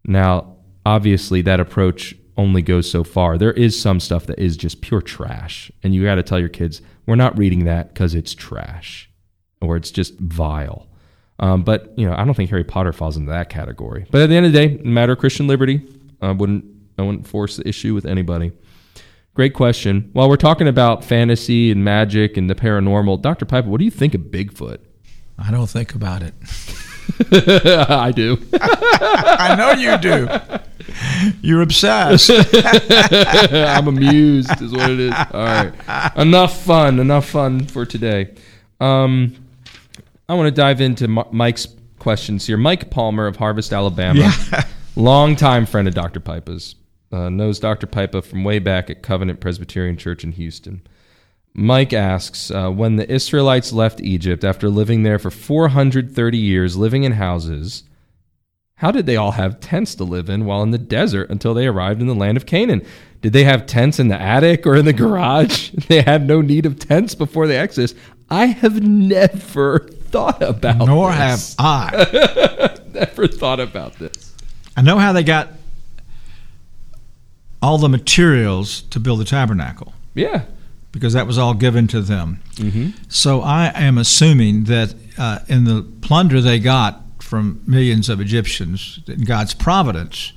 Now, 0.05 0.55
obviously, 0.85 1.41
that 1.41 1.59
approach 1.59 2.15
only 2.37 2.61
goes 2.61 2.89
so 2.89 3.03
far. 3.03 3.37
There 3.37 3.51
is 3.51 3.79
some 3.79 3.99
stuff 3.99 4.25
that 4.27 4.39
is 4.39 4.55
just 4.55 4.81
pure 4.81 5.01
trash, 5.01 5.69
and 5.83 5.93
you 5.93 6.03
got 6.03 6.15
to 6.15 6.23
tell 6.23 6.39
your 6.39 6.47
kids, 6.47 6.81
we're 7.05 7.15
not 7.15 7.37
reading 7.37 7.65
that 7.65 7.93
because 7.93 8.15
it's 8.15 8.33
trash 8.33 9.09
or 9.61 9.75
it's 9.75 9.91
just 9.91 10.17
vile. 10.19 10.87
Um, 11.39 11.63
but 11.63 11.97
you 11.97 12.07
know, 12.07 12.15
I 12.15 12.23
don't 12.23 12.35
think 12.35 12.49
Harry 12.49 12.63
Potter 12.63 12.93
falls 12.93 13.17
into 13.17 13.31
that 13.31 13.49
category. 13.49 14.05
But 14.11 14.21
at 14.21 14.29
the 14.29 14.35
end 14.35 14.45
of 14.45 14.53
the 14.53 14.67
day, 14.67 14.77
matter 14.83 15.13
of 15.13 15.19
Christian 15.19 15.47
liberty, 15.47 15.81
I 16.21 16.31
wouldn't 16.31 16.65
I 16.97 17.01
wouldn't 17.01 17.27
force 17.27 17.57
the 17.57 17.67
issue 17.67 17.93
with 17.93 18.05
anybody. 18.05 18.51
Great 19.33 19.55
question. 19.55 20.11
While 20.13 20.29
we're 20.29 20.35
talking 20.35 20.67
about 20.67 21.03
fantasy 21.03 21.71
and 21.71 21.83
magic 21.83 22.37
and 22.37 22.49
the 22.49 22.55
paranormal, 22.55 23.21
Dr. 23.21 23.45
Pipa, 23.45 23.67
what 23.67 23.79
do 23.79 23.85
you 23.85 23.91
think 23.91 24.13
of 24.13 24.21
Bigfoot? 24.21 24.77
I 25.39 25.49
don't 25.49 25.67
think 25.67 25.95
about 25.95 26.21
it. 26.21 26.35
I 27.31 28.11
do. 28.15 28.37
I 28.53 29.55
know 29.57 29.71
you 29.71 29.97
do. 29.97 30.27
You're 31.41 31.61
obsessed. 31.61 32.29
I'm 33.53 33.87
amused, 33.87 34.61
is 34.61 34.71
what 34.71 34.89
it 34.89 34.99
is. 34.99 35.13
All 35.13 35.45
right. 35.45 36.11
Enough 36.17 36.61
fun. 36.63 36.99
Enough 36.99 37.29
fun 37.29 37.65
for 37.65 37.85
today. 37.85 38.33
Um, 38.79 39.35
I 40.27 40.35
want 40.35 40.47
to 40.47 40.51
dive 40.51 40.81
into 40.81 41.07
Mike's 41.07 41.67
questions 41.99 42.45
here. 42.47 42.57
Mike 42.57 42.89
Palmer 42.89 43.27
of 43.27 43.37
Harvest, 43.37 43.73
Alabama, 43.73 44.31
longtime 44.95 45.65
friend 45.65 45.87
of 45.87 45.93
Dr. 45.93 46.19
Pipa's, 46.19 46.75
uh, 47.11 47.29
knows 47.29 47.59
Dr. 47.59 47.87
Pipa 47.87 48.21
from 48.21 48.43
way 48.43 48.59
back 48.59 48.89
at 48.89 49.03
Covenant 49.03 49.39
Presbyterian 49.39 49.97
Church 49.97 50.23
in 50.23 50.33
Houston. 50.33 50.81
Mike 51.53 51.93
asks 51.93 52.49
uh, 52.51 52.69
When 52.69 52.95
the 52.95 53.11
Israelites 53.11 53.71
left 53.71 54.01
Egypt 54.01 54.43
after 54.43 54.69
living 54.69 55.03
there 55.03 55.19
for 55.19 55.29
430 55.31 56.37
years, 56.37 56.75
living 56.75 57.03
in 57.03 57.13
houses, 57.13 57.83
how 58.75 58.91
did 58.91 59.05
they 59.05 59.15
all 59.15 59.31
have 59.31 59.59
tents 59.59 59.95
to 59.95 60.03
live 60.03 60.29
in 60.29 60.45
while 60.45 60.63
in 60.63 60.71
the 60.71 60.77
desert 60.77 61.29
until 61.29 61.53
they 61.53 61.67
arrived 61.67 62.01
in 62.01 62.07
the 62.07 62.15
land 62.15 62.37
of 62.37 62.45
Canaan? 62.45 62.85
Did 63.21 63.33
they 63.33 63.43
have 63.45 63.65
tents 63.65 63.99
in 63.99 64.09
the 64.09 64.19
attic 64.19 64.65
or 64.67 64.75
in 64.75 64.85
the 64.85 64.93
garage? 64.93 65.71
They 65.87 66.01
had 66.01 66.27
no 66.27 66.41
need 66.41 66.65
of 66.65 66.79
tents 66.79 67.15
before 67.15 67.47
the 67.47 67.55
Exodus. 67.55 67.93
I 68.29 68.47
have 68.47 68.81
never 68.81 69.79
thought 69.89 70.41
about 70.41 70.79
Nor 70.87 71.11
have 71.11 71.39
this. 71.39 71.55
I. 71.59 72.77
never 72.93 73.27
thought 73.27 73.59
about 73.59 73.93
this. 73.99 74.33
I 74.75 74.81
know 74.81 74.97
how 74.97 75.13
they 75.13 75.23
got 75.23 75.49
all 77.61 77.77
the 77.77 77.89
materials 77.89 78.81
to 78.89 78.99
build 78.99 79.19
the 79.19 79.25
tabernacle 79.25 79.93
Yeah. 80.15 80.45
Because 80.93 81.11
that 81.13 81.27
was 81.27 81.37
all 81.37 81.55
given 81.55 81.87
to 81.87 81.99
them. 81.99 82.39
Mm-hmm. 82.53 82.91
So 83.09 83.41
I 83.41 83.73
am 83.75 83.97
assuming 83.97 84.65
that 84.65 84.95
uh, 85.17 85.39
in 85.49 85.65
the 85.65 85.81
plunder 86.01 86.39
they 86.39 86.59
got 86.59 87.01
from 87.19 87.61
millions 87.67 88.07
of 88.07 88.21
Egyptians, 88.21 88.99
in 89.07 89.23
God's 89.23 89.53
providence, 89.53 90.31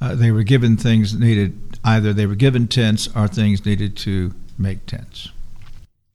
uh, 0.00 0.14
they 0.14 0.30
were 0.30 0.44
given 0.44 0.76
things 0.76 1.18
needed. 1.18 1.78
Either 1.84 2.12
they 2.12 2.26
were 2.26 2.36
given 2.36 2.68
tents 2.68 3.08
or 3.14 3.26
things 3.28 3.66
needed 3.66 3.96
to 3.98 4.32
make 4.56 4.86
tents. 4.86 5.30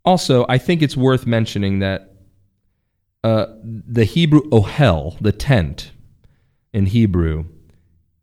Also, 0.06 0.46
I 0.50 0.58
think 0.58 0.82
it's 0.82 0.98
worth 0.98 1.28
mentioning 1.28 1.80
that 1.80 2.14
uh, 3.24 3.48
the 3.64 4.06
Hebrew 4.06 4.42
ohel, 4.50 5.18
the 5.20 5.32
tent 5.32 5.92
in 6.74 6.86
Hebrew, 6.86 7.46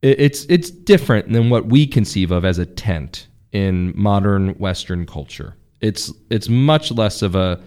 it's 0.03 0.47
it's 0.49 0.71
different 0.71 1.31
than 1.31 1.51
what 1.51 1.67
we 1.67 1.87
conceive 1.87 2.31
of 2.31 2.45
as 2.47 2.59
a 2.59 2.65
tent 2.65 3.27
in 3.53 3.93
modern 3.97 4.51
Western 4.59 5.07
culture. 5.07 5.57
It's 5.81 6.13
it's 6.31 6.49
much 6.49 6.93
less 6.93 7.23
of 7.23 7.35
a 7.35 7.61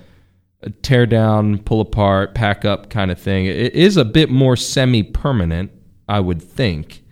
a 0.61 0.69
tear 0.69 1.05
down, 1.05 1.57
pull 1.59 1.81
apart, 1.81 2.33
pack 2.33 2.63
up 2.63 2.89
kind 2.89 3.11
of 3.11 3.19
thing. 3.19 3.45
It 3.45 3.73
is 3.73 3.97
a 3.97 4.05
bit 4.05 4.29
more 4.29 4.55
semi 4.55 5.03
permanent, 5.03 5.71
I 6.07 6.19
would 6.21 6.41
think. 6.41 7.03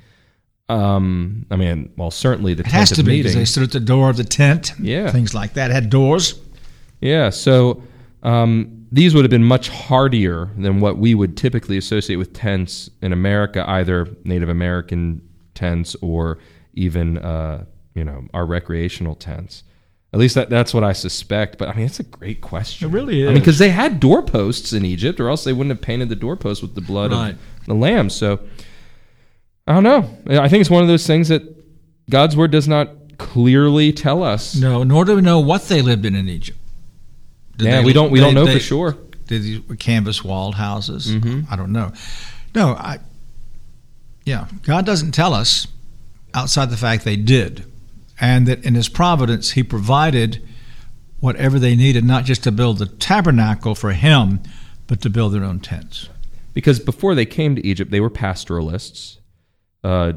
Um, 0.69 1.45
I 1.51 1.57
mean, 1.57 1.91
well, 1.97 2.11
certainly 2.11 2.53
the 2.53 2.61
it 2.61 2.67
has 2.67 2.91
to 2.91 3.03
be 3.03 3.17
because 3.17 3.35
they 3.35 3.43
stood 3.43 3.63
at 3.63 3.71
the 3.71 3.81
door 3.81 4.09
of 4.09 4.15
the 4.15 4.23
tent. 4.23 4.71
Yeah, 4.79 5.11
things 5.11 5.33
like 5.33 5.53
that 5.55 5.69
had 5.69 5.89
doors. 5.89 6.39
Yeah, 7.01 7.29
so 7.29 7.83
um, 8.23 8.87
these 8.91 9.13
would 9.13 9.25
have 9.25 9.31
been 9.31 9.43
much 9.43 9.67
hardier 9.67 10.49
than 10.57 10.79
what 10.79 10.97
we 10.97 11.13
would 11.13 11.35
typically 11.35 11.77
associate 11.77 12.17
with 12.17 12.31
tents 12.31 12.89
in 13.01 13.11
America, 13.11 13.69
either 13.69 14.07
Native 14.23 14.47
American 14.47 15.21
tents 15.55 15.95
or 16.01 16.37
even 16.73 17.17
uh, 17.17 17.65
you 17.93 18.03
know 18.03 18.27
our 18.33 18.45
recreational 18.45 19.15
tents. 19.15 19.63
At 20.13 20.19
least 20.19 20.35
that, 20.35 20.49
that's 20.49 20.73
what 20.73 20.83
I 20.83 20.91
suspect. 20.91 21.57
But 21.57 21.69
I 21.69 21.73
mean, 21.73 21.85
it's 21.85 22.01
a 22.01 22.03
great 22.03 22.41
question. 22.41 22.89
It 22.89 22.93
really 22.93 23.21
is. 23.21 23.29
I 23.29 23.33
mean, 23.33 23.41
because 23.41 23.59
they 23.59 23.69
had 23.69 23.99
doorposts 23.99 24.73
in 24.73 24.83
Egypt, 24.83 25.19
or 25.21 25.29
else 25.29 25.45
they 25.45 25.53
wouldn't 25.53 25.75
have 25.75 25.81
painted 25.81 26.09
the 26.09 26.17
doorposts 26.17 26.61
with 26.61 26.75
the 26.75 26.81
blood 26.81 27.11
right. 27.11 27.31
of 27.31 27.65
the 27.65 27.73
lamb. 27.73 28.09
So 28.09 28.39
I 29.67 29.73
don't 29.73 29.83
know. 29.83 30.09
I 30.27 30.49
think 30.49 30.61
it's 30.61 30.69
one 30.69 30.81
of 30.81 30.89
those 30.89 31.07
things 31.07 31.29
that 31.29 31.43
God's 32.09 32.35
word 32.35 32.51
does 32.51 32.67
not 32.67 32.89
clearly 33.17 33.93
tell 33.93 34.21
us. 34.21 34.55
No, 34.55 34.83
nor 34.83 35.05
do 35.05 35.15
we 35.15 35.21
know 35.21 35.39
what 35.39 35.63
they 35.63 35.81
lived 35.81 36.05
in 36.05 36.15
in 36.15 36.27
Egypt. 36.27 36.57
Did 37.55 37.67
yeah, 37.67 37.77
they, 37.79 37.85
we 37.85 37.93
don't. 37.93 38.11
We 38.11 38.19
they, 38.19 38.25
don't 38.25 38.33
know 38.33 38.45
they, 38.45 38.55
for 38.55 38.59
sure. 38.59 38.97
Did 39.27 39.43
these 39.43 39.61
canvas 39.79 40.23
walled 40.23 40.55
houses? 40.55 41.07
Mm-hmm. 41.07 41.51
I 41.51 41.55
don't 41.55 41.71
know. 41.71 41.93
No, 42.53 42.73
I. 42.73 42.99
Yeah, 44.25 44.47
God 44.63 44.85
doesn't 44.85 45.13
tell 45.13 45.33
us 45.33 45.67
outside 46.33 46.69
the 46.69 46.77
fact 46.77 47.05
they 47.05 47.15
did, 47.15 47.70
and 48.21 48.47
that 48.47 48.63
in 48.63 48.75
His 48.75 48.87
providence 48.87 49.51
He 49.51 49.63
provided 49.63 50.47
whatever 51.19 51.59
they 51.59 51.75
needed, 51.75 52.05
not 52.05 52.23
just 52.23 52.43
to 52.43 52.51
build 52.51 52.77
the 52.77 52.85
tabernacle 52.85 53.75
for 53.75 53.91
Him, 53.91 54.41
but 54.87 55.01
to 55.01 55.09
build 55.09 55.33
their 55.33 55.43
own 55.43 55.59
tents. 55.59 56.07
Because 56.53 56.79
before 56.79 57.15
they 57.15 57.25
came 57.25 57.55
to 57.55 57.65
Egypt, 57.65 57.91
they 57.91 57.99
were 57.99 58.09
pastoralists. 58.09 59.19
Uh, 59.83 60.13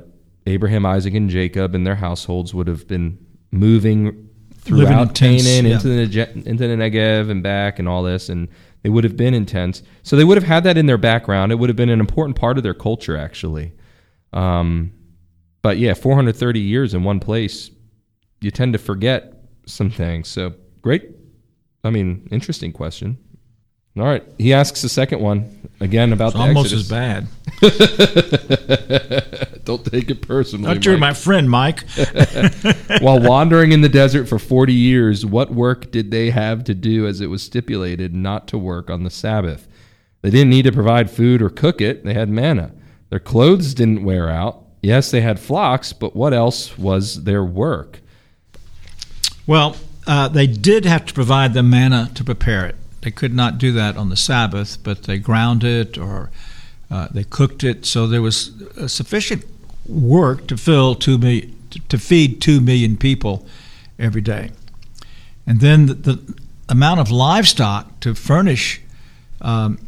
Abraham, 0.46 0.84
Isaac, 0.84 1.14
and 1.14 1.30
Jacob 1.30 1.74
and 1.74 1.86
their 1.86 1.96
households 1.96 2.52
would 2.52 2.66
have 2.66 2.86
been 2.86 3.18
moving 3.50 4.28
throughout 4.64 5.14
Canaan 5.14 5.66
yeah. 5.66 5.74
into 5.74 5.88
the 5.88 6.32
into 6.34 6.66
the 6.66 6.74
Negev 6.74 7.30
and 7.30 7.42
back 7.42 7.78
and 7.78 7.88
all 7.88 8.02
this, 8.02 8.28
and 8.28 8.48
they 8.82 8.88
would 8.88 9.04
have 9.04 9.16
been 9.16 9.32
in 9.32 9.46
tents. 9.46 9.82
So 10.02 10.16
they 10.16 10.24
would 10.24 10.36
have 10.36 10.44
had 10.44 10.64
that 10.64 10.76
in 10.76 10.86
their 10.86 10.98
background. 10.98 11.52
It 11.52 11.56
would 11.56 11.70
have 11.70 11.76
been 11.76 11.88
an 11.88 12.00
important 12.00 12.36
part 12.36 12.56
of 12.56 12.62
their 12.62 12.74
culture, 12.74 13.16
actually. 13.16 13.72
Um, 14.32 14.92
but 15.62 15.78
yeah, 15.78 15.94
430 15.94 16.60
years 16.60 16.92
in 16.92 17.04
one 17.04 17.20
place, 17.20 17.70
you 18.44 18.50
tend 18.50 18.74
to 18.74 18.78
forget 18.78 19.32
some 19.66 19.90
things. 19.90 20.28
So 20.28 20.54
great. 20.82 21.10
I 21.82 21.90
mean, 21.90 22.28
interesting 22.30 22.72
question. 22.72 23.18
All 23.96 24.04
right. 24.04 24.24
He 24.38 24.52
asks 24.52 24.82
the 24.82 24.88
second 24.88 25.20
one 25.20 25.68
again 25.80 26.12
about 26.12 26.28
it's 26.28 26.34
the 26.34 26.40
almost 26.40 26.72
Exodus. 26.72 26.84
as 26.84 26.90
bad. 26.90 27.26
Don't 29.64 29.84
take 29.84 30.10
it 30.10 30.20
personally. 30.20 30.74
Not 30.74 30.84
you're 30.84 30.98
my 30.98 31.14
friend, 31.14 31.48
Mike. 31.48 31.84
While 33.00 33.20
wandering 33.20 33.70
in 33.70 33.82
the 33.82 33.88
desert 33.88 34.26
for 34.26 34.38
40 34.38 34.72
years, 34.72 35.24
what 35.24 35.52
work 35.52 35.92
did 35.92 36.10
they 36.10 36.30
have 36.30 36.64
to 36.64 36.74
do 36.74 37.06
as 37.06 37.20
it 37.20 37.28
was 37.28 37.42
stipulated 37.42 38.14
not 38.14 38.48
to 38.48 38.58
work 38.58 38.90
on 38.90 39.04
the 39.04 39.10
Sabbath? 39.10 39.68
They 40.22 40.30
didn't 40.30 40.50
need 40.50 40.62
to 40.62 40.72
provide 40.72 41.10
food 41.10 41.40
or 41.40 41.48
cook 41.48 41.80
it. 41.80 42.04
They 42.04 42.14
had 42.14 42.28
manna. 42.28 42.72
Their 43.10 43.20
clothes 43.20 43.74
didn't 43.74 44.02
wear 44.02 44.28
out. 44.28 44.60
Yes, 44.82 45.12
they 45.12 45.20
had 45.20 45.38
flocks, 45.38 45.92
but 45.92 46.16
what 46.16 46.34
else 46.34 46.76
was 46.76 47.22
their 47.22 47.44
work? 47.44 48.00
Well, 49.46 49.76
uh, 50.06 50.28
they 50.28 50.46
did 50.46 50.84
have 50.84 51.06
to 51.06 51.14
provide 51.14 51.54
the 51.54 51.62
manna 51.62 52.10
to 52.14 52.24
prepare 52.24 52.66
it. 52.66 52.76
They 53.02 53.10
could 53.10 53.34
not 53.34 53.58
do 53.58 53.72
that 53.72 53.96
on 53.96 54.08
the 54.08 54.16
Sabbath, 54.16 54.82
but 54.82 55.02
they 55.02 55.18
ground 55.18 55.62
it 55.64 55.98
or 55.98 56.30
uh, 56.90 57.08
they 57.10 57.24
cooked 57.24 57.62
it. 57.62 57.84
So 57.84 58.06
there 58.06 58.22
was 58.22 58.52
sufficient 58.86 59.44
work 59.86 60.46
to 60.46 60.56
fill 60.56 60.94
two 60.94 61.18
million, 61.18 61.56
to 61.88 61.98
feed 61.98 62.40
two 62.40 62.60
million 62.60 62.96
people 62.96 63.46
every 63.98 64.22
day, 64.22 64.50
and 65.46 65.60
then 65.60 65.86
the, 65.86 65.94
the 65.94 66.34
amount 66.68 67.00
of 67.00 67.10
livestock 67.10 68.00
to 68.00 68.14
furnish. 68.14 68.80
Um, 69.40 69.78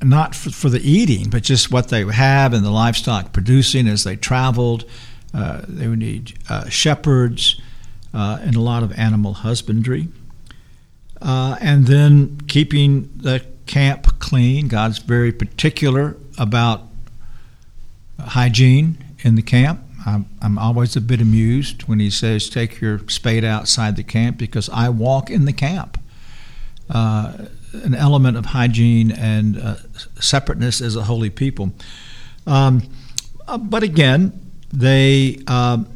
not 0.00 0.34
for, 0.34 0.48
for, 0.48 0.70
the 0.70 0.80
eating, 0.80 1.28
but 1.28 1.42
just 1.42 1.70
what 1.70 1.88
they 1.88 2.02
have 2.04 2.54
and 2.54 2.64
the 2.64 2.70
livestock 2.70 3.32
producing 3.32 3.88
as 3.88 4.04
they 4.04 4.16
traveled. 4.16 4.86
Uh, 5.34 5.60
they 5.68 5.86
would 5.86 5.98
need 5.98 6.32
uh, 6.48 6.66
shepherds 6.70 7.60
uh, 7.60 7.64
and 8.12 8.56
a 8.56 8.60
lot 8.60 8.82
of 8.82 8.92
animal 8.98 9.34
husbandry 9.34 10.08
uh, 11.22 11.56
and 11.60 11.86
then 11.86 12.40
keeping 12.48 13.10
the 13.16 13.44
camp 13.66 14.18
clean. 14.18 14.68
God's 14.68 14.98
very 14.98 15.32
particular 15.32 16.16
about 16.38 16.82
hygiene 18.18 18.98
in 19.20 19.34
the 19.34 19.42
camp. 19.42 19.82
I'm, 20.06 20.26
I'm, 20.40 20.58
always 20.58 20.96
a 20.96 21.00
bit 21.00 21.20
amused 21.20 21.82
when 21.82 22.00
he 22.00 22.08
says, 22.08 22.48
Take 22.48 22.80
your 22.80 23.00
spade 23.08 23.44
outside 23.44 23.96
the 23.96 24.02
camp 24.02 24.38
because 24.38 24.70
I 24.70 24.88
walk 24.88 25.28
in 25.30 25.44
the 25.44 25.52
camp. 25.52 26.00
Uh, 26.88 27.46
an 27.72 27.94
element 27.94 28.36
of 28.36 28.46
hygiene 28.46 29.12
and 29.12 29.58
uh, 29.58 29.76
separateness 30.18 30.80
as 30.80 30.96
a 30.96 31.02
holy 31.02 31.30
people. 31.30 31.70
Um, 32.46 32.82
uh, 33.46 33.58
but 33.58 33.82
again, 33.82 34.32
they. 34.72 35.42
Um, 35.46 35.86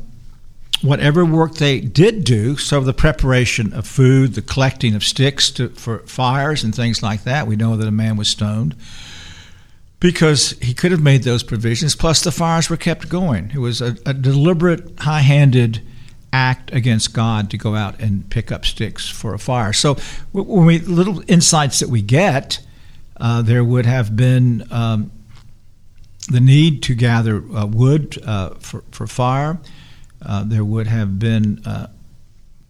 whatever 0.85 1.25
work 1.25 1.55
they 1.55 1.81
did 1.81 2.25
do, 2.25 2.57
so 2.57 2.81
the 2.81 2.93
preparation 2.93 3.73
of 3.73 3.87
food, 3.87 4.35
the 4.35 4.43
collecting 4.43 4.95
of 4.95 5.03
sticks 5.03 5.51
to, 5.53 5.71
for 5.71 6.01
fires 6.01 6.63
and 6.63 6.75
things 6.75 7.03
like 7.03 7.25
that, 7.25 7.47
we 7.47 7.57
know 7.57 7.77
that 7.77 7.89
a 7.89 7.93
man 7.93 8.17
was 8.17 8.29
stoned 8.29 8.77
because 9.99 10.51
he 10.61 10.75
could 10.75 10.91
have 10.93 11.01
made 11.01 11.23
those 11.23 11.43
provisions. 11.43 11.97
Plus, 11.97 12.23
the 12.23 12.31
fires 12.31 12.69
were 12.69 12.77
kept 12.77 13.09
going. 13.09 13.51
It 13.55 13.59
was 13.59 13.81
a, 13.81 13.97
a 14.05 14.13
deliberate, 14.13 15.01
high 15.01 15.21
handed 15.21 15.81
act 16.33 16.73
against 16.75 17.15
God 17.15 17.51
to 17.51 17.57
go 17.57 17.75
out 17.75 17.99
and 18.01 18.29
pick 18.29 18.53
up 18.53 18.67
sticks 18.67 19.09
for 19.09 19.33
a 19.33 19.39
fire. 19.39 19.73
So, 19.73 19.95
when 20.33 20.67
we 20.67 20.81
little 20.81 21.23
insights 21.27 21.79
that 21.79 21.89
we 21.89 22.03
get, 22.03 22.61
uh, 23.17 23.41
there 23.41 23.65
would 23.65 23.87
have 23.87 24.15
been 24.15 24.67
um, 24.71 25.11
the 26.29 26.41
need 26.41 26.83
to 26.83 26.95
gather 26.95 27.37
uh, 27.37 27.65
wood 27.65 28.19
uh, 28.27 28.51
for, 28.59 28.85
for 28.91 29.07
fire. 29.07 29.59
Uh, 30.27 30.45
there 30.45 30.65
would 30.65 30.87
have 30.87 31.19
been, 31.19 31.61
uh, 31.67 31.89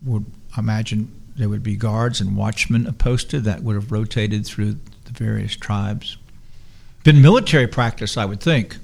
would 0.05 0.26
imagine 0.57 1.11
there 1.36 1.48
would 1.48 1.62
be 1.62 1.76
guards 1.76 2.20
and 2.20 2.36
watchmen 2.36 2.90
posted 2.94 3.44
that 3.44 3.62
would 3.62 3.74
have 3.74 3.90
rotated 3.90 4.46
through 4.46 4.76
the 5.05 5.12
various 5.12 5.57
tribes. 5.57 6.16
Been 7.02 7.20
military 7.20 7.66
practice, 7.66 8.16
I 8.16 8.24
would 8.24 8.40
think. 8.40 8.76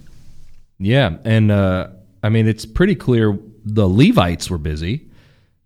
Yeah, 0.78 1.16
and 1.24 1.50
uh, 1.50 1.88
I 2.22 2.28
mean 2.28 2.48
it's 2.48 2.66
pretty 2.66 2.94
clear 2.94 3.38
the 3.64 3.88
Levites 3.88 4.50
were 4.50 4.58
busy. 4.58 5.06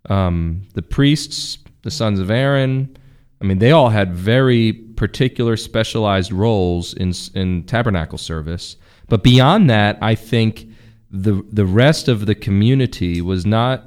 Um, 0.09 0.63
the 0.73 0.81
priests, 0.81 1.57
the 1.81 1.91
sons 1.91 2.19
of 2.19 2.29
Aaron, 2.29 2.95
I 3.41 3.45
mean 3.45 3.59
they 3.59 3.71
all 3.71 3.89
had 3.89 4.13
very 4.13 4.73
particular 4.73 5.57
specialized 5.57 6.31
roles 6.31 6.93
in 6.93 7.13
in 7.33 7.63
tabernacle 7.63 8.17
service. 8.17 8.77
But 9.07 9.23
beyond 9.23 9.69
that, 9.69 9.97
I 10.01 10.15
think 10.15 10.67
the 11.15 11.45
the 11.51 11.65
rest 11.65 12.07
of 12.07 12.25
the 12.25 12.35
community 12.35 13.21
was 13.21 13.45
not 13.45 13.83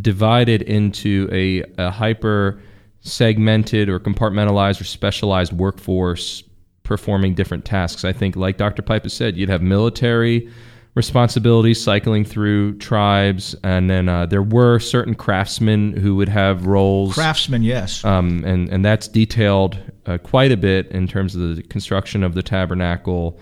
divided 0.00 0.62
into 0.62 1.28
a, 1.30 1.62
a 1.78 1.90
hyper 1.90 2.60
segmented 3.00 3.88
or 3.88 4.00
compartmentalized 4.00 4.80
or 4.80 4.84
specialized 4.84 5.52
workforce 5.52 6.42
performing 6.82 7.34
different 7.34 7.64
tasks. 7.64 8.04
I 8.04 8.12
think, 8.12 8.36
like 8.36 8.56
Dr. 8.56 8.82
Pipa 8.82 9.04
has 9.04 9.12
said, 9.12 9.36
you'd 9.36 9.48
have 9.48 9.62
military 9.62 10.50
responsibilities 10.94 11.82
cycling 11.82 12.24
through 12.24 12.76
tribes, 12.78 13.54
and 13.62 13.88
then 13.88 14.08
uh, 14.08 14.26
there 14.26 14.42
were 14.42 14.78
certain 14.80 15.14
craftsmen 15.14 15.92
who 15.96 16.16
would 16.16 16.28
have 16.28 16.66
roles. 16.66 17.14
Craftsmen, 17.14 17.62
yes. 17.62 18.04
Um, 18.04 18.44
and, 18.44 18.68
and 18.70 18.84
that's 18.84 19.06
detailed 19.06 19.78
uh, 20.06 20.18
quite 20.18 20.50
a 20.50 20.56
bit 20.56 20.88
in 20.88 21.06
terms 21.06 21.36
of 21.36 21.56
the 21.56 21.62
construction 21.62 22.24
of 22.24 22.34
the 22.34 22.42
tabernacle 22.42 23.38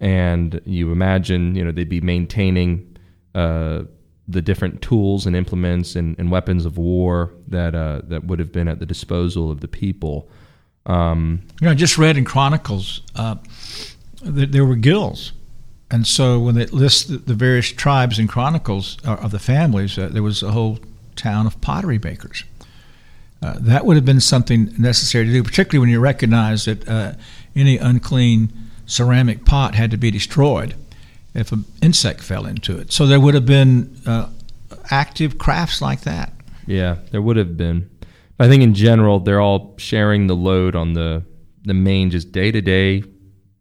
and 0.00 0.60
you 0.64 0.90
imagine 0.90 1.54
you 1.54 1.64
know 1.64 1.70
they'd 1.70 1.88
be 1.88 2.00
maintaining 2.00 2.96
uh, 3.34 3.82
the 4.26 4.40
different 4.40 4.80
tools 4.80 5.26
and 5.26 5.36
implements 5.36 5.96
and, 5.96 6.18
and 6.18 6.30
weapons 6.30 6.64
of 6.64 6.78
war 6.78 7.32
that 7.48 7.74
uh, 7.74 8.00
that 8.04 8.24
would 8.24 8.38
have 8.38 8.52
been 8.52 8.68
at 8.68 8.78
the 8.78 8.86
disposal 8.86 9.50
of 9.50 9.60
the 9.60 9.68
people. 9.68 10.28
Um, 10.86 11.42
you 11.60 11.66
know, 11.66 11.72
I 11.72 11.74
just 11.74 11.98
read 11.98 12.16
in 12.16 12.24
Chronicles 12.24 13.02
uh, 13.14 13.36
that 14.22 14.52
there 14.52 14.64
were 14.64 14.76
guilds, 14.76 15.32
and 15.90 16.06
so 16.06 16.38
when 16.38 16.54
they 16.54 16.66
list 16.66 17.26
the, 17.26 17.34
various 17.34 17.68
tribes 17.68 18.18
in 18.18 18.28
Chronicles 18.28 18.96
uh, 19.04 19.16
of 19.16 19.30
the 19.30 19.38
families, 19.38 19.98
uh, 19.98 20.08
there 20.10 20.22
was 20.22 20.42
a 20.42 20.52
whole 20.52 20.78
town 21.16 21.46
of 21.46 21.60
pottery 21.60 21.98
makers. 22.02 22.44
Uh, 23.42 23.54
that 23.58 23.84
would 23.84 23.96
have 23.96 24.04
been 24.04 24.20
something 24.20 24.72
necessary 24.78 25.24
to 25.24 25.32
do, 25.32 25.42
particularly 25.42 25.78
when 25.78 25.88
you 25.88 25.98
recognize 25.98 26.66
that 26.66 27.16
any 27.56 27.78
unclean 27.78 28.69
ceramic 28.90 29.44
pot 29.44 29.74
had 29.74 29.90
to 29.92 29.96
be 29.96 30.10
destroyed 30.10 30.74
if 31.34 31.52
an 31.52 31.64
insect 31.80 32.20
fell 32.22 32.44
into 32.44 32.76
it. 32.78 32.92
So 32.92 33.06
there 33.06 33.20
would 33.20 33.34
have 33.34 33.46
been 33.46 33.96
uh, 34.04 34.28
active 34.90 35.38
crafts 35.38 35.80
like 35.80 36.02
that. 36.02 36.32
Yeah, 36.66 36.96
there 37.10 37.22
would 37.22 37.36
have 37.36 37.56
been. 37.56 37.88
I 38.38 38.48
think 38.48 38.62
in 38.62 38.74
general 38.74 39.20
they're 39.20 39.40
all 39.40 39.74
sharing 39.78 40.26
the 40.26 40.36
load 40.36 40.74
on 40.74 40.94
the 40.94 41.22
the 41.62 41.74
main 41.74 42.10
just 42.10 42.32
day 42.32 42.50
to 42.50 42.60
day 42.60 43.04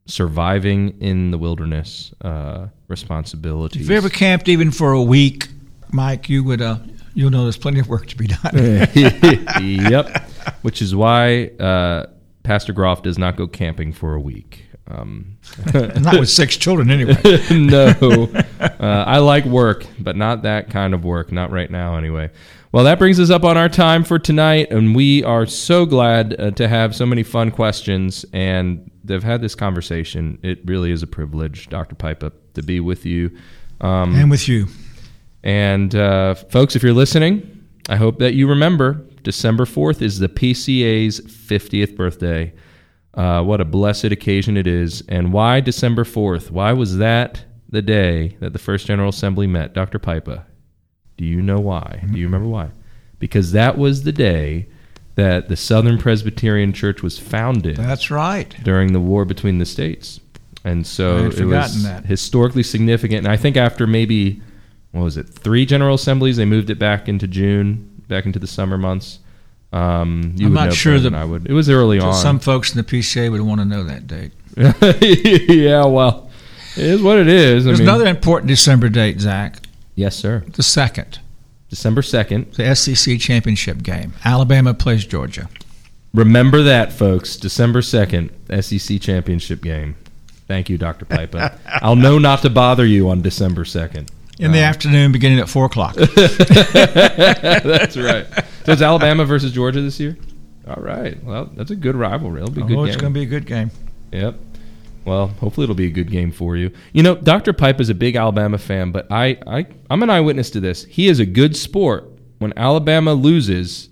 surviving 0.06 1.00
in 1.02 1.32
the 1.32 1.38
wilderness 1.38 2.14
uh, 2.22 2.68
responsibilities. 2.88 3.84
If 3.84 3.90
you 3.90 3.98
ever 3.98 4.10
camped 4.10 4.48
even 4.48 4.72
for 4.72 4.94
a 4.94 5.02
week, 5.02 5.50
Mike, 5.92 6.30
you 6.30 6.44
would 6.44 6.62
uh, 6.62 6.78
you'll 7.14 7.30
know 7.30 7.44
there's 7.44 7.58
plenty 7.58 7.80
of 7.80 7.90
work 7.90 8.08
to 8.08 8.18
be 8.18 8.28
done. 8.28 8.56
yep. 9.92 10.30
Which 10.62 10.82
is 10.82 10.96
why 10.96 11.48
uh, 11.60 12.08
Pastor 12.44 12.74
Groff 12.74 13.04
does 13.04 13.18
not 13.18 13.36
go 13.36 13.48
camping 13.48 13.92
for 13.92 14.16
a 14.16 14.20
week. 14.20 14.69
Um, 14.90 15.38
not 15.74 16.20
with 16.20 16.30
six 16.30 16.58
children, 16.58 16.90
anyway. 16.90 17.16
no, 17.52 17.88
uh, 18.60 18.70
I 18.80 19.20
like 19.20 19.46
work, 19.46 19.86
but 20.00 20.16
not 20.16 20.44
that 20.44 20.70
kind 20.70 20.94
of 20.94 21.04
work. 21.04 21.32
Not 21.32 21.52
right 21.52 21.70
now, 21.70 21.96
anyway. 21.96 22.32
Well, 22.72 22.84
that 22.84 23.00
brings 23.00 23.20
us 23.20 23.30
up 23.30 23.44
on 23.44 23.58
our 23.58 23.70
time 23.70 24.04
for 24.04 24.20
tonight, 24.20 24.72
and 24.72 24.96
we 24.96 25.24
are 25.24 25.46
so 25.46 25.86
glad 25.86 26.40
uh, 26.40 26.52
to 26.52 26.68
have 26.68 26.96
so 26.96 27.06
many 27.06 27.24
fun 27.24 27.50
questions 27.52 28.26
and 28.32 28.90
they've 29.04 29.24
had 29.24 29.42
this 29.42 29.56
conversation. 29.56 30.40
It 30.44 30.60
really 30.66 30.92
is 30.92 31.04
a 31.04 31.08
privilege, 31.08 31.68
Dr. 31.70 31.96
Pipa, 31.96 32.32
to 32.54 32.64
be 32.64 32.80
with 32.80 33.06
you. 33.06 33.36
Um, 33.82 34.16
and 34.16 34.32
with 34.32 34.48
you. 34.48 34.68
And 35.44 35.94
uh, 35.96 36.36
folks, 36.36 36.76
if 36.76 36.84
you're 36.84 36.94
listening, 36.94 37.68
I 37.90 37.96
hope 37.96 38.20
that 38.20 38.34
you 38.36 38.48
remember 38.48 39.06
December 39.24 39.66
4th 39.66 40.02
is 40.02 40.20
the 40.20 40.30
PCA's 40.30 41.22
50th 41.22 41.96
birthday. 41.96 42.54
Uh, 43.20 43.44
what 43.44 43.60
a 43.60 43.66
blessed 43.66 44.06
occasion 44.06 44.56
it 44.56 44.66
is. 44.66 45.04
And 45.10 45.34
why 45.34 45.60
December 45.60 46.06
4th? 46.06 46.52
Why 46.52 46.72
was 46.72 47.00
that 47.00 47.44
the 47.68 47.82
day 47.82 48.38
that 48.40 48.54
the 48.54 48.60
First 48.60 48.88
General 48.88 49.10
Assembly 49.10 49.46
met? 49.46 49.74
Dr. 49.74 50.00
Pipa, 50.00 50.46
do 51.18 51.26
you 51.26 51.42
know 51.42 51.60
why? 51.60 52.02
Do 52.10 52.18
you 52.18 52.26
remember 52.28 52.48
why? 52.48 52.72
Because 53.20 53.52
that 53.52 53.78
was 53.78 54.04
the 54.04 54.14
day 54.14 54.70
that 55.16 55.50
the 55.50 55.58
Southern 55.58 55.98
Presbyterian 55.98 56.72
Church 56.72 57.04
was 57.04 57.20
founded. 57.20 57.76
That's 57.76 58.10
right. 58.10 58.56
During 58.64 58.94
the 58.94 59.02
war 59.02 59.26
between 59.26 59.58
the 59.58 59.66
states. 59.66 60.22
And 60.64 60.88
so 60.88 61.26
it 61.26 61.44
was 61.44 61.84
that. 61.84 62.06
historically 62.06 62.64
significant. 62.64 63.26
And 63.26 63.34
I 63.34 63.36
think 63.36 63.58
after 63.58 63.86
maybe, 63.86 64.42
what 64.94 65.04
was 65.04 65.18
it, 65.18 65.28
three 65.28 65.66
General 65.66 65.96
Assemblies, 65.96 66.38
they 66.38 66.46
moved 66.46 66.70
it 66.70 66.80
back 66.80 67.10
into 67.10 67.28
June, 67.28 68.02
back 68.08 68.26
into 68.26 68.40
the 68.40 68.48
summer 68.48 68.78
months. 68.78 69.20
Um, 69.72 70.36
I'm 70.42 70.54
not 70.54 70.74
sure 70.74 71.00
that 71.00 71.14
I 71.14 71.24
would. 71.26 71.48
It 71.48 71.54
was 71.54 71.70
early 71.70 72.00
on. 72.00 72.14
Some 72.14 72.40
folks 72.40 72.72
in 72.72 72.78
the 72.78 72.84
PCA 72.84 73.32
would 73.32 73.42
want 73.42 73.62
to 73.62 73.66
know 73.66 73.84
that 73.84 74.08
date. 74.08 74.32
yeah, 75.50 75.86
well, 75.86 76.30
it 76.76 76.86
is 76.86 77.02
what 77.02 77.20
it 77.20 77.28
is. 77.28 77.66
There's 77.66 77.80
I 77.80 77.84
mean, 77.84 77.90
another 77.90 78.08
important 78.08 78.48
December 78.50 78.90
date, 78.90 79.20
Zach. 79.20 79.58
Yes, 79.96 80.16
sir. 80.16 80.44
The 80.54 80.64
second. 80.64 81.20
December 81.70 82.02
2nd. 82.02 82.56
The 82.56 82.76
SEC 82.76 83.20
championship 83.20 83.84
game. 83.84 84.14
Alabama 84.26 84.74
plays 84.74 85.06
Georgia. 85.06 85.50
Remember 86.14 86.64
that, 86.64 86.92
folks. 86.92 87.38
December 87.38 87.82
2nd, 87.82 88.32
SEC 88.64 89.00
championship 89.00 89.62
game. 89.62 89.96
Thank 90.48 90.70
you, 90.70 90.80
Dr. 90.80 91.06
Pipa. 91.06 91.60
I'll 91.68 91.96
know 91.96 92.18
not 92.18 92.42
to 92.42 92.50
bother 92.50 92.86
you 92.86 93.10
on 93.10 93.22
December 93.22 93.64
2nd. 93.64 94.10
In 94.40 94.54
the 94.54 94.60
uh-huh. 94.60 94.68
afternoon, 94.68 95.12
beginning 95.12 95.40
at 95.40 95.50
4 95.50 95.66
o'clock. 95.66 95.96
that's 95.96 97.98
right. 97.98 98.26
So 98.64 98.72
it's 98.72 98.82
Alabama 98.82 99.26
versus 99.26 99.52
Georgia 99.52 99.82
this 99.82 100.00
year? 100.00 100.18
All 100.66 100.82
right. 100.82 101.22
Well, 101.24 101.50
that's 101.56 101.72
a 101.72 101.76
good 101.76 101.98
rivalry. 101.98 102.42
It'll 102.42 102.54
be 102.54 102.62
a 102.62 102.66
good 102.66 102.78
oh, 102.78 102.86
it's 102.86 102.96
going 102.96 103.14
to 103.14 103.20
be 103.20 103.24
a 103.24 103.30
good 103.30 103.46
game. 103.46 103.70
Yep. 104.14 104.36
Well, 105.04 105.28
hopefully 105.28 105.66
it'll 105.66 105.76
be 105.76 105.88
a 105.88 105.92
good 105.92 106.10
game 106.10 106.32
for 106.32 106.56
you. 106.56 106.72
You 106.94 107.04
know, 107.04 107.16
Dr. 107.16 107.52
Pipa 107.52 107.82
is 107.82 107.90
a 107.90 107.96
big 107.96 108.16
Alabama 108.16 108.58
fan, 108.58 108.92
but 108.92 109.08
I, 109.12 109.38
I 109.46 109.66
I'm 109.90 110.04
an 110.04 110.10
eyewitness 110.10 110.52
to 110.52 110.60
this. 110.60 110.86
He 110.86 111.08
is 111.08 111.20
a 111.20 111.26
good 111.26 111.58
sport. 111.58 112.10
When 112.38 112.54
Alabama 112.56 113.14
loses, 113.14 113.90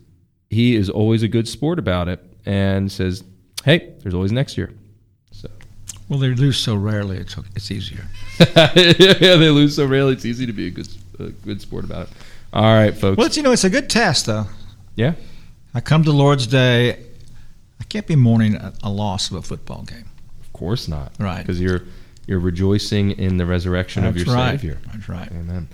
he 0.49 0.75
is 0.75 0.89
always 0.89 1.23
a 1.23 1.27
good 1.27 1.47
sport 1.47 1.79
about 1.79 2.07
it 2.07 2.23
and 2.45 2.91
says, 2.91 3.23
"Hey, 3.65 3.95
there's 3.99 4.13
always 4.13 4.31
next 4.31 4.57
year." 4.57 4.71
So, 6.07 6.15
well, 6.15 6.19
they 6.19 6.29
lose 6.29 6.57
so 6.57 6.75
rarely; 6.75 7.17
it's 7.17 7.35
it's 7.55 7.71
easier. 7.71 8.05
yeah, 8.39 8.73
they 8.73 9.49
lose 9.49 9.75
so 9.75 9.85
rarely; 9.85 10.13
it's 10.13 10.25
easy 10.25 10.45
to 10.45 10.53
be 10.53 10.67
a 10.67 10.71
good 10.71 10.87
a 11.19 11.29
good 11.29 11.61
sport 11.61 11.83
about 11.85 12.07
it. 12.07 12.09
All 12.53 12.63
right, 12.63 12.95
folks. 12.95 13.17
Well, 13.17 13.27
it's, 13.27 13.37
you 13.37 13.43
know, 13.43 13.51
it's 13.51 13.63
a 13.63 13.69
good 13.69 13.89
test, 13.89 14.25
though. 14.25 14.45
Yeah. 14.95 15.13
I 15.73 15.81
come 15.81 16.03
to 16.05 16.11
Lord's 16.11 16.47
Day. 16.47 17.03
I 17.79 17.83
can't 17.89 18.07
be 18.07 18.15
mourning 18.15 18.55
a, 18.55 18.73
a 18.83 18.89
loss 18.89 19.29
of 19.29 19.37
a 19.37 19.41
football 19.41 19.83
game 19.83 20.09
Of 20.41 20.53
course 20.53 20.87
not. 20.87 21.11
Right. 21.19 21.39
Because 21.39 21.61
you're 21.61 21.83
you're 22.25 22.39
rejoicing 22.39 23.11
in 23.11 23.37
the 23.37 23.45
resurrection 23.45 24.03
That's 24.03 24.19
of 24.21 24.27
your 24.27 24.35
right. 24.35 24.51
Savior. 24.51 24.79
That's 24.91 25.07
right. 25.07 25.29
Amen. 25.31 25.67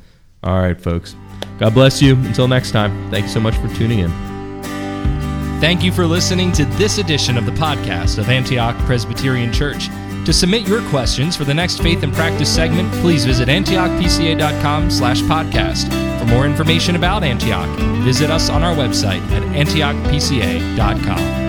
All 0.43 0.59
right, 0.59 0.79
folks. 0.79 1.15
God 1.57 1.73
bless 1.73 2.01
you. 2.01 2.15
Until 2.15 2.47
next 2.47 2.71
time, 2.71 3.09
thank 3.09 3.23
you 3.23 3.31
so 3.31 3.39
much 3.39 3.55
for 3.55 3.69
tuning 3.75 3.99
in. 3.99 4.11
Thank 5.61 5.83
you 5.83 5.93
for 5.93 6.05
listening 6.05 6.51
to 6.53 6.65
this 6.65 6.97
edition 6.97 7.37
of 7.37 7.45
the 7.45 7.53
podcast 7.53 8.17
of 8.17 8.29
Antioch 8.29 8.77
Presbyterian 8.79 9.53
Church. 9.53 9.87
To 10.25 10.31
submit 10.31 10.67
your 10.67 10.81
questions 10.89 11.35
for 11.35 11.43
the 11.43 11.53
next 11.53 11.81
Faith 11.81 12.03
and 12.03 12.13
Practice 12.13 12.53
segment, 12.53 12.91
please 13.01 13.25
visit 13.25 13.49
antiochpca.com 13.49 14.89
slash 14.89 15.21
podcast. 15.23 15.89
For 16.19 16.25
more 16.25 16.45
information 16.45 16.95
about 16.95 17.23
Antioch, 17.23 17.67
visit 18.03 18.31
us 18.31 18.49
on 18.49 18.63
our 18.63 18.73
website 18.73 19.21
at 19.31 19.43
antiochpca.com. 19.43 21.42